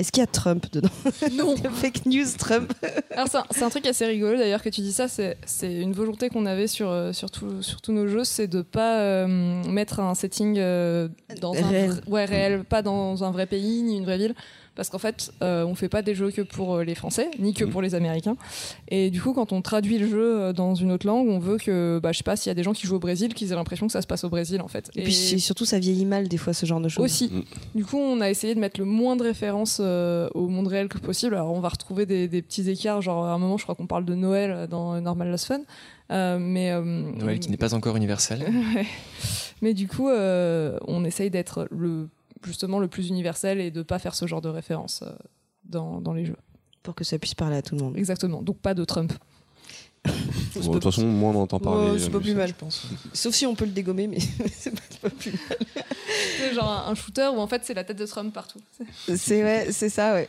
[0.00, 0.88] Est-ce qu'il y a Trump dedans
[1.32, 1.54] Non.
[1.56, 2.72] Fake news Trump.
[3.10, 6.46] Alors c'est un, truc assez rigolo d'ailleurs que tu dis ça, c'est une volonté qu'on
[6.46, 9.26] avait sur, euh, sur, tout- sur tous nos jeux, c'est de pas euh,
[9.68, 11.08] mettre un setting euh,
[11.42, 12.00] dans un Réel.
[12.06, 14.34] ouais, réel, pas dans un vrai pays ni une vraie ville,
[14.80, 17.52] parce qu'en fait euh, on fait pas des jeux que pour euh, les Français ni
[17.52, 17.70] que Mhm.
[17.70, 18.38] pour les Américains,
[18.88, 21.58] et du coup quand on traduit le jeu euh, dans une autre langue, on veut
[21.58, 23.52] que bah, je sais pas s'il y a des gens qui jouent au Brésil, qu'ils
[23.52, 24.90] aient l'impression que ça se passe au Brésil en fait.
[24.96, 27.04] Et, puis surtout, ça vieillit mal des fois ce genre de choses.
[27.04, 27.30] Aussi.
[27.30, 27.42] Mm.
[27.74, 30.88] Du coup, on a essayé de mettre le moins de références euh, au monde réel
[30.88, 31.34] que possible.
[31.34, 33.02] Alors, on va retrouver des, des petits écarts.
[33.02, 35.60] Genre, à un moment, je crois qu'on parle de Noël dans Normal Lost Fun.
[36.10, 38.46] Euh, mais, euh, Noël qui n'est pas encore universel.
[38.74, 38.86] Ouais.
[39.62, 42.08] Mais du coup, euh, on essaye d'être le,
[42.44, 45.12] justement le plus universel et de pas faire ce genre de références euh,
[45.64, 46.36] dans, dans les jeux.
[46.82, 47.96] Pour que ça puisse parler à tout le monde.
[47.96, 48.42] Exactement.
[48.42, 49.12] Donc, pas de Trump.
[50.54, 51.92] Bon, de toute façon, moi, on entend parler.
[51.92, 52.48] Ouais, c'est pas plus mal.
[52.48, 52.82] Je pense.
[53.12, 54.18] Sauf si on peut le dégommer, mais
[54.56, 55.32] c'est pas, plus
[56.38, 58.58] C'est genre un, shooter où en fait, c'est la tête de Trump partout.
[58.78, 59.16] mal.
[59.18, 60.28] C'est ouais, c'est ça, ouais.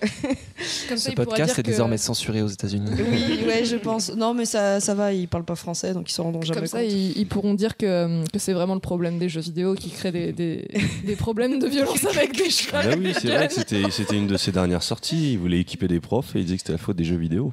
[0.87, 2.91] Comme ça, Ce podcast dire est que- désormais censuré aux États-Unis.
[2.97, 4.13] Oui, ouais, je pense.
[4.13, 6.67] Non, mais ça, ça va, ils parlent pas français, donc ils s'en rendront jamais Comme
[6.67, 6.91] ça, compte.
[6.91, 10.11] ils, ils pourront dire que, que c'est vraiment le problème des jeux vidéo qui crée
[10.11, 10.67] des, des,
[11.05, 12.83] des problèmes de violence avec des chats.
[12.83, 15.33] Bah oui, c'est vrai que c'était c'était une de ses dernières sorties.
[15.33, 17.51] Il voulait équiper des profs et il disait que c'était la faute des jeux vidéo.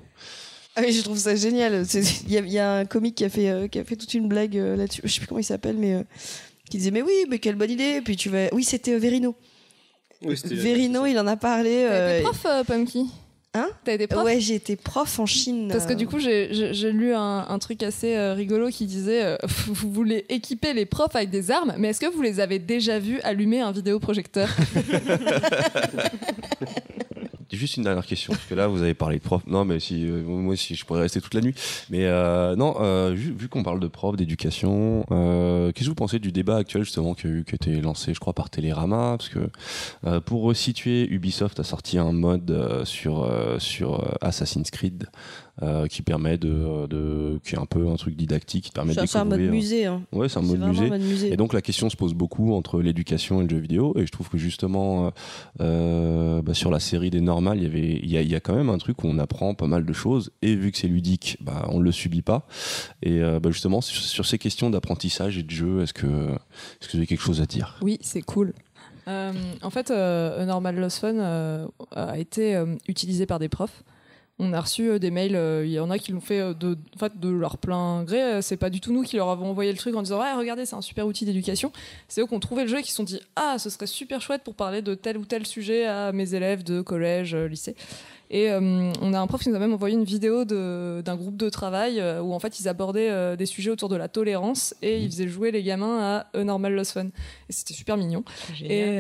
[0.79, 1.85] Ah oui, je trouve ça génial.
[2.27, 3.97] Il y, a- il y a un comique qui a fait, euh, qui a fait
[3.97, 5.01] toute une blague euh, là-dessus.
[5.03, 6.03] Je sais plus comment il s'appelle, mais euh,
[6.71, 8.01] qui disait mais oui, mais quelle bonne idée.
[8.05, 8.47] Puis tu vas.
[8.53, 9.35] Oui, c'était euh, Verino.
[10.23, 11.85] Oui, Verino, il en a parlé.
[11.89, 13.07] T'as euh, été prof, euh, Pumpkin
[13.55, 13.69] Hein?
[13.85, 14.25] T'as été prof?
[14.25, 15.69] Ouais, j'ai été prof en Chine.
[15.73, 19.37] Parce que du coup, j'ai- lu un, un truc assez euh, rigolo qui disait euh,
[19.67, 22.99] Vous voulez équiper les profs avec des armes, mais est-ce que vous les avez déjà
[23.01, 24.49] vus allumer un vidéoprojecteur?
[27.51, 29.43] Juste une dernière question, parce que là, vous avez parlé de prof.
[29.47, 31.55] Non, mais si, euh, moi aussi, je pourrais rester toute la nuit.
[31.89, 36.19] Mais euh, non, euh, vu, qu'on parle de prof, d'éducation, euh, qu'est-ce que vous pensez
[36.19, 39.17] du débat actuel, justement, qui a eu, qui a été lancé, je crois, par Télérama?
[39.17, 39.49] Parce que
[40.07, 45.07] euh, pour resituer, Ubisoft a sorti un mode euh, sur, sur Assassin's Creed
[45.63, 47.41] euh, qui permet de, de.
[47.45, 49.87] qui est un peu un truc didactique, qui permet de c'est c'est un mode musée.
[49.87, 50.03] Hein.
[50.13, 50.87] Ouais, c'est un mode musée.
[50.87, 51.33] un mode musée.
[51.33, 53.95] Et donc la question se pose beaucoup entre l'éducation et le jeu vidéo.
[53.99, 55.11] Et je trouve que justement, euh,
[55.61, 58.35] euh, bah, sur la série des normales, il y avait, il y a, il y
[58.35, 60.31] a quand même un truc où on apprend pas mal de choses.
[60.43, 62.47] Et vu que c'est ludique, bah, on le subit pas.
[63.03, 66.89] Et euh, bah, justement, sur, sur ces questions d'apprentissage et de jeu, est-ce que, est-ce
[66.89, 67.79] que vous avez quelque chose à dire?
[67.83, 68.53] Oui, c'est cool.
[69.09, 69.33] Euh,
[69.63, 73.83] en fait, euh, A Normal Lost Fun euh, a été euh, utilisé par des profs.
[74.41, 76.55] On a reçu euh, des mails, euh, il y en a qui l'ont fait euh,
[76.55, 78.41] de, en fait, de leur plein gré.
[78.41, 80.65] C'est pas du tout nous qui leur avons envoyé le truc en disant Ouais, regardez,
[80.65, 81.73] c'est un super outil d'éducation.
[82.07, 83.89] C'est eux qui ont trouvé le jeu et qui se sont dit Ah, ce serait
[83.89, 87.75] super chouette pour parler de tel ou tel sujet à mes élèves de collège, lycée.
[88.31, 91.37] Et euh, on a un prof qui nous a même envoyé une vidéo d'un groupe
[91.39, 94.75] de travail euh, où en fait ils abordaient euh, des sujets autour de la tolérance
[94.83, 97.07] et ils faisaient jouer les gamins à A Normal Lost Fun.
[97.07, 98.23] Et c'était super mignon.
[98.63, 98.99] Et,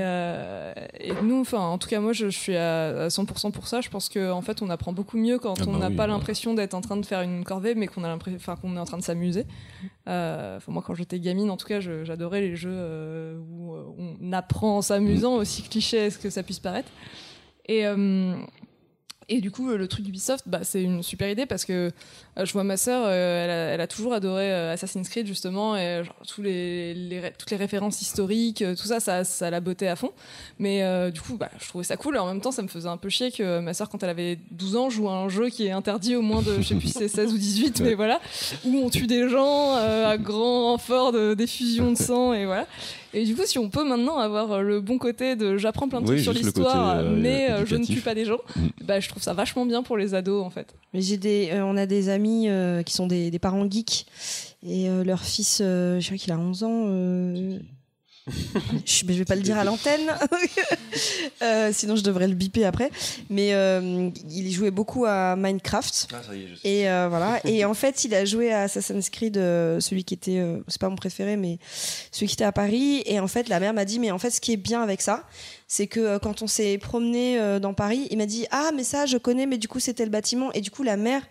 [1.00, 3.80] et nous, enfin, en tout cas, moi, je, je suis à, à 100% pour ça.
[3.82, 5.94] Je pense qu'en en fait, on apprend beaucoup mieux quand Ah on bah n'a oui,
[5.96, 6.09] pas ouais.
[6.09, 8.80] l'impression d'être en train de faire une corvée, mais qu'on a l'impression, enfin, qu'on est
[8.80, 9.44] en train de s'amuser.
[10.09, 13.74] Euh, enfin, moi, quand j'étais gamine, en tout cas, je- j'adorais les jeux où
[14.20, 16.88] on apprend en s'amusant, aussi cliché est-ce que ça puisse paraître.
[17.66, 18.34] Et euh,
[19.28, 21.90] et du coup, euh, le truc d'Ubisoft, bah, c'est une super idée parce que
[22.38, 25.76] euh, je vois ma sœur, euh, elle, a, elle a toujours adoré Assassin's Creed justement,
[25.76, 29.60] et genre, tous les, les ré- toutes les références historiques, tout ça, ça, ça la
[29.60, 30.12] bottait à fond.
[30.59, 32.16] Mais euh, du coup, bah, je trouvais ça cool.
[32.16, 34.10] Et en même temps, ça me faisait un peu chier que ma sœur, quand elle
[34.10, 36.74] avait 12 ans, joue à un jeu qui est interdit au moins de, je sais
[36.74, 38.20] plus si c'est 16 ou 18, mais voilà,
[38.64, 42.66] où on tue des gens euh, à grand renfort de d'effusion de sang, et voilà.
[43.14, 46.01] Et du coup, si on peut maintenant avoir euh, le bon côté de j'apprends plein
[46.01, 48.66] de Oui, trucs sur l'histoire, euh, mais euh, je ne tue pas des gens, Mm.
[48.85, 50.74] bah, je trouve ça vachement bien pour les ados en fait.
[50.93, 54.06] Mais j'ai des, euh, on a des amis euh, qui sont des, des parents geeks
[54.66, 56.85] et euh, leur fils, euh, je crois qu'il a 11 ans.
[58.84, 60.12] je, mais je vais pas le dire à l'antenne,
[61.40, 62.90] Euh, sinon je devrais le biper après.
[63.30, 66.09] Mais euh, il jouait beaucoup à Minecraft.
[66.12, 66.68] Ah, ça y est, je sais.
[66.68, 67.40] Et euh, voilà.
[67.44, 70.96] Et en fait, il a joué à Assassin's Creed, celui qui était, c'est pas mon
[70.96, 71.59] préféré, mais
[72.10, 73.02] celui qui était à Paris.
[73.06, 75.00] Et en fait, la mère m'a dit, mais en fait, ce qui est bien avec
[75.00, 75.24] ça,
[75.68, 79.16] c'est que quand on s'est promené dans Paris, il m'a dit, ah, mais ça, je
[79.16, 80.52] connais, mais du coup, c'était le bâtiment.
[80.52, 81.22] Et du coup, la mère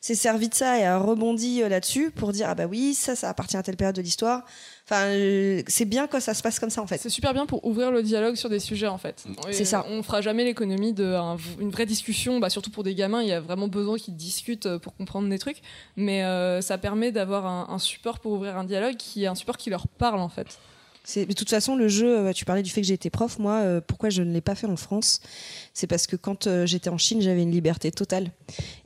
[0.00, 3.30] s'est servie de ça et a rebondi là-dessus pour dire, ah bah oui, ça, ça
[3.30, 4.44] appartient à telle période de l'histoire.
[4.86, 6.98] Enfin, euh, c'est bien quand ça se passe comme ça, en fait.
[6.98, 9.24] C'est super bien pour ouvrir le dialogue sur des sujets en fait.
[9.48, 9.86] Et C'est ça.
[9.88, 13.40] On fera jamais l'économie d'une vraie discussion, bah, surtout pour des gamins, il y a
[13.40, 15.62] vraiment besoin qu'ils discutent euh, pour comprendre des trucs.
[15.96, 19.34] Mais euh, ça permet d'avoir un, un support pour ouvrir un dialogue qui est un
[19.34, 20.58] support qui leur parle en fait.
[21.16, 23.38] De toute façon, le jeu, tu parlais du fait que j'ai été prof.
[23.38, 25.20] Moi, euh, pourquoi je ne l'ai pas fait en France?
[25.74, 28.30] C'est parce que quand euh, j'étais en Chine, j'avais une liberté totale.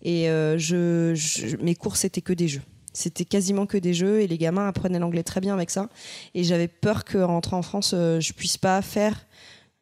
[0.02, 2.62] Et euh, je, je- mes cours, c'était que des jeux.
[2.98, 5.88] C'était quasiment que des jeux et les gamins apprenaient l'anglais très bien avec ça.
[6.34, 9.24] Et j'avais peur qu'en rentrant en France, euh, je puisse pas faire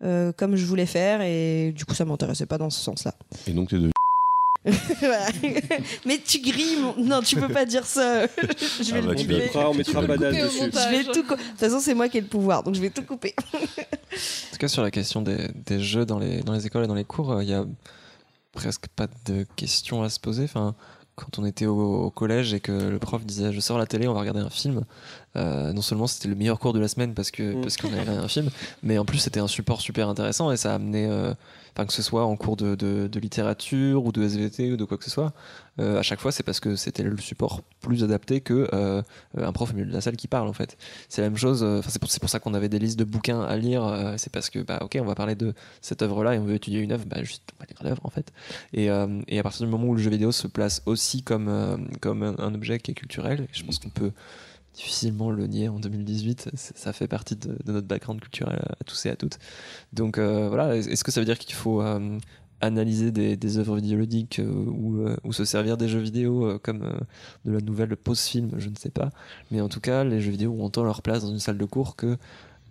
[0.05, 1.23] euh, comme je voulais faire.
[1.23, 3.15] Et du coup, ça m'intéressait pas dans ce sens-là.
[3.47, 3.91] Et donc, t'es de...
[5.01, 5.27] Voilà.
[6.05, 8.27] Mais tu grilles, mon- non, tu peux pas dire ça.
[8.37, 9.39] je vais Ah le bah, couper.
[9.39, 10.61] mettra, on mettra le couper au dessus.
[10.61, 10.83] montage.
[10.93, 11.23] Je vais tout.
[11.23, 13.35] De toute façon, c'est moi qui ai le pouvoir, donc je vais tout couper.
[13.55, 13.59] En
[14.53, 16.95] tout cas, sur la question des, des jeux dans les, dans les écoles et dans
[16.95, 17.65] les cours, euh, il y a
[18.53, 20.45] presque pas de questions à se poser.
[20.45, 20.75] Enfin,
[21.17, 24.07] quand on était au, au collège et que le prof disait je sors la télé,
[24.07, 24.83] on va regarder un film,
[25.37, 27.61] euh, non seulement c'était le meilleur cours de la semaine parce que Mm.
[27.63, 28.51] parce qu'on avait regardé un film,
[28.83, 31.33] mais en plus c'était un support super intéressant et ça a amené, euh,
[31.85, 35.11] que ce soit en cours de, littérature ou de SVT ou de quoi que ce
[35.11, 35.33] soit,
[35.79, 39.03] euh, à chaque fois c'est parce que c'était le support plus adapté que euh,
[39.37, 40.79] un prof au milieu de la salle qui parle en fait.
[41.09, 41.63] C'est la même chose.
[41.63, 44.15] euh, c'est pour, ça qu'on avait des listes de bouquins à lire.
[44.17, 46.81] c'est parce que bah ok on va parler de cette œuvre-là et on veut étudier
[46.81, 48.33] une œuvre, bah juste on va lire l'œuvre en fait.
[48.73, 52.55] Et, à partir du moment où le jeu vidéo se place aussi comme, comme un
[52.55, 54.13] objet qui est culturel, je pense qu'on peut
[54.77, 58.85] difficilement le nier en 2018, c- ça fait partie de, de notre background culturel à
[58.85, 59.39] tous et à toutes.
[59.93, 62.19] Donc euh, voilà, est-ce que ça veut dire qu'il faut euh,
[62.61, 66.59] analyser des, des œuvres vidéoludiques euh, ou, euh, ou se servir des jeux vidéo euh,
[66.63, 66.93] comme euh,
[67.45, 69.11] de la nouvelle pause-film, je ne sais pas.
[69.51, 71.65] Mais en tout cas, les jeux vidéo ont autant leur place dans une salle de
[71.67, 72.17] cours que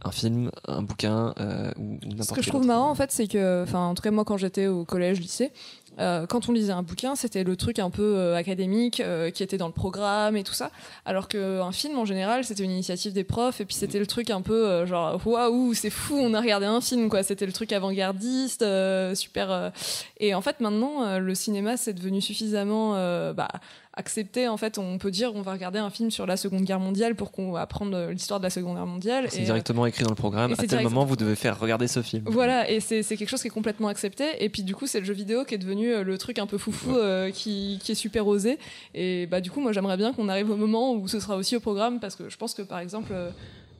[0.03, 3.11] un film, un bouquin euh, ou, ou n'importe Ce que je trouve marrant en fait,
[3.11, 5.51] c'est que, enfin, en tout cas moi quand j'étais au collège, lycée,
[5.99, 9.43] euh, quand on lisait un bouquin, c'était le truc un peu euh, académique euh, qui
[9.43, 10.71] était dans le programme et tout ça.
[11.05, 14.29] Alors qu'un film, en général, c'était une initiative des profs et puis c'était le truc
[14.29, 17.23] un peu genre waouh, c'est fou, on a regardé un film quoi.
[17.23, 18.65] C'était le truc avant-gardiste,
[19.13, 19.71] super.
[20.19, 22.93] Et en fait, maintenant, le cinéma c'est devenu suffisamment
[23.33, 23.49] bah,
[23.97, 24.47] accepté.
[24.47, 27.15] En fait, on peut dire on va regarder un film sur la Seconde Guerre mondiale
[27.15, 29.27] pour qu'on apprendre l'histoire de la Seconde Guerre mondiale.
[29.29, 30.53] C'est euh, directement écrit dans le programme.
[30.53, 32.23] À tel direct- moment, vous devez faire regarder ce film.
[32.27, 34.25] voilà, et c'est quelque chose qui est complètement accepté.
[34.43, 36.47] Et puis du coup, c'est le jeu vidéo qui est devenu euh, le truc un
[36.47, 38.59] peu foufou euh, qui, qui est super osé.
[38.93, 41.55] Et bah du coup, moi j'aimerais bien qu'on arrive au moment où ce sera aussi
[41.55, 43.13] au programme parce que je pense que par exemple.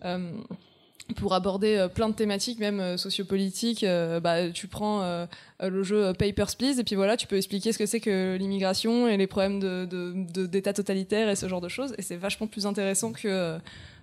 [0.03, 0.29] euh,
[1.17, 5.25] pour aborder euh, plein de thématiques, même euh, sociopolitiques, euh, bah, tu prends
[5.61, 9.07] le jeu Papers, Please, et puis voilà, tu peux expliquer ce que c'est que l'immigration
[9.07, 11.93] et les problèmes de, de- de- d'État totalitaire et ce genre de choses.
[11.97, 13.57] Et c'est vachement plus intéressant que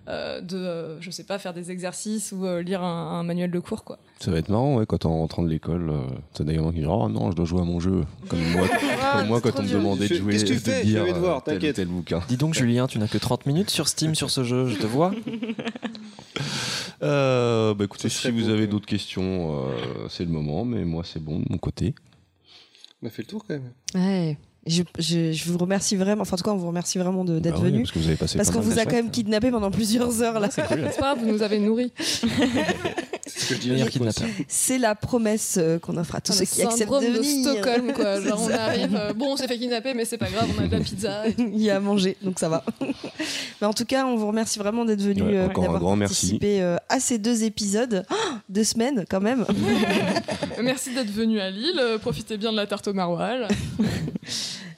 [0.09, 3.51] euh, de, euh, je sais pas, faire des exercices ou euh, lire un, un manuel
[3.51, 3.99] de cours, quoi.
[4.19, 6.01] Ça va être marrant, ouais, quand en rentrant de l'école, euh,
[6.33, 8.03] t'as des gamins qui disent Oh non, je dois jouer à mon jeu.
[8.27, 8.67] Comme moi,
[9.13, 11.03] comme moi quand on me demandait de jouer, qu'est-ce que tu de fais Je lire
[11.05, 11.75] vais te voir, euh, tel ou t'inquiète.
[11.77, 12.21] tel bouquin.
[12.27, 14.85] Dis donc, Julien, tu n'as que 30 minutes sur Steam sur ce jeu, je te
[14.85, 15.11] vois.
[17.01, 21.03] Euh, bah écoutez, si vous beau, avez d'autres questions, euh, c'est le moment, mais moi
[21.03, 21.93] c'est bon de mon côté.
[23.01, 23.71] On a fait le tour quand même.
[23.95, 24.37] Ouais.
[24.65, 27.39] Je, je, je vous remercie vraiment, enfin en tout cas on vous remercie vraiment de-
[27.39, 27.79] d'être Bah oui, venu.
[27.83, 30.21] parce que vous avez passé Parce qu'on de vous a quand même kidnappé pendant plusieurs
[30.21, 30.47] heures là.
[30.49, 30.75] C'est pas?
[30.77, 31.91] Grave, vous nous avez nourris.
[33.25, 33.69] C'est ce que je dis.
[33.71, 34.27] Meilleur kidnappeur.
[34.47, 37.41] C'est la promesse euh, qu'on offre à tous ceux qui acceptent de de venir.
[37.53, 38.21] Stockholm, quoi.
[38.25, 40.67] Genre, on arrive, euh, bon, on s'est fait kidnapper, mais c'est pas grave, on a
[40.67, 41.23] de la pizza.
[41.37, 42.63] Il y a à manger, donc ça va.
[43.61, 45.95] Mais en tout cas, on vous remercie vraiment d'être venu, Ouais, euh, encore un d'avoir
[45.97, 46.37] merci.
[46.39, 48.15] participé à ces deux épisodes, Oh,
[48.49, 49.45] deux semaines quand même.
[50.61, 53.47] Merci d'être venu à Lille, profitez bien de la tarte au maroilles.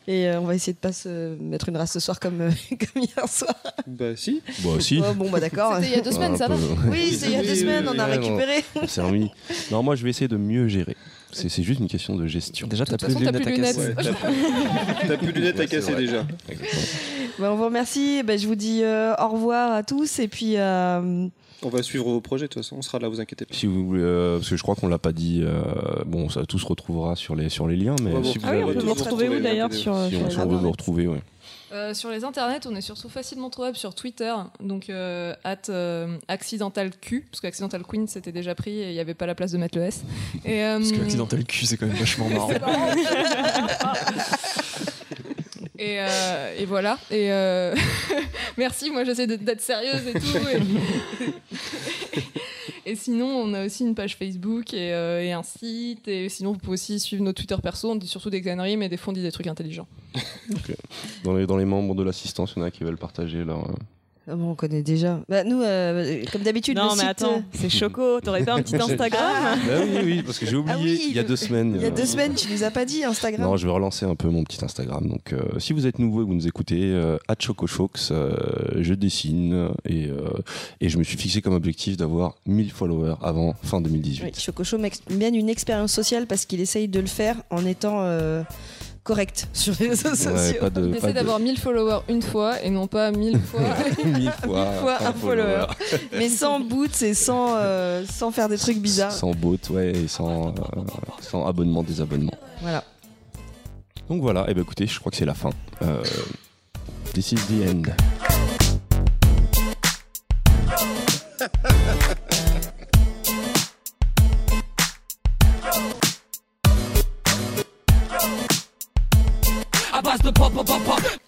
[0.08, 2.52] Et euh, on va essayer de pas se mettre une race ce soir comme, euh,
[2.70, 3.56] comme hier soir.
[3.88, 4.42] Bah si.
[4.64, 5.02] Bah si.
[5.04, 5.76] Oh, bon, bah d'accord.
[5.78, 6.56] C'était il y a deux semaines, Un ça va.
[6.90, 8.64] Oui, c'est il y a deux semaines, on a récupéré.
[8.82, 9.32] On s'est remis.
[9.72, 10.96] Non, moi je vais essayer de mieux gérer.
[11.32, 12.68] C'est c'est juste une question de gestion.
[12.68, 13.80] Déjà, t'as plus de façon, lunettes à plus de casser.
[13.82, 13.98] lunettes.
[14.06, 16.02] Ouais, t'as plus de lunettes à Ouais, c'est casser vrai.
[16.02, 16.26] déjà.
[17.40, 18.24] Bah, on vous remercie.
[18.24, 20.20] Bah, je vous dis euh, au revoir à tous.
[20.20, 21.28] Et puis, euh,
[21.66, 22.76] On va suivre vos projets de toute façon.
[22.78, 23.56] On sera là, vous inquiétez pas.
[23.56, 25.64] Si vous voulez, euh, parce que je crois qu'on l'a pas dit, euh,
[26.06, 28.32] bon, ça tout se retrouvera sur les, sur les liens, mais Ouais, bon.
[28.32, 30.12] si vous Ah oui, avez- on peut vous vous retrouver où d'ailleurs vous sur, si
[30.12, 31.22] sur on, les si on veut internets me retrouver, ouais.
[31.74, 36.16] Euh, sur les internets, on est surtout facilement trouvable sur Twitter, donc euh, at euh,
[36.28, 39.52] Accidental Q, parce qu'Accidental Queen c'était déjà pris et il n'y avait pas la place
[39.52, 40.04] de mettre le S.
[40.46, 42.52] Et, euh, Parce que l'accidental cul, c'est quand même vachement marrant.
[45.78, 46.98] Et, euh, et voilà.
[47.12, 47.76] Et euh,
[48.58, 50.28] merci, moi j'essaie d'être sérieuse et tout.
[52.88, 56.08] Et, sinon, on a aussi une page Facebook et, euh, un site.
[56.08, 57.90] Et sinon, vous pouvez aussi suivre nos Twitter perso.
[57.90, 59.88] On dit surtout des conneries, mais des fois on dit des trucs intelligents.
[61.24, 63.68] Dans les, dans les membres de l'assistance, il y en a qui veulent partager leur.
[64.28, 65.20] Euh, ah bon, on connaît déjà.
[65.30, 68.20] Bah, nous, euh, comme d'habitude, Non, le mais site, attends, euh, c'est Choco.
[68.22, 71.16] T'aurais pas un petit Instagram Bah oui, oui, parce que j'ai oublié Ah oui, il
[71.16, 71.74] y a le- deux semaines.
[71.76, 73.42] il y a euh, deux semaines, tu nous as pas dit Instagram.
[73.50, 75.08] Non, je vais relancer un peu mon petit Instagram.
[75.08, 78.36] Donc, euh, si vous êtes nouveau et que vous nous écoutez, euh, @chocochox, euh,
[78.82, 80.16] je dessine et, euh,
[80.82, 84.24] et je me suis fixé comme objectif d'avoir 1000 followers avant fin 2018.
[84.26, 88.00] Oui, Chococho m'ex- mène une expérience sociale parce qu'il essaye de le faire en étant
[88.02, 88.42] euh,
[89.06, 90.58] correct sur les réseaux Ouais, sociaux.
[90.60, 93.40] pas de, On pas essaie de- d'avoir 1000 followers une fois et non pas 1000
[93.40, 93.62] fois.
[94.04, 95.68] 1000 fois, fois un follower.
[96.12, 99.14] Mais sans boots et sans, euh, sans faire des trucs bizarres.
[99.14, 100.52] Sans bot, ouais, et sans, euh,
[101.22, 102.34] sans abonnement, désabonnement.
[102.62, 102.84] Voilà.
[104.10, 105.50] Donc voilà, et ben écoutez, je crois que c'est la fin.
[105.82, 106.04] Euh,
[107.14, 107.84] this is the end.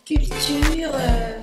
[0.05, 0.91] Culture.
[0.93, 1.37] euh,